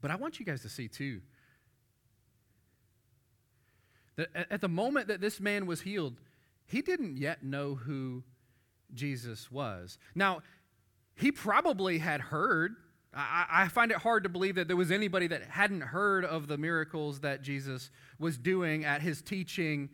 But 0.02 0.12
I 0.12 0.16
want 0.16 0.40
you 0.40 0.46
guys 0.46 0.62
to 0.64 0.70
see, 0.70 0.88
too, 0.88 1.22
that 4.18 4.30
at 4.50 4.62
the 4.62 4.68
moment 4.68 5.08
that 5.08 5.22
this 5.22 5.40
man 5.40 5.66
was 5.66 5.82
healed, 5.82 6.20
he 6.66 6.82
didn't 6.82 7.18
yet 7.18 7.44
know 7.44 7.76
who 7.76 8.24
Jesus 8.94 9.52
was. 9.52 9.98
Now, 10.16 10.42
he 11.16 11.32
probably 11.32 12.00
had 12.00 12.22
heard. 12.22 12.76
I, 13.16 13.68
find 13.68 13.92
it 13.92 13.98
hard 13.98 14.24
to 14.24 14.30
believe 14.30 14.56
that 14.56 14.68
there 14.68 14.76
was 14.76 14.90
anybody 14.90 15.28
that 15.28 15.44
hadn't 15.44 15.82
heard 15.82 16.26
of 16.26 16.48
the 16.48 16.58
miracles 16.58 17.20
that 17.20 17.44
Jesus 17.44 17.92
was 18.18 18.40
doing 18.40 18.86
at 18.86 19.04
his 19.04 19.22
teaching, 19.22 19.90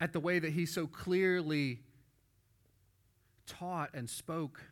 at 0.00 0.14
the 0.14 0.20
way 0.20 0.38
that 0.38 0.52
he 0.52 0.64
so 0.64 0.86
clearly 0.86 1.80
taught 3.46 3.90
and 3.92 4.08
spoke 4.08 4.62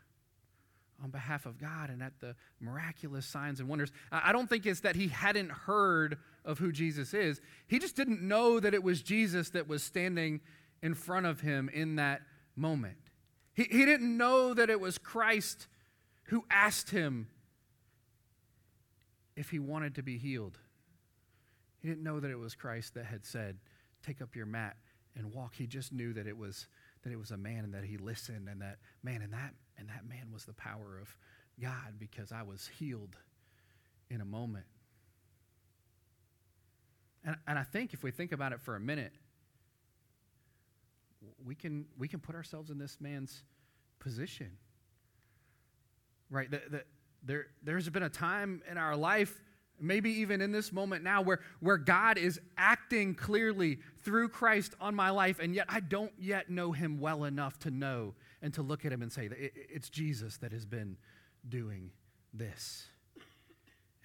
on 1.02 1.10
behalf 1.10 1.46
of 1.46 1.58
God 1.58 1.90
and 1.90 2.02
at 2.02 2.20
the 2.20 2.34
miraculous 2.60 3.26
signs 3.26 3.60
and 3.60 3.68
wonders. 3.68 3.90
I 4.10 4.32
don't 4.32 4.48
think 4.48 4.66
it's 4.66 4.80
that 4.80 4.96
he 4.96 5.08
hadn't 5.08 5.50
heard 5.50 6.18
of 6.44 6.58
who 6.58 6.72
Jesus 6.72 7.14
is. 7.14 7.40
He 7.66 7.78
just 7.78 7.96
didn't 7.96 8.22
know 8.22 8.60
that 8.60 8.74
it 8.74 8.82
was 8.82 9.02
Jesus 9.02 9.50
that 9.50 9.68
was 9.68 9.82
standing 9.82 10.40
in 10.82 10.94
front 10.94 11.26
of 11.26 11.40
him 11.40 11.68
in 11.72 11.96
that 11.96 12.22
moment. 12.56 12.96
He, 13.54 13.64
he 13.64 13.84
didn't 13.84 14.16
know 14.16 14.54
that 14.54 14.70
it 14.70 14.80
was 14.80 14.98
Christ 14.98 15.66
who 16.24 16.44
asked 16.50 16.90
him 16.90 17.28
if 19.36 19.50
he 19.50 19.58
wanted 19.58 19.94
to 19.96 20.02
be 20.02 20.18
healed. 20.18 20.58
He 21.80 21.88
didn't 21.88 22.02
know 22.02 22.20
that 22.20 22.30
it 22.30 22.38
was 22.38 22.54
Christ 22.54 22.94
that 22.94 23.06
had 23.06 23.24
said, 23.24 23.58
Take 24.04 24.22
up 24.22 24.34
your 24.34 24.46
mat 24.46 24.76
and 25.14 25.34
walk. 25.34 25.54
He 25.56 25.66
just 25.66 25.92
knew 25.92 26.12
that 26.14 26.26
it 26.26 26.36
was 26.36 26.66
that 27.02 27.12
it 27.12 27.18
was 27.18 27.30
a 27.30 27.36
man 27.36 27.64
and 27.64 27.74
that 27.74 27.84
he 27.84 27.96
listened 27.96 28.48
and 28.48 28.60
that 28.60 28.78
man 29.02 29.22
and 29.22 29.32
that 29.32 29.54
and 29.78 29.88
that 29.88 30.06
man 30.08 30.30
was 30.32 30.44
the 30.44 30.52
power 30.52 30.98
of 31.00 31.16
God 31.60 31.98
because 31.98 32.32
I 32.32 32.42
was 32.42 32.70
healed 32.78 33.16
in 34.10 34.20
a 34.20 34.24
moment. 34.24 34.66
And, 37.24 37.36
and 37.46 37.58
I 37.58 37.62
think 37.62 37.92
if 37.92 38.02
we 38.02 38.10
think 38.10 38.32
about 38.32 38.52
it 38.52 38.60
for 38.60 38.76
a 38.76 38.80
minute, 38.80 39.12
we 41.44 41.54
can, 41.54 41.86
we 41.98 42.08
can 42.08 42.20
put 42.20 42.34
ourselves 42.34 42.70
in 42.70 42.78
this 42.78 42.98
man's 43.00 43.42
position. 43.98 44.50
Right? 46.30 46.50
The, 46.50 46.62
the, 46.70 46.82
there, 47.22 47.46
there's 47.62 47.88
been 47.88 48.02
a 48.02 48.10
time 48.10 48.62
in 48.70 48.78
our 48.78 48.96
life, 48.96 49.42
maybe 49.80 50.10
even 50.20 50.40
in 50.40 50.52
this 50.52 50.72
moment 50.72 51.04
now, 51.04 51.22
where, 51.22 51.40
where 51.60 51.76
God 51.76 52.18
is 52.18 52.40
acting 52.56 53.14
clearly 53.14 53.78
through 54.02 54.28
Christ 54.28 54.74
on 54.80 54.94
my 54.94 55.10
life, 55.10 55.38
and 55.40 55.54
yet 55.54 55.66
I 55.68 55.80
don't 55.80 56.12
yet 56.18 56.50
know 56.50 56.72
him 56.72 57.00
well 57.00 57.24
enough 57.24 57.58
to 57.60 57.70
know 57.70 58.14
and 58.42 58.54
to 58.54 58.62
look 58.62 58.84
at 58.84 58.92
him 58.92 59.02
and 59.02 59.12
say, 59.12 59.28
it's 59.32 59.90
Jesus 59.90 60.38
that 60.38 60.52
has 60.52 60.64
been 60.64 60.96
doing 61.48 61.90
this. 62.32 62.86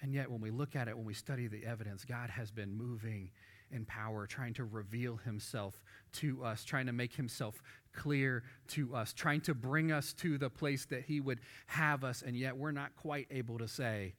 And 0.02 0.12
yet, 0.12 0.30
when 0.30 0.40
we 0.40 0.50
look 0.50 0.76
at 0.76 0.88
it, 0.88 0.96
when 0.96 1.06
we 1.06 1.14
study 1.14 1.46
the 1.46 1.64
evidence, 1.64 2.04
God 2.04 2.28
has 2.30 2.50
been 2.50 2.76
moving 2.76 3.30
in 3.70 3.84
power, 3.84 4.26
trying 4.26 4.54
to 4.54 4.64
reveal 4.64 5.16
himself 5.16 5.80
to 6.12 6.44
us, 6.44 6.64
trying 6.64 6.86
to 6.86 6.92
make 6.92 7.14
himself 7.14 7.62
clear 7.92 8.42
to 8.68 8.94
us, 8.94 9.12
trying 9.12 9.40
to 9.42 9.54
bring 9.54 9.92
us 9.92 10.12
to 10.14 10.38
the 10.38 10.50
place 10.50 10.84
that 10.86 11.02
he 11.02 11.20
would 11.20 11.40
have 11.66 12.04
us, 12.04 12.22
and 12.22 12.36
yet 12.36 12.56
we're 12.56 12.72
not 12.72 12.94
quite 12.96 13.26
able 13.30 13.58
to 13.58 13.68
say, 13.68 14.14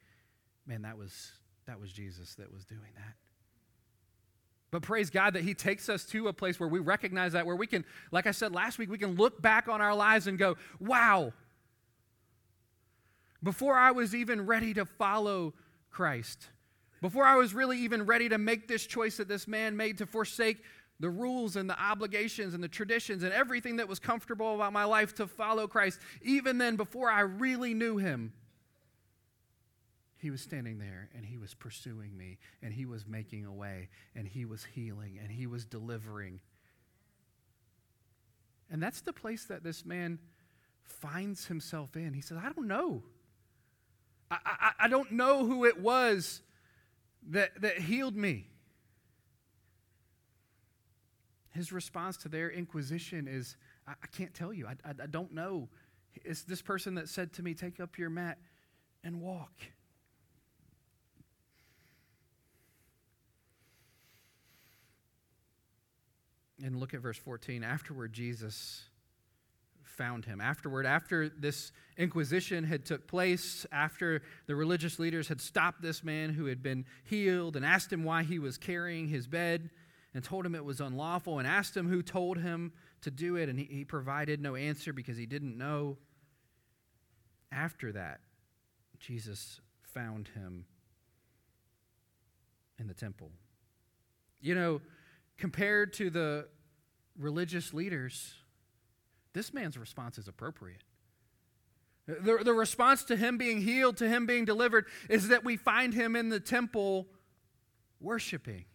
man, 0.66 0.82
that 0.82 0.98
was, 0.98 1.32
that 1.66 1.80
was 1.80 1.92
Jesus 1.92 2.36
that 2.36 2.52
was 2.52 2.66
doing 2.66 2.92
that. 2.96 3.14
But 4.70 4.82
praise 4.82 5.10
God 5.10 5.34
that 5.34 5.44
He 5.44 5.54
takes 5.54 5.88
us 5.88 6.04
to 6.06 6.28
a 6.28 6.34
place 6.34 6.60
where 6.60 6.68
we 6.68 6.80
recognize 6.80 7.34
that, 7.34 7.46
where 7.46 7.56
we 7.56 7.68
can, 7.68 7.86
like 8.12 8.28
I 8.28 8.32
said 8.32 8.54
last 8.54 8.78
week, 8.78 8.90
we 8.90 8.98
can 8.98 9.16
look 9.16 9.42
back 9.42 9.70
on 9.70 9.82
our 9.82 9.96
lives 9.96 10.28
and 10.28 10.38
go, 10.38 10.58
wow, 10.80 11.32
before 13.42 13.76
I 13.76 13.92
was 13.92 14.14
even 14.14 14.46
ready 14.46 14.74
to 14.74 14.86
follow 14.86 15.54
Christ, 15.90 16.50
before 17.02 17.26
I 17.26 17.36
was 17.36 17.54
really 17.54 17.80
even 17.80 18.06
ready 18.06 18.30
to 18.30 18.38
make 18.38 18.68
this 18.68 18.86
choice 18.86 19.18
that 19.18 19.28
this 19.28 19.48
man 19.48 19.78
made 19.78 20.00
to 20.00 20.06
forsake 20.06 20.64
the 21.00 21.10
rules 21.10 21.56
and 21.56 21.70
the 21.70 21.80
obligations 21.80 22.54
and 22.54 22.64
the 22.64 22.68
traditions 22.68 23.24
and 23.24 23.32
everything 23.32 23.78
that 23.78 23.88
was 23.88 24.00
comfortable 24.00 24.56
about 24.56 24.74
my 24.74 24.84
life 24.84 25.14
to 25.16 25.28
follow 25.28 25.68
Christ, 25.68 26.00
even 26.22 26.58
then, 26.58 26.76
before 26.76 27.10
I 27.10 27.22
really 27.22 27.74
knew 27.74 27.98
him, 27.98 28.34
he 30.18 30.32
was 30.32 30.42
standing 30.42 30.80
there 30.80 31.10
and 31.16 31.24
he 31.24 31.38
was 31.38 31.54
pursuing 31.54 32.18
me 32.18 32.40
and 32.64 32.74
he 32.74 32.86
was 32.86 33.06
making 33.06 33.46
a 33.46 33.54
way 33.54 33.90
and 34.16 34.28
he 34.28 34.46
was 34.46 34.66
healing 34.66 35.20
and 35.22 35.32
he 35.32 35.46
was 35.46 35.66
delivering. 35.66 36.40
And 38.72 38.82
that's 38.82 39.02
the 39.02 39.14
place 39.14 39.46
that 39.46 39.64
this 39.64 39.86
man 39.86 40.18
finds 40.84 41.46
himself 41.46 41.96
in. 41.96 42.14
He 42.14 42.22
says, 42.22 42.40
I 42.44 42.52
don't 42.52 42.68
know. 42.68 43.04
I, 44.32 44.38
I, 44.44 44.72
I 44.80 44.88
don't 44.88 45.12
know 45.12 45.46
who 45.46 45.66
it 45.66 45.80
was 45.80 46.42
that, 47.28 47.62
that 47.62 47.80
healed 47.80 48.16
me. 48.16 48.48
His 51.52 51.72
response 51.72 52.18
to 52.18 52.30
their 52.30 52.50
inquisition 52.50 53.28
is, 53.28 53.58
I, 53.88 53.92
I 53.92 54.08
can't 54.08 54.34
tell 54.34 54.54
you. 54.54 54.68
I, 54.68 54.76
I, 54.86 54.94
I 55.04 55.08
don't 55.08 55.34
know. 55.34 55.70
It's 56.16 56.44
this 56.44 56.62
person 56.62 56.96
that 56.96 57.10
said 57.10 57.34
to 57.34 57.44
me, 57.44 57.54
Take 57.54 57.80
up 57.80 57.98
your 57.98 58.10
mat 58.10 58.38
and 59.04 59.22
walk. 59.22 59.54
And 66.64 66.76
look 66.80 66.94
at 66.94 67.02
verse 67.02 67.18
14. 67.18 67.64
Afterward, 67.64 68.14
Jesus 68.14 68.84
found 69.98 70.26
him. 70.26 70.40
Afterward, 70.40 70.86
after 70.86 71.28
this 71.28 71.72
inquisition 71.98 72.64
had 72.64 72.86
took 72.86 73.08
place, 73.08 73.66
after 73.72 74.22
the 74.46 74.56
religious 74.56 75.00
leaders 75.00 75.28
had 75.28 75.42
stopped 75.42 75.82
this 75.82 76.04
man 76.04 76.30
who 76.30 76.46
had 76.46 76.62
been 76.62 76.86
healed 77.04 77.56
and 77.56 77.66
asked 77.66 77.92
him 77.92 78.04
why 78.04 78.24
he 78.24 78.40
was 78.40 78.58
carrying 78.58 79.08
his 79.08 79.28
bed 79.28 79.70
and 80.14 80.24
told 80.24 80.46
him 80.46 80.56
it 80.56 80.64
was 80.64 80.80
unlawful 80.80 81.40
and 81.40 81.48
asked 81.48 81.76
him 81.76 81.90
who 81.90 82.02
told 82.02 82.38
him 82.38 82.72
to 83.02 83.12
do 83.12 83.36
it, 83.36 83.50
and 83.50 83.60
he, 83.60 83.66
he 83.66 83.86
provided 83.86 84.42
no 84.42 84.56
answer 84.56 84.94
because 84.94 85.18
he 85.18 85.26
didn't 85.26 85.58
know. 85.58 85.98
After 87.52 87.92
that, 87.92 88.20
Jesus 89.00 89.62
found 89.82 90.30
him 90.30 90.66
in 92.80 92.88
the 92.88 92.94
temple. 92.94 93.32
You 94.40 94.56
know, 94.56 94.82
compared 95.38 95.94
to 95.94 96.10
the 96.10 96.48
religious 97.18 97.74
leaders, 97.74 98.36
this 99.34 99.54
man's 99.54 99.78
response 99.78 100.18
is 100.18 100.28
appropriate. 100.28 100.84
The, 102.08 102.40
the 102.44 102.54
response 102.54 103.04
to 103.06 103.18
him 103.18 103.38
being 103.38 103.62
healed, 103.62 103.98
to 103.98 104.08
him 104.08 104.26
being 104.26 104.46
delivered, 104.46 104.86
is 105.10 105.28
that 105.28 105.44
we 105.44 105.58
find 105.58 105.94
him 105.94 106.16
in 106.16 106.30
the 106.30 106.40
temple 106.40 107.08
worshiping. 108.00 108.66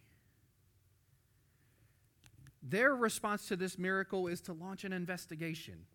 Their 2.61 2.95
response 2.95 3.47
to 3.47 3.55
this 3.55 3.77
miracle 3.77 4.27
is 4.27 4.39
to 4.41 4.53
launch 4.53 4.83
an 4.83 4.93
investigation. 4.93 5.85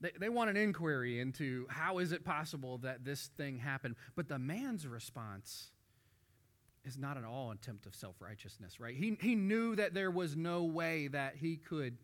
They, 0.00 0.10
they 0.18 0.28
want 0.28 0.50
an 0.50 0.56
inquiry 0.56 1.20
into 1.20 1.66
how 1.68 1.98
is 1.98 2.12
it 2.12 2.24
possible 2.24 2.78
that 2.78 3.04
this 3.04 3.28
thing 3.36 3.58
happened. 3.58 3.96
But 4.16 4.28
the 4.28 4.38
man's 4.38 4.86
response 4.86 5.70
is 6.84 6.98
not 6.98 7.16
at 7.16 7.24
all 7.24 7.50
an 7.50 7.58
attempt 7.62 7.86
of 7.86 7.94
self 7.94 8.16
righteousness, 8.20 8.80
right? 8.80 8.94
He, 8.94 9.16
he 9.20 9.34
knew 9.34 9.76
that 9.76 9.94
there 9.94 10.10
was 10.10 10.34
no 10.34 10.64
way 10.64 11.08
that 11.08 11.36
he 11.36 11.56
could 11.56 11.98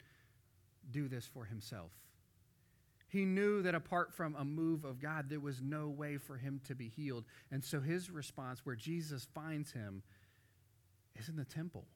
do 0.90 1.08
this 1.08 1.26
for 1.26 1.44
himself. 1.44 1.90
He 3.08 3.24
knew 3.24 3.62
that 3.62 3.74
apart 3.74 4.14
from 4.14 4.36
a 4.36 4.44
move 4.44 4.84
of 4.84 5.00
God, 5.00 5.28
there 5.28 5.40
was 5.40 5.60
no 5.60 5.88
way 5.88 6.16
for 6.16 6.36
him 6.36 6.60
to 6.68 6.76
be 6.76 6.88
healed. 6.88 7.24
And 7.50 7.62
so 7.62 7.80
his 7.80 8.08
response, 8.08 8.60
where 8.64 8.76
Jesus 8.76 9.26
finds 9.34 9.72
him, 9.72 10.02
is 11.18 11.28
in 11.28 11.34
the 11.34 11.44
temple, 11.44 11.86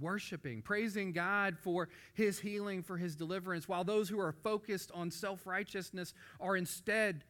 worshiping, 0.00 0.62
praising 0.62 1.12
God 1.12 1.58
for 1.58 1.90
his 2.14 2.40
healing, 2.40 2.82
for 2.82 2.96
his 2.96 3.16
deliverance, 3.16 3.68
while 3.68 3.84
those 3.84 4.08
who 4.08 4.18
are 4.18 4.32
focused 4.32 4.90
on 4.94 5.10
self 5.10 5.46
righteousness 5.46 6.14
are 6.40 6.56
instead 6.56 7.24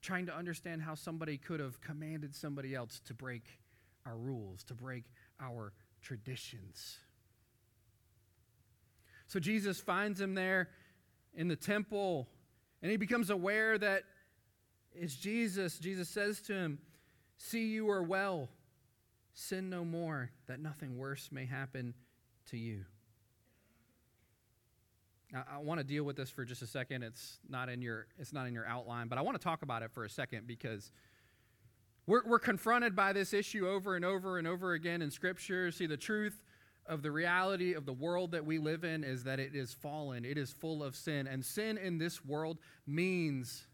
trying 0.00 0.26
to 0.26 0.34
understand 0.34 0.80
how 0.82 0.94
somebody 0.94 1.36
could 1.36 1.60
have 1.60 1.80
commanded 1.82 2.34
somebody 2.34 2.74
else 2.74 3.00
to 3.06 3.12
break 3.12 3.58
our 4.06 4.16
rules, 4.16 4.62
to 4.64 4.74
break 4.74 5.04
our 5.38 5.72
traditions. 6.00 6.98
So 9.26 9.40
Jesus 9.40 9.80
finds 9.80 10.20
him 10.20 10.34
there 10.34 10.68
in 11.34 11.48
the 11.48 11.56
temple, 11.56 12.28
and 12.82 12.90
he 12.90 12.96
becomes 12.96 13.30
aware 13.30 13.76
that 13.78 14.04
it's 14.94 15.14
Jesus. 15.14 15.78
Jesus 15.78 16.08
says 16.08 16.40
to 16.42 16.54
him, 16.54 16.78
See, 17.38 17.68
you 17.68 17.90
are 17.90 18.02
well. 18.02 18.48
Sin 19.34 19.68
no 19.68 19.84
more, 19.84 20.30
that 20.46 20.60
nothing 20.60 20.96
worse 20.96 21.28
may 21.30 21.44
happen 21.44 21.92
to 22.50 22.56
you. 22.56 22.86
I 25.34 25.58
want 25.58 25.78
to 25.78 25.84
deal 25.84 26.04
with 26.04 26.16
this 26.16 26.30
for 26.30 26.44
just 26.44 26.62
a 26.62 26.66
second. 26.66 27.02
It's 27.02 27.38
not 27.48 27.68
in 27.68 27.82
your 27.82 28.06
it's 28.18 28.32
not 28.32 28.46
in 28.46 28.54
your 28.54 28.66
outline, 28.66 29.08
but 29.08 29.18
I 29.18 29.22
want 29.22 29.38
to 29.38 29.42
talk 29.42 29.62
about 29.62 29.82
it 29.82 29.90
for 29.90 30.04
a 30.04 30.08
second 30.08 30.46
because 30.46 30.92
we're, 32.06 32.22
we're 32.24 32.38
confronted 32.38 32.94
by 32.94 33.12
this 33.12 33.34
issue 33.34 33.68
over 33.68 33.96
and 33.96 34.04
over 34.04 34.38
and 34.38 34.46
over 34.46 34.72
again 34.72 35.02
in 35.02 35.10
Scripture. 35.10 35.72
See, 35.72 35.86
the 35.86 35.96
truth 35.96 36.40
of 36.88 37.02
the 37.02 37.10
reality 37.10 37.74
of 37.74 37.86
the 37.86 37.92
world 37.92 38.32
that 38.32 38.44
we 38.44 38.58
live 38.58 38.84
in 38.84 39.04
is 39.04 39.24
that 39.24 39.40
it 39.40 39.54
is 39.54 39.72
fallen, 39.72 40.24
it 40.24 40.38
is 40.38 40.50
full 40.52 40.82
of 40.82 40.94
sin. 40.94 41.26
And 41.26 41.44
sin 41.44 41.78
in 41.78 41.98
this 41.98 42.24
world 42.24 42.58
means 42.86 43.66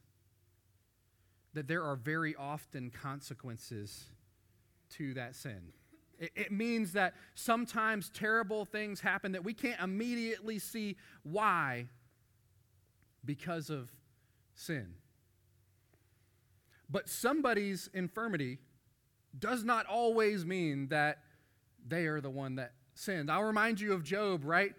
that 1.54 1.68
there 1.68 1.84
are 1.84 1.96
very 1.96 2.34
often 2.34 2.90
consequences 2.90 4.04
to 4.90 5.14
that 5.14 5.34
sin. 5.34 5.72
It, 6.18 6.52
means 6.52 6.92
that 6.92 7.14
sometimes 7.34 8.08
terrible 8.08 8.64
things 8.64 9.00
happen 9.00 9.32
that 9.32 9.42
we 9.42 9.54
can't 9.54 9.80
immediately 9.80 10.60
see 10.60 10.96
why 11.24 11.86
because 13.24 13.70
of 13.70 13.90
sin. 14.54 14.94
But 16.88 17.08
somebody's 17.08 17.90
infirmity 17.92 18.58
does 19.36 19.64
not 19.64 19.86
always 19.86 20.44
mean 20.44 20.88
that 20.88 21.18
they 21.84 22.06
are 22.06 22.20
the 22.20 22.30
one 22.30 22.54
that 22.56 22.72
sinned. 22.94 23.30
I'll 23.30 23.42
remind 23.42 23.80
you 23.80 23.92
of 23.92 24.04
Job, 24.04 24.44
right? 24.44 24.74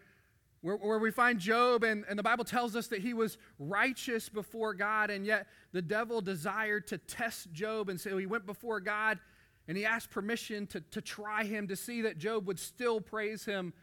Where, 0.61 0.77
where, 0.77 0.99
we 0.99 1.11
find 1.11 1.39
Job, 1.39 1.83
and, 1.83 2.05
and 2.07 2.17
the 2.17 2.23
Bible 2.23 2.45
tells 2.45 2.75
us 2.75 2.87
that 2.87 3.01
he 3.01 3.13
was 3.13 3.37
righteous 3.59 4.29
before 4.29 4.73
God, 4.73 5.09
and 5.09 5.25
yet 5.25 5.47
the 5.73 5.81
devil 5.81 6.21
desired 6.21 6.87
to 6.87 6.97
test 6.97 7.51
Job. 7.51 7.89
And 7.89 7.99
so 7.99 8.17
he 8.17 8.25
went 8.25 8.45
before 8.45 8.79
God 8.79 9.19
and 9.67 9.77
he 9.77 9.85
asked 9.85 10.09
permission 10.09 10.67
to, 10.67 10.81
to 10.91 11.01
try 11.01 11.43
him 11.43 11.67
to 11.67 11.75
see 11.75 12.01
that 12.01 12.17
Job 12.17 12.47
would 12.47 12.59
still 12.59 12.99
praise 12.99 13.45
him. 13.45 13.73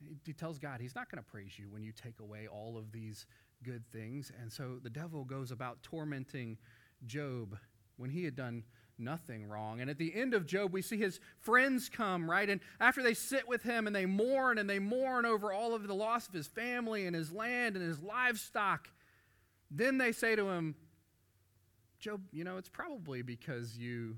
He, 0.00 0.16
he 0.24 0.32
tells 0.32 0.58
God, 0.58 0.80
He's 0.80 0.94
not 0.94 1.10
going 1.10 1.22
to 1.22 1.30
praise 1.30 1.58
you 1.58 1.66
when 1.70 1.82
you 1.82 1.92
take 1.92 2.20
away 2.20 2.48
all 2.48 2.76
of 2.76 2.92
these 2.92 3.26
good 3.62 3.84
things. 3.92 4.32
And 4.40 4.50
so 4.52 4.78
the 4.82 4.90
devil 4.90 5.24
goes 5.24 5.50
about 5.50 5.82
tormenting 5.82 6.58
Job 7.06 7.56
when 7.96 8.10
he 8.10 8.24
had 8.24 8.34
done 8.34 8.64
nothing 9.02 9.48
wrong. 9.48 9.80
And 9.80 9.90
at 9.90 9.98
the 9.98 10.14
end 10.14 10.34
of 10.34 10.46
Job, 10.46 10.72
we 10.72 10.82
see 10.82 10.96
his 10.96 11.20
friends 11.38 11.88
come, 11.88 12.30
right? 12.30 12.48
And 12.48 12.60
after 12.80 13.02
they 13.02 13.14
sit 13.14 13.48
with 13.48 13.62
him 13.62 13.86
and 13.86 13.94
they 13.94 14.06
mourn 14.06 14.58
and 14.58 14.68
they 14.68 14.78
mourn 14.78 15.26
over 15.26 15.52
all 15.52 15.74
of 15.74 15.86
the 15.86 15.94
loss 15.94 16.28
of 16.28 16.34
his 16.34 16.46
family 16.46 17.06
and 17.06 17.14
his 17.14 17.32
land 17.32 17.76
and 17.76 17.84
his 17.84 18.00
livestock, 18.00 18.88
then 19.70 19.98
they 19.98 20.12
say 20.12 20.36
to 20.36 20.48
him, 20.48 20.74
Job, 21.98 22.20
you 22.32 22.44
know, 22.44 22.56
it's 22.56 22.68
probably 22.68 23.22
because 23.22 23.78
you 23.78 24.16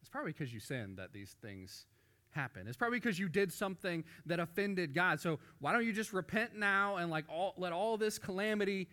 it's 0.00 0.08
probably 0.08 0.32
because 0.32 0.54
you 0.54 0.60
sinned 0.60 0.96
that 0.96 1.12
these 1.12 1.36
things 1.42 1.84
happen. 2.30 2.66
It's 2.66 2.76
probably 2.76 2.98
because 2.98 3.18
you 3.18 3.28
did 3.28 3.52
something 3.52 4.04
that 4.24 4.40
offended 4.40 4.94
God. 4.94 5.20
So 5.20 5.38
why 5.58 5.72
don't 5.72 5.84
you 5.84 5.92
just 5.92 6.12
repent 6.12 6.56
now 6.56 6.96
and 6.96 7.10
like 7.10 7.24
all, 7.28 7.54
let 7.58 7.72
all 7.72 7.98
this 7.98 8.18
calamity 8.18 8.88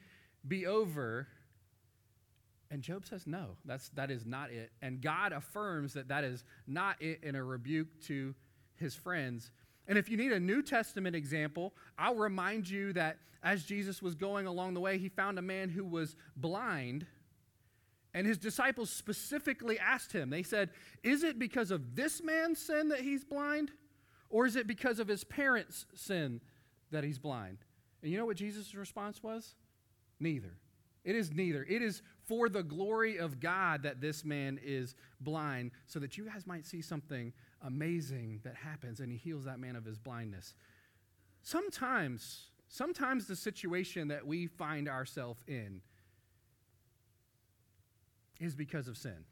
be 0.45 0.65
over? 0.65 1.27
And 2.72 2.82
Job 2.82 3.06
says, 3.06 3.28
no, 3.28 3.58
that's, 3.66 3.90
that 3.90 4.10
is 4.10 4.26
not 4.26 4.52
it. 4.52 4.72
And 4.82 5.02
God 5.02 5.32
affirms 5.32 5.94
that 5.94 6.08
that 6.08 6.24
is 6.24 6.44
not 6.68 7.02
it 7.02 7.24
in 7.24 7.36
a 7.36 7.44
rebuke 7.44 8.02
to 8.08 8.34
his 8.76 8.96
friends. 8.96 9.52
And 9.88 9.98
if 9.98 10.10
you 10.10 10.18
need 10.18 10.32
a 10.32 10.40
New 10.40 10.62
Testament 10.62 11.16
example, 11.16 11.74
I'll 11.98 12.16
remind 12.16 12.68
you 12.68 12.94
that 12.94 13.18
as 13.44 13.64
Jesus 13.64 14.02
was 14.02 14.16
going 14.16 14.48
along 14.48 14.74
the 14.74 14.80
way, 14.80 14.98
he 14.98 15.10
found 15.10 15.38
a 15.38 15.44
man 15.44 15.70
who 15.70 15.86
was 15.86 16.16
blind. 16.36 17.06
And 18.14 18.26
his 18.26 18.40
disciples 18.40 18.90
specifically 18.90 19.78
asked 19.78 20.12
him, 20.12 20.32
they 20.32 20.42
said, 20.42 20.72
Is 21.04 21.24
it 21.24 21.38
because 21.38 21.70
of 21.70 21.96
this 21.96 22.24
man's 22.24 22.60
sin 22.60 22.90
that 22.90 23.02
he's 23.02 23.24
blind? 23.24 23.72
Or 24.30 24.48
is 24.48 24.56
it 24.56 24.66
because 24.66 25.00
of 25.00 25.08
his 25.08 25.24
parents' 25.24 25.86
sin 25.94 26.42
that 26.90 27.04
he's 27.04 27.20
blind? 27.20 27.60
And 28.02 28.12
you 28.12 28.18
know 28.18 28.26
what 28.26 28.38
Jesus' 28.38 28.74
response 28.74 29.22
was? 29.22 29.54
Neither. 30.20 30.58
It 31.06 31.15
is 31.15 31.32
neither. 31.32 31.64
It 31.64 31.82
is 31.82 32.02
for 32.26 32.49
the 32.49 32.64
glory 32.64 33.18
of 33.18 33.40
God 33.40 33.84
that 33.84 34.02
this 34.02 34.26
man 34.26 34.60
is 34.61 34.95
blind, 35.22 35.72
so 35.86 35.99
that 35.99 36.18
you 36.18 36.26
guys 36.26 36.48
might 36.48 36.65
see 36.65 36.82
something 36.82 37.32
amazing 37.61 38.41
that 38.44 38.56
happens 38.56 38.99
and 38.99 39.11
he 39.11 39.18
heals 39.18 39.45
that 39.45 39.60
man 39.60 39.76
of 39.76 39.86
his 39.86 39.99
blindness. 39.99 40.56
Sometimes, 41.44 42.48
sometimes 42.68 43.27
the 43.27 43.36
situation 43.36 44.07
that 44.07 44.26
we 44.26 44.48
find 44.48 44.90
ourselves 44.90 45.44
in 45.48 45.82
is 48.40 48.56
because 48.56 48.88
of 48.88 48.98
sin. 48.98 49.26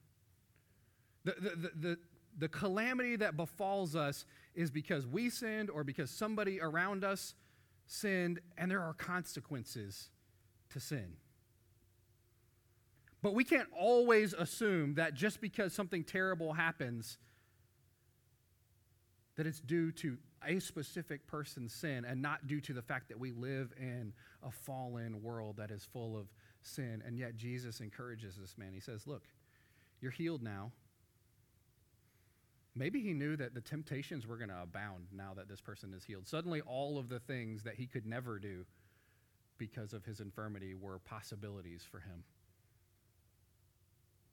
The, 1.26 1.36
the, 1.40 1.50
the, 1.50 1.72
the, 1.76 1.98
the 2.38 2.50
calamity 2.50 3.16
that 3.16 3.36
befalls 3.36 3.96
us 3.96 4.26
is 4.54 4.70
because 4.70 5.08
we 5.08 5.32
sinned 5.32 5.72
or 5.72 5.84
because 5.84 6.12
somebody 6.12 6.62
around 6.62 7.04
us 7.04 7.34
sinned, 7.88 8.40
and 8.58 8.70
there 8.70 8.82
are 8.82 8.94
consequences 8.94 10.10
to 10.70 10.80
sin. 10.80 11.14
But 13.24 13.34
we 13.34 13.46
can't 13.46 13.70
always 13.76 14.34
assume 14.34 14.96
that 14.96 15.14
just 15.14 15.40
because 15.40 15.74
something 15.74 16.04
terrible 16.04 16.52
happens, 16.52 17.18
that 19.38 19.48
it's 19.48 19.62
due 19.62 19.94
to 19.94 20.18
a 20.46 20.60
specific 20.60 21.26
person's 21.26 21.74
sin 21.74 22.04
and 22.04 22.22
not 22.22 22.48
due 22.48 22.60
to 22.60 22.74
the 22.74 22.82
fact 22.82 23.08
that 23.08 23.18
we 23.18 23.32
live 23.32 23.74
in 23.80 24.12
a 24.46 24.52
fallen 24.52 25.24
world 25.24 25.56
that 25.56 25.72
is 25.72 25.86
full 25.86 26.18
of 26.18 26.28
sin. 26.64 27.02
And 27.08 27.18
yet 27.18 27.38
Jesus 27.38 27.80
encourages 27.80 28.36
this 28.36 28.58
man. 28.58 28.74
He 28.74 28.82
says, 28.82 29.08
Look, 29.08 29.24
you're 30.02 30.12
healed 30.12 30.44
now. 30.44 30.74
Maybe 32.76 33.00
he 33.00 33.14
knew 33.14 33.38
that 33.38 33.54
the 33.54 33.62
temptations 33.62 34.28
were 34.28 34.36
going 34.36 34.50
to 34.50 34.62
abound 34.62 35.06
now 35.14 35.34
that 35.36 35.48
this 35.48 35.62
person 35.62 35.94
is 35.94 36.04
healed. 36.04 36.28
Suddenly, 36.28 36.60
all 36.60 36.98
of 36.98 37.08
the 37.08 37.20
things 37.20 37.64
that 37.64 37.76
he 37.76 37.86
could 37.86 38.06
never 38.06 38.38
do 38.38 38.66
because 39.58 39.94
of 39.94 40.04
his 40.04 40.20
infirmity 40.20 40.74
were 40.74 41.00
possibilities 41.00 41.86
for 41.90 42.00
him. 42.00 42.26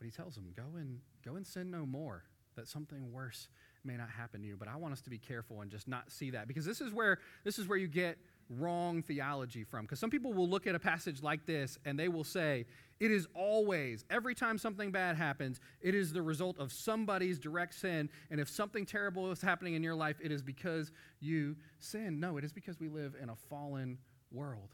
But 0.01 0.07
he 0.07 0.11
tells 0.11 0.35
them, 0.35 0.53
go 0.57 0.77
and 0.77 0.99
go 1.25 1.37
and 1.37 1.47
sin 1.47 1.71
no 1.71 1.85
more, 1.85 2.25
that 2.57 2.67
something 2.67 3.13
worse 3.13 3.49
may 3.85 3.97
not 3.97 4.09
happen 4.09 4.41
to 4.41 4.47
you. 4.47 4.57
But 4.57 4.69
I 4.69 4.77
want 4.77 4.95
us 4.95 5.03
to 5.03 5.11
be 5.11 5.19
careful 5.19 5.61
and 5.61 5.71
just 5.71 5.87
not 5.87 6.11
see 6.11 6.31
that 6.31 6.49
because 6.49 6.65
this 6.65 6.81
is 6.81 6.93
where 6.93 7.19
this 7.45 7.59
is 7.59 7.69
where 7.69 7.79
you 7.79 7.87
get 7.87 8.17
wrong 8.49 9.03
theology 9.03 9.63
from. 9.63 9.83
Because 9.83 9.99
some 9.99 10.11
people 10.11 10.33
will 10.33 10.49
look 10.49 10.67
at 10.67 10.75
a 10.75 10.79
passage 10.79 11.23
like 11.23 11.45
this 11.47 11.79
and 11.85 11.99
they 11.99 12.09
will 12.09 12.25
say, 12.25 12.65
it 12.99 13.11
is 13.11 13.29
always, 13.35 14.05
every 14.11 14.35
time 14.35 14.59
something 14.59 14.91
bad 14.91 15.17
happens, 15.17 15.61
it 15.81 15.95
is 15.95 16.13
the 16.13 16.23
result 16.23 16.59
of 16.59 16.73
somebody's 16.73 17.39
direct 17.39 17.75
sin. 17.75 18.09
And 18.31 18.41
if 18.41 18.49
something 18.49 18.87
terrible 18.87 19.31
is 19.31 19.41
happening 19.43 19.75
in 19.75 19.83
your 19.83 19.95
life, 19.95 20.17
it 20.23 20.33
is 20.33 20.43
because 20.43 20.93
you 21.21 21.57
sin. 21.79 22.19
No, 22.21 22.39
it 22.39 22.45
is 22.45 22.53
because 22.53 22.81
we 22.81 22.89
live 22.89 23.15
in 23.21 23.29
a 23.29 23.37
fallen 23.37 23.99
world 24.33 24.71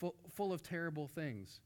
full, 0.00 0.14
full 0.34 0.52
of 0.52 0.62
terrible 0.62 1.06
things 1.06 1.60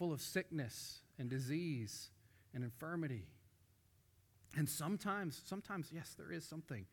full 0.00 0.12
of 0.14 0.22
sickness 0.22 1.00
and 1.18 1.28
disease 1.28 2.08
and 2.54 2.64
infirmity. 2.64 3.26
And 4.56 4.66
sometimes, 4.66 5.42
sometimes, 5.44 5.90
yes, 5.92 6.14
there 6.16 6.32
is 6.32 6.42
something 6.42 6.86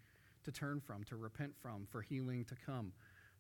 to 0.44 0.52
turn 0.52 0.82
from, 0.82 1.06
to 1.06 1.16
repent 1.16 1.54
from, 1.62 1.88
for 1.90 2.02
healing 2.02 2.44
to 2.46 2.56
come. 2.66 2.92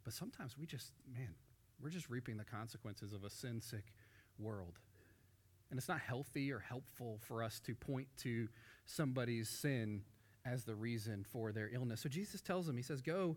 But 0.05 0.13
sometimes 0.13 0.57
we 0.57 0.65
just, 0.65 0.93
man, 1.13 1.35
we're 1.83 1.89
just 1.89 2.09
reaping 2.09 2.37
the 2.37 2.45
consequences 2.45 3.11
of 3.11 3.25
a 3.25 3.29
sin 3.29 3.59
sick 3.59 3.91
world. 4.39 4.79
And 5.69 5.77
it's 5.77 5.89
not 5.89 5.99
healthy 5.99 6.49
or 6.53 6.59
helpful 6.59 7.19
for 7.27 7.43
us 7.43 7.59
to 7.65 7.75
point 7.75 8.07
to 8.19 8.47
somebody's 8.85 9.49
sin 9.49 10.03
as 10.45 10.63
the 10.63 10.75
reason 10.75 11.25
for 11.29 11.51
their 11.51 11.69
illness. 11.73 11.99
So 11.99 12.07
Jesus 12.07 12.39
tells 12.39 12.67
them, 12.67 12.77
He 12.77 12.83
says, 12.83 13.01
Go 13.01 13.35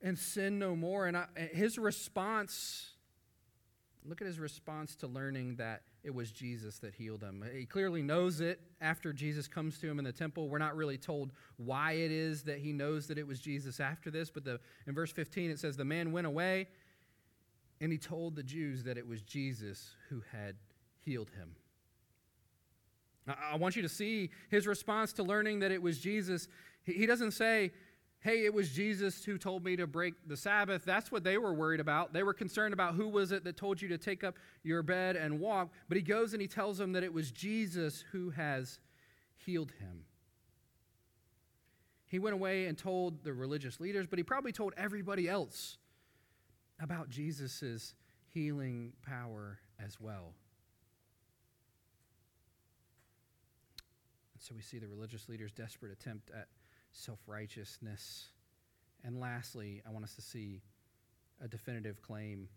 and 0.00 0.16
sin 0.16 0.60
no 0.60 0.76
more. 0.76 1.08
And 1.08 1.16
I, 1.16 1.26
his 1.52 1.76
response 1.76 2.93
Look 4.06 4.20
at 4.20 4.26
his 4.26 4.38
response 4.38 4.94
to 4.96 5.06
learning 5.06 5.56
that 5.56 5.82
it 6.02 6.14
was 6.14 6.30
Jesus 6.30 6.78
that 6.80 6.94
healed 6.94 7.22
him. 7.22 7.42
He 7.54 7.64
clearly 7.64 8.02
knows 8.02 8.40
it 8.40 8.60
after 8.82 9.14
Jesus 9.14 9.48
comes 9.48 9.78
to 9.78 9.88
him 9.88 9.98
in 9.98 10.04
the 10.04 10.12
temple. 10.12 10.50
We're 10.50 10.58
not 10.58 10.76
really 10.76 10.98
told 10.98 11.32
why 11.56 11.92
it 11.92 12.10
is 12.10 12.42
that 12.42 12.58
he 12.58 12.72
knows 12.72 13.06
that 13.06 13.16
it 13.16 13.26
was 13.26 13.40
Jesus 13.40 13.80
after 13.80 14.10
this, 14.10 14.30
but 14.30 14.44
the, 14.44 14.60
in 14.86 14.94
verse 14.94 15.10
15 15.10 15.50
it 15.50 15.58
says, 15.58 15.78
The 15.78 15.86
man 15.86 16.12
went 16.12 16.26
away 16.26 16.68
and 17.80 17.90
he 17.90 17.96
told 17.96 18.36
the 18.36 18.42
Jews 18.42 18.84
that 18.84 18.98
it 18.98 19.06
was 19.06 19.22
Jesus 19.22 19.94
who 20.10 20.22
had 20.32 20.56
healed 21.00 21.30
him. 21.30 21.56
I 23.26 23.56
want 23.56 23.74
you 23.74 23.82
to 23.82 23.88
see 23.88 24.30
his 24.50 24.66
response 24.66 25.14
to 25.14 25.22
learning 25.22 25.60
that 25.60 25.70
it 25.70 25.80
was 25.80 25.98
Jesus. 25.98 26.46
He 26.82 27.06
doesn't 27.06 27.30
say, 27.30 27.72
hey, 28.24 28.46
it 28.46 28.54
was 28.54 28.70
Jesus 28.70 29.22
who 29.22 29.36
told 29.36 29.62
me 29.62 29.76
to 29.76 29.86
break 29.86 30.14
the 30.26 30.36
Sabbath. 30.36 30.82
That's 30.86 31.12
what 31.12 31.24
they 31.24 31.36
were 31.36 31.52
worried 31.52 31.78
about. 31.78 32.14
They 32.14 32.22
were 32.22 32.32
concerned 32.32 32.72
about 32.72 32.94
who 32.94 33.06
was 33.06 33.32
it 33.32 33.44
that 33.44 33.58
told 33.58 33.82
you 33.82 33.88
to 33.88 33.98
take 33.98 34.24
up 34.24 34.36
your 34.62 34.82
bed 34.82 35.14
and 35.14 35.38
walk. 35.40 35.68
But 35.88 35.98
he 35.98 36.02
goes 36.02 36.32
and 36.32 36.40
he 36.40 36.48
tells 36.48 36.78
them 36.78 36.92
that 36.92 37.02
it 37.02 37.12
was 37.12 37.30
Jesus 37.30 38.02
who 38.12 38.30
has 38.30 38.80
healed 39.36 39.72
him. 39.78 40.06
He 42.06 42.18
went 42.18 42.32
away 42.32 42.64
and 42.64 42.78
told 42.78 43.24
the 43.24 43.34
religious 43.34 43.78
leaders, 43.78 44.06
but 44.06 44.18
he 44.18 44.22
probably 44.22 44.52
told 44.52 44.72
everybody 44.78 45.28
else 45.28 45.76
about 46.80 47.10
Jesus' 47.10 47.92
healing 48.32 48.94
power 49.06 49.58
as 49.78 50.00
well. 50.00 50.32
And 54.32 54.42
so 54.42 54.54
we 54.54 54.62
see 54.62 54.78
the 54.78 54.88
religious 54.88 55.28
leaders' 55.28 55.52
desperate 55.52 55.92
attempt 55.92 56.30
at 56.30 56.48
self 56.94 57.18
righteousness. 57.26 58.28
And 59.04 59.20
lastly, 59.20 59.82
I 59.86 59.90
want 59.90 60.04
us 60.04 60.14
to 60.14 60.22
see 60.22 60.62
a 61.42 61.48
definitive 61.48 62.00
claim. 62.00 62.48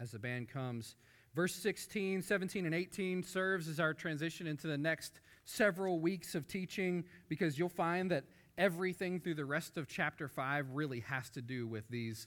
As 0.00 0.10
the 0.10 0.18
band 0.18 0.48
comes, 0.48 0.96
verse 1.36 1.54
16, 1.54 2.22
17, 2.22 2.66
and 2.66 2.74
18 2.74 3.22
serves 3.22 3.68
as 3.68 3.78
our 3.78 3.94
transition 3.94 4.48
into 4.48 4.66
the 4.66 4.78
next 4.78 5.20
several 5.44 6.00
weeks 6.00 6.34
of 6.34 6.48
teaching 6.48 7.04
because 7.28 7.58
you'll 7.58 7.68
find 7.68 8.10
that 8.10 8.24
everything 8.58 9.20
through 9.20 9.34
the 9.34 9.44
rest 9.44 9.76
of 9.76 9.86
chapter 9.86 10.26
5 10.26 10.70
really 10.72 11.00
has 11.00 11.30
to 11.30 11.42
do 11.42 11.68
with 11.68 11.88
these 11.88 12.26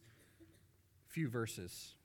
few 1.07 1.27
verses. 1.27 1.95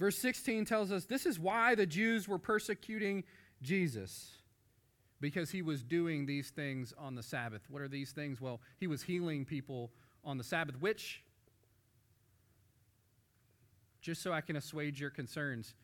Verse 0.00 0.18
16 0.18 0.64
tells 0.64 0.90
us 0.90 1.04
this 1.04 1.26
is 1.26 1.38
why 1.38 1.76
the 1.76 1.86
Jews 1.86 2.26
were 2.26 2.38
persecuting 2.38 3.22
Jesus 3.62 4.42
because 5.20 5.50
he 5.50 5.62
was 5.62 5.84
doing 5.84 6.26
these 6.26 6.50
things 6.50 6.92
on 6.98 7.14
the 7.14 7.22
Sabbath. 7.22 7.62
What 7.70 7.80
are 7.80 7.88
these 7.88 8.10
things? 8.10 8.40
Well, 8.40 8.60
he 8.80 8.88
was 8.88 9.02
healing 9.02 9.44
people 9.44 9.92
on 10.24 10.36
the 10.36 10.44
Sabbath, 10.44 10.80
which, 10.80 11.22
just 14.00 14.20
so 14.20 14.32
I 14.32 14.40
can 14.40 14.56
assuage 14.56 15.00
your 15.00 15.10
concerns, 15.10 15.74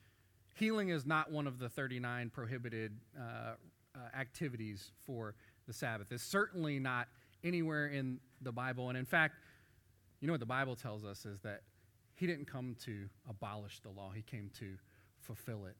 healing 0.56 0.88
is 0.88 1.06
not 1.06 1.30
one 1.30 1.46
of 1.46 1.60
the 1.60 1.68
39 1.68 2.30
prohibited 2.30 2.92
uh, 3.16 3.22
uh, 3.94 3.98
activities 4.18 4.90
for 5.06 5.36
the 5.68 5.72
Sabbath. 5.72 6.08
It's 6.10 6.24
certainly 6.24 6.80
not 6.80 7.06
anywhere 7.44 7.86
in 7.86 8.18
the 8.42 8.52
Bible. 8.52 8.88
And 8.88 8.98
in 8.98 9.04
fact, 9.04 9.36
you 10.20 10.26
know 10.26 10.32
what 10.32 10.40
the 10.40 10.46
Bible 10.46 10.74
tells 10.74 11.04
us 11.04 11.24
is 11.24 11.40
that 11.40 11.62
he 12.16 12.26
didn't 12.26 12.50
come 12.50 12.74
to 12.84 13.08
abolish 13.30 13.78
the 13.80 13.90
law, 13.90 14.10
he 14.12 14.22
came 14.22 14.50
to 14.58 14.74
fulfill 15.20 15.66
it. 15.66 15.76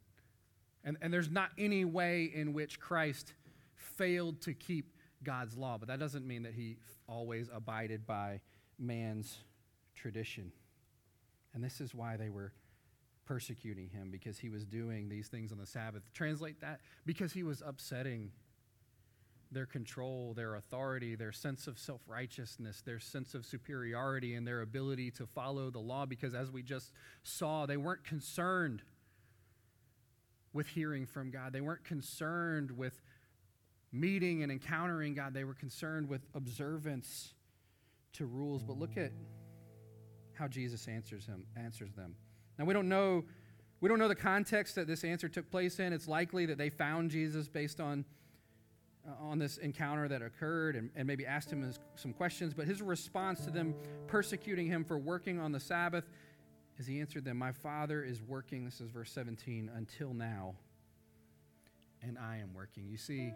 And, 0.84 0.96
and 1.00 1.12
there's 1.12 1.30
not 1.30 1.50
any 1.58 1.84
way 1.84 2.30
in 2.32 2.52
which 2.52 2.80
Christ 2.80 3.32
failed 3.74 4.40
to 4.42 4.54
keep 4.54 4.94
God's 5.22 5.56
law, 5.56 5.76
but 5.78 5.88
that 5.88 5.98
doesn't 5.98 6.26
mean 6.26 6.44
that 6.44 6.54
he 6.54 6.76
always 7.08 7.48
abided 7.52 8.06
by 8.06 8.40
man's 8.78 9.38
tradition. 9.94 10.52
And 11.54 11.62
this 11.62 11.80
is 11.80 11.94
why 11.94 12.16
they 12.16 12.30
were 12.30 12.52
persecuting 13.26 13.90
him, 13.90 14.10
because 14.10 14.38
he 14.38 14.48
was 14.48 14.64
doing 14.64 15.08
these 15.08 15.28
things 15.28 15.52
on 15.52 15.58
the 15.58 15.66
Sabbath. 15.66 16.02
Translate 16.14 16.60
that 16.60 16.80
because 17.04 17.32
he 17.32 17.42
was 17.42 17.62
upsetting 17.66 18.30
their 19.50 19.66
control, 19.66 20.34
their 20.34 20.56
authority, 20.56 21.14
their 21.14 21.32
sense 21.32 21.66
of 21.66 21.78
self 21.78 22.00
righteousness, 22.06 22.82
their 22.84 23.00
sense 23.00 23.34
of 23.34 23.44
superiority, 23.44 24.34
and 24.34 24.46
their 24.46 24.60
ability 24.60 25.10
to 25.12 25.26
follow 25.26 25.70
the 25.70 25.78
law. 25.78 26.06
Because 26.06 26.34
as 26.34 26.50
we 26.50 26.62
just 26.62 26.92
saw, 27.22 27.66
they 27.66 27.76
weren't 27.76 28.04
concerned 28.04 28.82
with 30.52 30.66
hearing 30.66 31.06
from 31.06 31.30
God, 31.30 31.52
they 31.52 31.60
weren't 31.60 31.84
concerned 31.84 32.70
with 32.70 33.00
meeting 33.92 34.42
and 34.42 34.52
encountering 34.52 35.14
God, 35.14 35.34
they 35.34 35.44
were 35.44 35.54
concerned 35.54 36.08
with 36.08 36.22
observance 36.34 37.34
to 38.14 38.26
rules. 38.26 38.62
But 38.62 38.78
look 38.78 38.96
at 38.96 39.12
how 40.34 40.48
Jesus 40.48 40.86
answers 40.88 41.26
him 41.26 41.44
answers 41.56 41.92
them. 41.94 42.14
Now 42.58 42.64
we 42.64 42.74
don't 42.74 42.88
know 42.88 43.24
we 43.80 43.88
don't 43.88 43.98
know 43.98 44.08
the 44.08 44.14
context 44.14 44.74
that 44.74 44.86
this 44.86 45.04
answer 45.04 45.28
took 45.28 45.50
place 45.50 45.78
in. 45.78 45.92
It's 45.92 46.08
likely 46.08 46.46
that 46.46 46.58
they 46.58 46.68
found 46.68 47.10
Jesus 47.10 47.48
based 47.48 47.80
on 47.80 48.04
uh, 49.06 49.12
on 49.20 49.38
this 49.38 49.56
encounter 49.58 50.08
that 50.08 50.22
occurred 50.22 50.76
and, 50.76 50.90
and 50.94 51.06
maybe 51.06 51.24
asked 51.24 51.50
him 51.50 51.72
some 51.94 52.12
questions, 52.12 52.52
but 52.52 52.66
his 52.66 52.82
response 52.82 53.44
to 53.44 53.50
them 53.50 53.74
persecuting 54.06 54.66
him 54.66 54.84
for 54.84 54.98
working 54.98 55.38
on 55.38 55.52
the 55.52 55.60
Sabbath 55.60 56.04
is 56.78 56.86
he 56.86 57.00
answered 57.00 57.24
them, 57.24 57.36
My 57.36 57.52
Father 57.52 58.02
is 58.02 58.22
working, 58.22 58.64
this 58.64 58.80
is 58.80 58.90
verse 58.90 59.10
17, 59.12 59.70
until 59.74 60.14
now, 60.14 60.54
and 62.02 62.16
I 62.18 62.36
am 62.36 62.54
working. 62.54 62.88
You 62.88 62.96
see, 62.96 63.32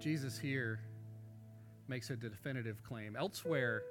Jesus 0.00 0.38
here 0.38 0.80
makes 1.88 2.10
a 2.10 2.16
definitive 2.16 2.82
claim. 2.82 3.16
Elsewhere 3.16 3.82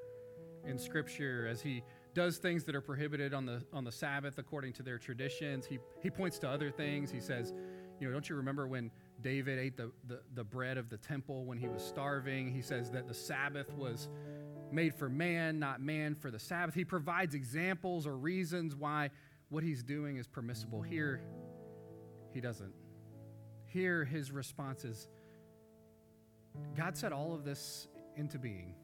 in 0.65 0.77
Scripture, 0.77 1.47
as 1.49 1.61
he 1.61 1.83
does 2.13 2.37
things 2.37 2.63
that 2.65 2.75
are 2.75 2.81
prohibited 2.81 3.33
on 3.33 3.45
the, 3.45 3.61
on 3.71 3.83
the 3.83 3.91
Sabbath 3.91 4.37
according 4.37 4.73
to 4.73 4.83
their 4.83 4.97
traditions, 4.97 5.65
he, 5.65 5.79
he 6.01 6.09
points 6.09 6.37
to 6.39 6.49
other 6.49 6.69
things. 6.71 7.11
He 7.11 7.19
says, 7.19 7.53
You 7.99 8.07
know, 8.07 8.13
don't 8.13 8.27
you 8.27 8.35
remember 8.35 8.67
when 8.67 8.91
David 9.21 9.59
ate 9.59 9.77
the, 9.77 9.91
the, 10.07 10.19
the 10.33 10.43
bread 10.43 10.77
of 10.77 10.89
the 10.89 10.97
temple 10.97 11.45
when 11.45 11.57
he 11.57 11.67
was 11.67 11.83
starving? 11.83 12.53
He 12.53 12.61
says 12.61 12.91
that 12.91 13.07
the 13.07 13.13
Sabbath 13.13 13.71
was 13.73 14.09
made 14.76 14.93
for 14.93 15.10
man, 15.10 15.57
not 15.57 15.81
man 15.81 16.14
for 16.14 16.30
the 16.30 16.39
Sabbath. 16.39 16.76
He 16.76 16.85
provides 16.85 17.34
examples 17.34 18.06
or 18.06 18.15
reasons 18.15 18.76
why 18.76 19.10
what 19.49 19.64
he's 19.64 19.81
doing 19.81 20.18
is 20.18 20.27
permissible. 20.27 20.81
Here, 20.81 21.22
he 22.34 22.41
doesn't. 22.41 22.73
Here, 23.65 24.03
his 24.03 24.31
response 24.31 24.84
is 24.84 25.07
God 26.76 26.97
set 26.97 27.11
all 27.11 27.34
of 27.34 27.43
this 27.43 27.88
into 28.15 28.38
being. 28.38 28.76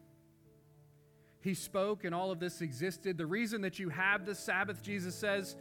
He 1.41 1.53
spoke, 1.53 2.03
and 2.03 2.13
all 2.13 2.31
of 2.31 2.39
this 2.39 2.61
existed. 2.61 3.17
The 3.17 3.25
reason 3.25 3.61
that 3.61 3.79
you 3.79 3.89
have 3.89 4.25
the 4.25 4.35
Sabbath, 4.35 4.83
Jesus 4.83 5.15
says, 5.15 5.55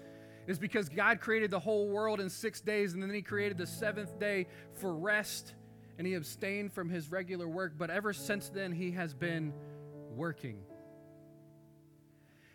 is 0.47 0.59
because 0.59 0.89
God 0.89 1.20
created 1.20 1.51
the 1.51 1.59
whole 1.59 1.89
world 1.89 2.20
in 2.20 2.28
six 2.28 2.61
days, 2.61 2.93
and 2.93 3.02
then 3.02 3.11
He 3.11 3.23
created 3.23 3.57
the 3.57 3.66
seventh 3.66 4.19
day 4.19 4.47
for 4.74 4.94
rest, 4.94 5.55
and 5.97 6.07
He 6.07 6.15
abstained 6.15 6.73
from 6.73 6.90
His 6.90 7.11
regular 7.11 7.48
work. 7.48 7.74
But 7.78 7.89
ever 7.89 8.12
since 8.12 8.51
then, 8.51 8.73
He 8.73 8.90
has 8.93 9.15
been 9.15 9.55
working. 10.11 10.59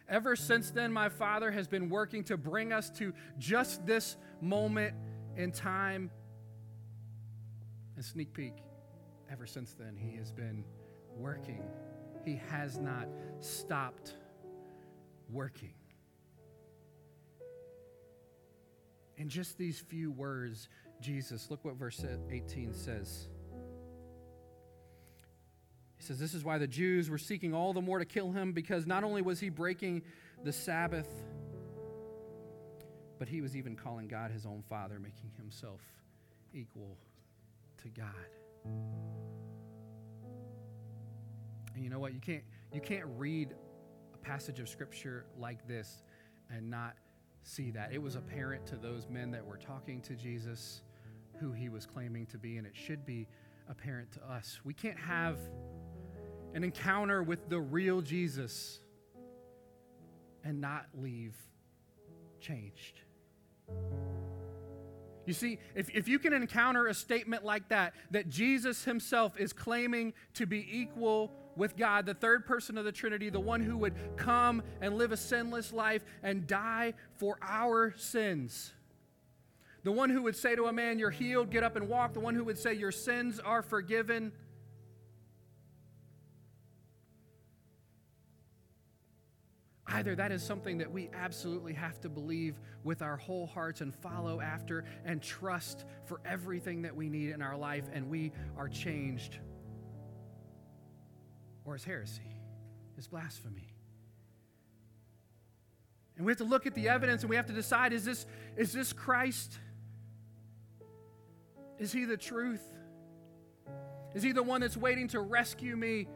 Ever 0.08 0.36
since 0.36 0.72
then, 0.72 0.94
my 0.94 1.10
Father 1.10 1.50
has 1.52 1.68
been 1.68 1.90
working 1.90 2.24
to 2.26 2.38
bring 2.38 2.72
us 2.72 2.90
to 2.92 3.14
just 3.40 3.86
this 3.86 4.18
moment 4.42 4.94
in 5.36 5.52
time 5.52 6.12
a 7.98 8.04
sneak 8.04 8.34
peek, 8.34 8.56
ever 9.32 9.46
since 9.46 9.74
then, 9.74 9.96
he 9.96 10.18
has 10.18 10.32
been 10.32 10.64
working. 11.18 11.64
He 12.26 12.40
has 12.50 12.78
not 12.78 13.08
stopped 13.40 14.16
working. 15.30 15.74
In 19.18 19.30
just 19.30 19.58
these 19.58 19.80
few 19.80 20.12
words, 20.12 20.68
Jesus, 21.00 21.50
look 21.50 21.64
what 21.64 21.76
verse 21.76 22.04
18 22.30 22.74
says. 22.74 23.30
Says, 26.06 26.20
This 26.20 26.34
is 26.34 26.44
why 26.44 26.58
the 26.58 26.68
Jews 26.68 27.10
were 27.10 27.18
seeking 27.18 27.54
all 27.54 27.74
the 27.74 27.82
more 27.82 28.00
to 28.00 28.06
kill 28.06 28.32
him, 28.32 28.52
because 28.52 28.86
not 28.86 29.04
only 29.04 29.22
was 29.22 29.40
he 29.40 29.50
breaking 29.50 30.04
the 30.44 30.54
Sabbath, 30.54 31.10
but 33.18 33.28
he 33.28 33.42
was 33.42 33.56
even 33.56 33.76
calling 33.76 34.08
God 34.08 34.32
his 34.32 34.46
own 34.46 34.64
Father, 34.68 35.00
making 35.00 35.32
himself 35.38 35.82
equal 36.54 36.98
to 37.78 37.90
God. 37.90 38.06
And 41.76 41.84
you 41.84 41.90
know 41.90 42.00
what? 42.00 42.14
You 42.14 42.20
can't, 42.20 42.44
you 42.74 42.82
can't 42.82 43.06
read 43.18 43.54
a 44.14 44.18
passage 44.18 44.60
of 44.60 44.70
Scripture 44.70 45.26
like 45.38 45.68
this 45.68 46.04
and 46.50 46.70
not 46.70 46.96
see 47.44 47.72
that. 47.72 47.94
It 47.94 48.02
was 48.02 48.16
apparent 48.16 48.66
to 48.68 48.76
those 48.76 49.08
men 49.10 49.32
that 49.32 49.46
were 49.46 49.58
talking 49.58 50.02
to 50.02 50.16
Jesus 50.16 50.82
who 51.40 51.52
he 51.52 51.70
was 51.70 51.86
claiming 51.86 52.26
to 52.28 52.38
be, 52.38 52.58
and 52.58 52.66
it 52.66 52.76
should 52.76 53.06
be 53.06 53.28
apparent 53.68 54.12
to 54.14 54.32
us. 54.32 54.60
We 54.64 54.74
can't 54.74 54.98
have 54.98 55.38
an 56.56 56.64
encounter 56.64 57.22
with 57.22 57.50
the 57.50 57.60
real 57.60 58.02
Jesus 58.02 58.80
and 60.44 60.62
not 60.62 60.88
leave 60.98 61.36
changed. 62.40 63.02
You 65.26 65.34
see, 65.34 65.60
if, 65.76 65.90
if 65.90 66.08
you 66.08 66.18
can 66.18 66.34
encounter 66.34 66.88
a 66.88 66.94
statement 66.94 67.44
like 67.44 67.70
that, 67.70 67.94
that 68.12 68.30
Jesus 68.30 68.86
himself 68.86 69.38
is 69.38 69.52
claiming 69.52 70.14
to 70.36 70.46
be 70.46 70.66
equal 70.72 71.32
with 71.58 71.76
God, 71.76 72.06
the 72.06 72.14
third 72.14 72.46
person 72.46 72.78
of 72.78 72.86
the 72.86 72.92
Trinity, 72.92 73.30
the 73.30 73.40
one 73.40 73.62
who 73.62 73.78
would 73.78 73.96
come 74.16 74.64
and 74.80 74.98
live 74.98 75.12
a 75.12 75.18
sinless 75.18 75.74
life 75.74 76.06
and 76.24 76.48
die 76.48 76.94
for 77.16 77.38
our 77.42 77.94
sins. 77.98 78.72
The 79.84 79.92
one 79.92 80.10
who 80.10 80.24
would 80.24 80.36
say 80.36 80.56
to 80.56 80.66
a 80.66 80.74
man, 80.74 81.00
You're 81.00 81.12
healed, 81.12 81.50
get 81.50 81.64
up 81.64 81.76
and 81.76 81.90
walk. 81.90 82.14
The 82.14 82.20
one 82.20 82.36
who 82.36 82.44
would 82.46 82.58
say, 82.58 82.74
Your 82.74 82.92
sins 82.92 83.40
are 83.40 83.62
forgiven. 83.62 84.32
Either 89.88 90.16
that 90.16 90.32
is 90.32 90.42
something 90.42 90.80
that 90.80 90.92
we 90.92 91.10
absolutely 91.14 91.74
have 91.74 92.00
to 92.02 92.10
believe 92.10 92.60
with 92.84 93.02
our 93.02 93.18
whole 93.18 93.46
hearts 93.46 93.82
and 93.82 93.94
follow 93.94 94.42
after 94.42 94.84
and 95.06 95.22
trust 95.22 95.86
for 96.06 96.20
everything 96.26 96.82
that 96.82 96.96
we 96.96 97.08
need 97.08 97.30
in 97.30 97.42
our 97.42 97.56
life, 97.56 97.86
and 97.94 98.10
we 98.10 98.32
are 98.58 98.68
changed, 98.68 99.38
or 101.66 101.76
it's 101.76 101.84
heresy, 101.84 102.42
it's 102.98 103.08
blasphemy. 103.08 103.76
And 106.18 106.26
we 106.26 106.32
have 106.32 106.40
to 106.40 106.46
look 106.46 106.66
at 106.66 106.74
the 106.74 106.90
evidence 106.90 107.24
and 107.24 107.30
we 107.30 107.36
have 107.36 107.48
to 107.48 107.54
decide 107.54 107.92
is 107.94 108.06
this, 108.06 108.26
is 108.56 108.72
this 108.72 108.94
Christ? 108.94 109.60
Is 111.78 111.92
he 111.92 112.06
the 112.06 112.18
truth? 112.18 112.64
Is 114.14 114.24
he 114.24 114.32
the 114.32 114.44
one 114.44 114.62
that's 114.62 114.78
waiting 114.78 115.10
to 115.10 115.20
rescue 115.20 115.76
me 115.76 116.08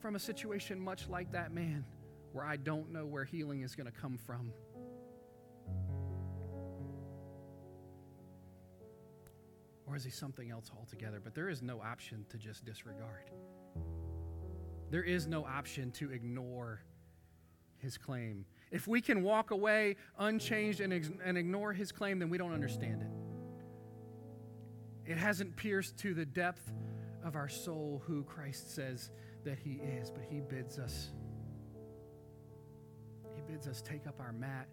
from 0.00 0.16
a 0.16 0.18
situation 0.18 0.80
much 0.80 1.08
like 1.08 1.32
that 1.32 1.52
man? 1.52 1.84
Where 2.32 2.44
I 2.44 2.56
don't 2.56 2.92
know 2.92 3.06
where 3.06 3.24
healing 3.24 3.62
is 3.62 3.74
going 3.74 3.86
to 3.86 3.98
come 3.98 4.16
from. 4.18 4.52
Or 9.86 9.96
is 9.96 10.04
he 10.04 10.10
something 10.10 10.50
else 10.50 10.70
altogether? 10.76 11.20
But 11.22 11.34
there 11.34 11.48
is 11.48 11.62
no 11.62 11.80
option 11.80 12.24
to 12.28 12.38
just 12.38 12.64
disregard. 12.64 13.30
There 14.90 15.02
is 15.02 15.26
no 15.26 15.44
option 15.44 15.90
to 15.92 16.12
ignore 16.12 16.82
his 17.78 17.98
claim. 17.98 18.44
If 18.70 18.86
we 18.86 19.00
can 19.00 19.22
walk 19.22 19.50
away 19.50 19.96
unchanged 20.18 20.80
and, 20.80 20.92
and 21.24 21.36
ignore 21.36 21.72
his 21.72 21.90
claim, 21.90 22.20
then 22.20 22.30
we 22.30 22.38
don't 22.38 22.52
understand 22.52 23.02
it. 23.02 23.10
It 25.10 25.18
hasn't 25.18 25.56
pierced 25.56 25.96
to 25.98 26.14
the 26.14 26.26
depth 26.26 26.70
of 27.24 27.34
our 27.34 27.48
soul 27.48 28.02
who 28.06 28.22
Christ 28.22 28.74
says 28.74 29.10
that 29.44 29.58
he 29.58 29.72
is, 29.72 30.10
but 30.10 30.22
he 30.22 30.40
bids 30.40 30.78
us 30.78 31.10
bids 33.60 33.68
us 33.68 33.82
take 33.82 34.06
up 34.06 34.18
our 34.20 34.32
mat 34.32 34.66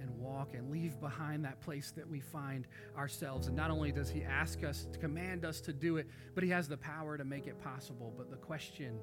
and 0.00 0.10
walk 0.18 0.54
and 0.54 0.70
leave 0.70 0.98
behind 0.98 1.44
that 1.44 1.60
place 1.60 1.92
that 1.96 2.08
we 2.08 2.20
find 2.20 2.66
ourselves. 2.96 3.48
And 3.48 3.56
not 3.56 3.70
only 3.70 3.92
does 3.92 4.08
He 4.08 4.22
ask 4.22 4.64
us, 4.64 4.86
to 4.92 4.98
command 4.98 5.44
us 5.44 5.60
to 5.62 5.72
do 5.72 5.98
it, 5.98 6.06
but 6.34 6.42
He 6.42 6.50
has 6.50 6.66
the 6.66 6.76
power 6.76 7.18
to 7.18 7.24
make 7.24 7.46
it 7.46 7.60
possible. 7.60 8.14
But 8.16 8.30
the 8.30 8.36
question 8.36 8.98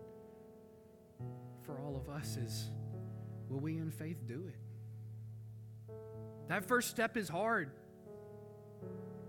for 1.65 1.79
all 1.79 1.95
of 1.95 2.09
us 2.09 2.37
is 2.37 2.71
will 3.49 3.59
we 3.59 3.77
in 3.77 3.91
faith 3.91 4.25
do 4.25 4.47
it? 4.47 5.93
That 6.47 6.65
first 6.65 6.89
step 6.89 7.15
is 7.15 7.29
hard, 7.29 7.69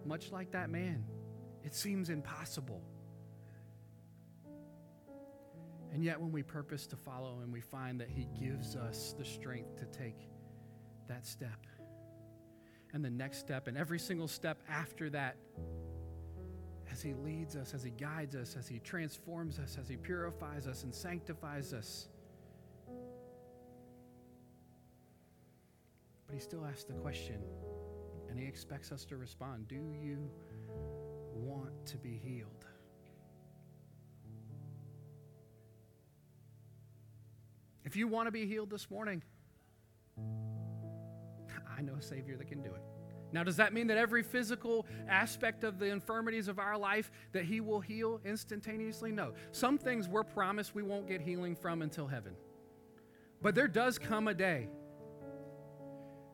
much 0.06 0.32
like 0.32 0.52
that 0.52 0.70
man. 0.70 1.04
It 1.64 1.74
seems 1.74 2.08
impossible. 2.08 2.80
And 5.98 6.04
yet, 6.04 6.20
when 6.20 6.30
we 6.30 6.44
purpose 6.44 6.86
to 6.86 6.96
follow 6.96 7.40
Him, 7.40 7.50
we 7.50 7.60
find 7.60 8.00
that 8.00 8.08
He 8.08 8.28
gives 8.38 8.76
us 8.76 9.16
the 9.18 9.24
strength 9.24 9.74
to 9.78 9.84
take 9.86 10.28
that 11.08 11.26
step 11.26 11.66
and 12.92 13.04
the 13.04 13.10
next 13.10 13.38
step 13.38 13.66
and 13.66 13.76
every 13.76 13.98
single 13.98 14.28
step 14.28 14.62
after 14.70 15.10
that 15.10 15.34
as 16.92 17.02
He 17.02 17.14
leads 17.14 17.56
us, 17.56 17.74
as 17.74 17.82
He 17.82 17.90
guides 17.90 18.36
us, 18.36 18.54
as 18.56 18.68
He 18.68 18.78
transforms 18.78 19.58
us, 19.58 19.76
as 19.76 19.88
He 19.88 19.96
purifies 19.96 20.68
us 20.68 20.84
and 20.84 20.94
sanctifies 20.94 21.72
us. 21.72 22.06
But 26.28 26.34
He 26.34 26.38
still 26.38 26.64
asks 26.64 26.84
the 26.84 26.92
question, 26.92 27.42
and 28.30 28.38
He 28.38 28.46
expects 28.46 28.92
us 28.92 29.04
to 29.06 29.16
respond 29.16 29.66
Do 29.66 29.96
you 30.00 30.30
want 31.34 31.86
to 31.86 31.96
be 31.96 32.20
healed? 32.24 32.66
If 37.88 37.96
you 37.96 38.06
want 38.06 38.26
to 38.26 38.30
be 38.30 38.44
healed 38.44 38.68
this 38.68 38.90
morning, 38.90 39.22
I 41.78 41.80
know 41.80 41.94
a 41.94 42.02
Savior 42.02 42.36
that 42.36 42.46
can 42.46 42.60
do 42.60 42.68
it. 42.68 42.82
Now, 43.32 43.44
does 43.44 43.56
that 43.56 43.72
mean 43.72 43.86
that 43.86 43.96
every 43.96 44.22
physical 44.22 44.84
aspect 45.08 45.64
of 45.64 45.78
the 45.78 45.86
infirmities 45.86 46.48
of 46.48 46.58
our 46.58 46.76
life 46.76 47.10
that 47.32 47.46
He 47.46 47.62
will 47.62 47.80
heal 47.80 48.20
instantaneously? 48.26 49.10
No. 49.10 49.32
Some 49.52 49.78
things 49.78 50.06
we're 50.06 50.22
promised 50.22 50.74
we 50.74 50.82
won't 50.82 51.08
get 51.08 51.22
healing 51.22 51.56
from 51.56 51.80
until 51.80 52.06
heaven. 52.06 52.34
But 53.40 53.54
there 53.54 53.68
does 53.68 53.98
come 53.98 54.28
a 54.28 54.34
day 54.34 54.68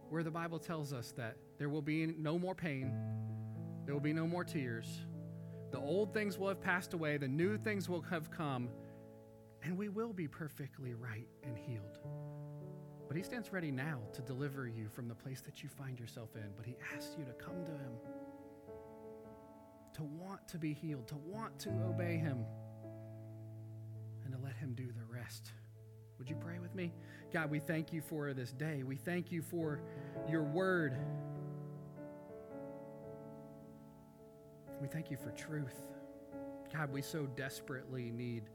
where 0.08 0.24
the 0.24 0.32
Bible 0.32 0.58
tells 0.58 0.92
us 0.92 1.12
that 1.16 1.36
there 1.58 1.68
will 1.68 1.82
be 1.82 2.04
no 2.18 2.36
more 2.36 2.56
pain, 2.56 2.92
there 3.84 3.94
will 3.94 4.00
be 4.00 4.12
no 4.12 4.26
more 4.26 4.42
tears, 4.42 5.06
the 5.70 5.78
old 5.78 6.12
things 6.12 6.36
will 6.36 6.48
have 6.48 6.60
passed 6.60 6.94
away, 6.94 7.16
the 7.16 7.28
new 7.28 7.56
things 7.56 7.88
will 7.88 8.02
have 8.02 8.28
come, 8.32 8.70
and 9.64 9.76
we 9.76 9.88
will 9.88 10.12
be 10.12 10.28
perfectly 10.28 10.94
right 10.94 11.28
and 11.42 11.56
healed. 11.56 11.98
But 13.08 13.16
He 13.16 13.22
stands 13.22 13.52
ready 13.52 13.70
now 13.70 13.98
to 14.12 14.22
deliver 14.22 14.68
you 14.68 14.88
from 14.88 15.08
the 15.08 15.14
place 15.14 15.40
that 15.42 15.62
you 15.62 15.68
find 15.68 15.98
yourself 15.98 16.30
in. 16.36 16.50
But 16.56 16.66
He 16.66 16.76
asks 16.94 17.16
you 17.18 17.24
to 17.24 17.32
come 17.32 17.64
to 17.64 17.72
Him, 17.72 17.92
to 19.94 20.02
want 20.02 20.46
to 20.48 20.58
be 20.58 20.72
healed, 20.72 21.08
to 21.08 21.16
want 21.16 21.58
to 21.60 21.70
obey 21.88 22.16
Him, 22.16 22.44
and 24.24 24.34
to 24.34 24.38
let 24.42 24.56
Him 24.56 24.74
do 24.74 24.86
the 24.86 25.04
rest. 25.10 25.52
Would 26.18 26.28
you 26.28 26.36
pray 26.36 26.58
with 26.58 26.74
me? 26.74 26.92
God, 27.32 27.50
we 27.50 27.58
thank 27.58 27.92
you 27.92 28.00
for 28.00 28.32
this 28.34 28.52
day. 28.52 28.82
We 28.82 28.96
thank 28.96 29.32
you 29.32 29.42
for 29.42 29.80
your 30.28 30.42
word. 30.42 30.96
We 34.80 34.88
thank 34.88 35.10
you 35.10 35.16
for 35.16 35.30
truth. 35.30 35.80
God, 36.72 36.92
we 36.92 37.02
so 37.02 37.26
desperately 37.26 38.10
need 38.10 38.50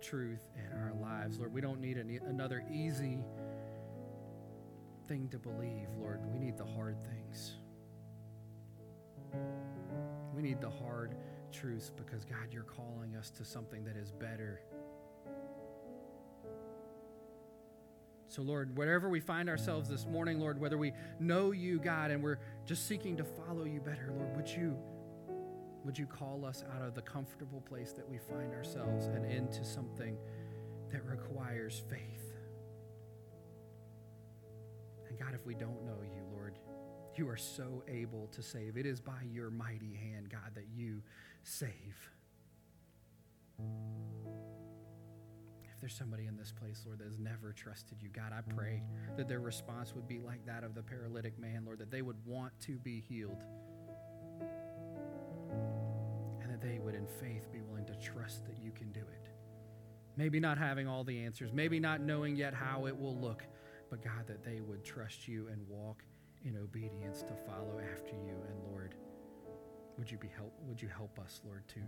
truth 0.00 0.42
in 0.56 0.72
our 0.78 0.92
lives. 1.00 1.38
Lord, 1.38 1.52
we 1.52 1.60
don't 1.60 1.80
need 1.80 1.98
any, 1.98 2.16
another 2.16 2.64
easy 2.72 3.24
thing 5.08 5.28
to 5.30 5.38
believe, 5.38 5.88
Lord. 5.98 6.20
We 6.32 6.38
need 6.38 6.56
the 6.56 6.64
hard 6.64 6.96
things. 7.04 7.56
We 10.34 10.42
need 10.42 10.60
the 10.60 10.70
hard 10.70 11.16
truths 11.52 11.90
because, 11.96 12.24
God, 12.24 12.52
you're 12.52 12.62
calling 12.62 13.16
us 13.16 13.30
to 13.30 13.44
something 13.44 13.84
that 13.84 13.96
is 13.96 14.12
better. 14.12 14.60
So, 18.28 18.42
Lord, 18.42 18.76
wherever 18.76 19.08
we 19.08 19.20
find 19.20 19.48
ourselves 19.48 19.88
this 19.88 20.06
morning, 20.06 20.38
Lord, 20.38 20.60
whether 20.60 20.76
we 20.76 20.92
know 21.18 21.52
you, 21.52 21.78
God, 21.78 22.10
and 22.10 22.22
we're 22.22 22.38
just 22.66 22.86
seeking 22.86 23.16
to 23.16 23.24
follow 23.24 23.64
you 23.64 23.80
better, 23.80 24.12
Lord, 24.14 24.36
would 24.36 24.48
you 24.48 24.76
would 25.88 25.98
you 25.98 26.04
call 26.04 26.44
us 26.44 26.64
out 26.76 26.86
of 26.86 26.94
the 26.94 27.00
comfortable 27.00 27.62
place 27.62 27.92
that 27.92 28.06
we 28.06 28.18
find 28.18 28.52
ourselves 28.52 29.06
and 29.06 29.24
into 29.24 29.64
something 29.64 30.18
that 30.92 31.02
requires 31.06 31.82
faith? 31.88 32.34
And 35.08 35.18
God, 35.18 35.32
if 35.32 35.46
we 35.46 35.54
don't 35.54 35.82
know 35.86 35.96
you, 36.02 36.24
Lord, 36.30 36.58
you 37.14 37.26
are 37.26 37.38
so 37.38 37.82
able 37.88 38.26
to 38.32 38.42
save. 38.42 38.76
It 38.76 38.84
is 38.84 39.00
by 39.00 39.22
your 39.32 39.48
mighty 39.50 39.94
hand, 39.94 40.28
God, 40.28 40.54
that 40.56 40.66
you 40.76 41.00
save. 41.42 42.10
If 45.72 45.80
there's 45.80 45.96
somebody 45.96 46.26
in 46.26 46.36
this 46.36 46.52
place, 46.52 46.82
Lord, 46.84 46.98
that 46.98 47.06
has 47.06 47.18
never 47.18 47.54
trusted 47.54 48.02
you, 48.02 48.10
God, 48.10 48.34
I 48.36 48.42
pray 48.54 48.82
that 49.16 49.26
their 49.26 49.40
response 49.40 49.94
would 49.94 50.06
be 50.06 50.20
like 50.20 50.44
that 50.44 50.64
of 50.64 50.74
the 50.74 50.82
paralytic 50.82 51.38
man, 51.38 51.62
Lord, 51.64 51.78
that 51.78 51.90
they 51.90 52.02
would 52.02 52.18
want 52.26 52.52
to 52.66 52.72
be 52.72 53.00
healed 53.00 53.42
that 56.58 56.66
they 56.66 56.78
would, 56.78 56.94
in 56.94 57.06
faith, 57.06 57.50
be 57.52 57.60
willing 57.60 57.84
to 57.86 57.94
trust 57.94 58.44
that 58.46 58.56
you 58.62 58.70
can 58.72 58.90
do 58.92 59.00
it. 59.00 59.28
Maybe 60.16 60.40
not 60.40 60.58
having 60.58 60.88
all 60.88 61.04
the 61.04 61.24
answers, 61.24 61.52
maybe 61.52 61.78
not 61.78 62.00
knowing 62.00 62.36
yet 62.36 62.54
how 62.54 62.86
it 62.86 62.98
will 62.98 63.16
look, 63.16 63.44
but 63.90 64.02
God, 64.02 64.26
that 64.26 64.44
they 64.44 64.60
would 64.60 64.84
trust 64.84 65.28
you 65.28 65.48
and 65.48 65.60
walk 65.68 66.02
in 66.44 66.56
obedience 66.56 67.22
to 67.22 67.34
follow 67.46 67.80
after 67.92 68.12
you. 68.12 68.34
And 68.48 68.72
Lord, 68.72 68.94
would 69.96 70.10
you 70.10 70.18
be 70.18 70.28
help 70.28 70.52
would 70.66 70.80
you 70.80 70.88
help 70.88 71.18
us, 71.18 71.40
Lord, 71.44 71.66
to 71.68 71.80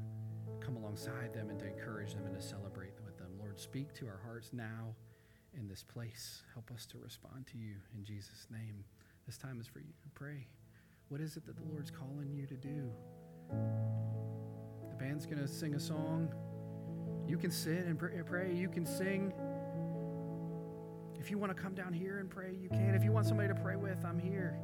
come 0.65 0.77
alongside 0.77 1.33
them 1.33 1.51
and 1.51 1.59
to 1.61 1.67
encourage 1.67 2.15
them 2.15 2.27
and 2.27 2.35
to 2.35 2.43
celebrate 2.43 2.95
with 3.05 3.19
them. 3.19 3.29
Lord, 3.39 3.59
speak 3.59 3.93
to 3.95 4.07
our 4.07 4.21
hearts 4.25 4.51
now 4.53 4.95
in 5.57 5.69
this 5.69 5.83
place. 5.83 6.43
Help 6.55 6.71
us 6.73 6.87
to 6.87 6.99
respond 6.99 7.47
to 7.49 7.59
you 7.59 7.75
in 7.97 8.05
Jesus' 8.05 8.47
name. 8.51 8.85
This 9.27 9.39
time 9.39 9.61
is 9.61 9.67
for 9.67 9.81
you 9.81 9.93
to 10.03 10.09
pray. 10.15 10.47
What 11.09 11.21
is 11.21 11.37
it 11.37 11.45
that 11.47 11.57
the 11.57 11.65
Lord's 11.73 11.91
calling 11.91 12.33
you 12.33 12.47
to 12.47 12.57
do? 12.57 14.40
Band's 15.01 15.25
going 15.25 15.39
to 15.39 15.49
sing 15.49 15.75
a 15.75 15.81
song. 15.81 16.29
You 17.27 17.39
can 17.39 17.51
sit 17.51 17.87
and 17.87 17.99
pray. 17.99 18.53
You 18.53 18.69
can 18.69 18.85
sing. 18.85 19.33
If 21.19 21.31
you 21.31 21.39
want 21.39 21.57
to 21.57 21.61
come 21.61 21.75
down 21.75 21.95
here 21.95 22.19
and 22.19 22.29
pray, 22.29 22.53
you 22.61 22.69
can. 22.69 22.95
If 22.95 23.03
you 23.03 23.11
want 23.11 23.27
somebody 23.27 23.49
to 23.49 23.55
pray 23.55 23.77
with, 23.77 24.05
I'm 24.05 24.19
here. 24.19 24.59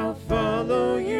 I'll 0.00 0.14
follow 0.14 0.96
you. 0.96 1.19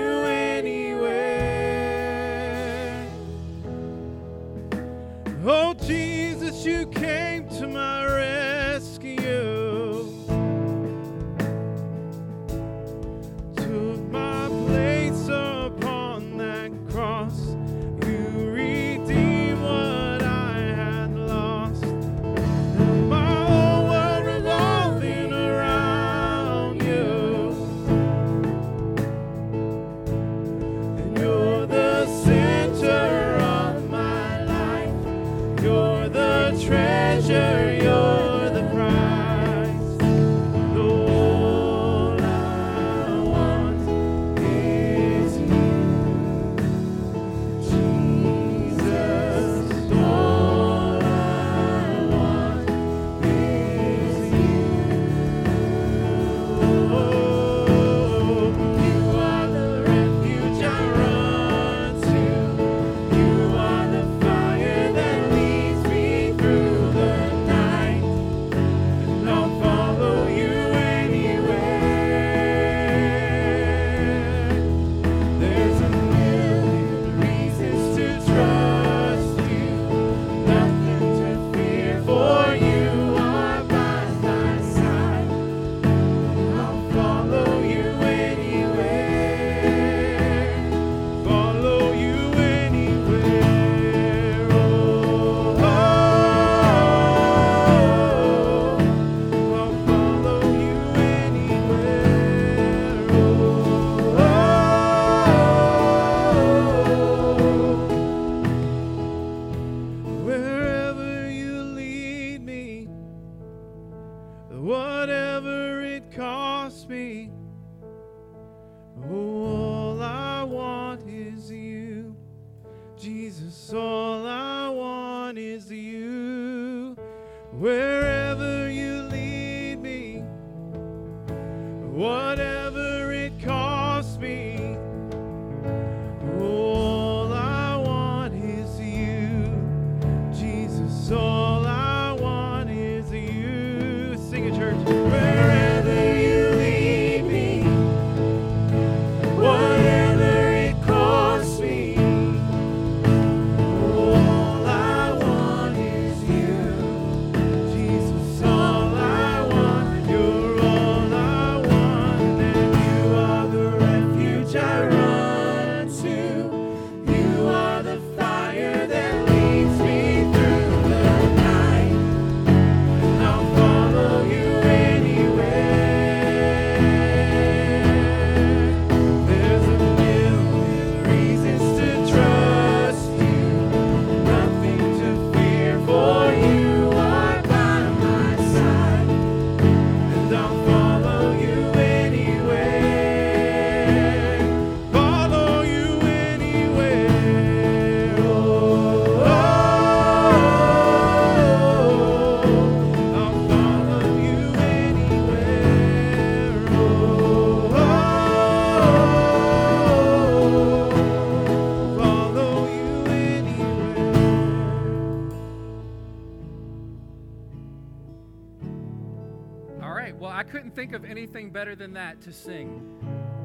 better 221.61 221.77
than 221.77 221.93
that 221.93 222.23
to 222.23 222.33
sing. 222.33 222.81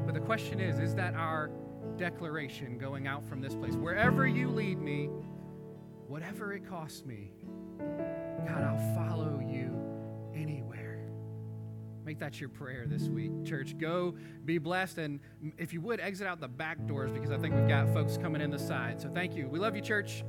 But 0.06 0.14
the 0.14 0.20
question 0.20 0.58
is 0.58 0.78
is 0.78 0.94
that 0.94 1.12
our 1.12 1.50
declaration 1.98 2.78
going 2.78 3.06
out 3.06 3.22
from 3.28 3.42
this 3.42 3.54
place? 3.54 3.74
Wherever 3.74 4.26
you 4.26 4.48
lead 4.48 4.80
me, 4.80 5.10
whatever 6.08 6.54
it 6.54 6.66
costs 6.66 7.04
me, 7.04 7.32
God, 7.78 8.62
I'll 8.62 8.94
follow 8.94 9.38
you 9.46 9.70
anywhere. 10.34 11.10
Make 12.06 12.18
that 12.20 12.40
your 12.40 12.48
prayer 12.48 12.86
this 12.86 13.02
week, 13.02 13.44
church. 13.44 13.76
Go 13.76 14.14
be 14.46 14.56
blessed. 14.56 14.96
And 14.96 15.20
if 15.58 15.74
you 15.74 15.82
would, 15.82 16.00
exit 16.00 16.26
out 16.26 16.40
the 16.40 16.48
back 16.48 16.86
doors 16.86 17.12
because 17.12 17.30
I 17.30 17.36
think 17.36 17.54
we've 17.54 17.68
got 17.68 17.92
folks 17.92 18.16
coming 18.16 18.40
in 18.40 18.50
the 18.50 18.58
side. 18.58 18.98
So 18.98 19.10
thank 19.10 19.36
you. 19.36 19.46
We 19.46 19.58
love 19.58 19.76
you, 19.76 19.82
church. 19.82 20.24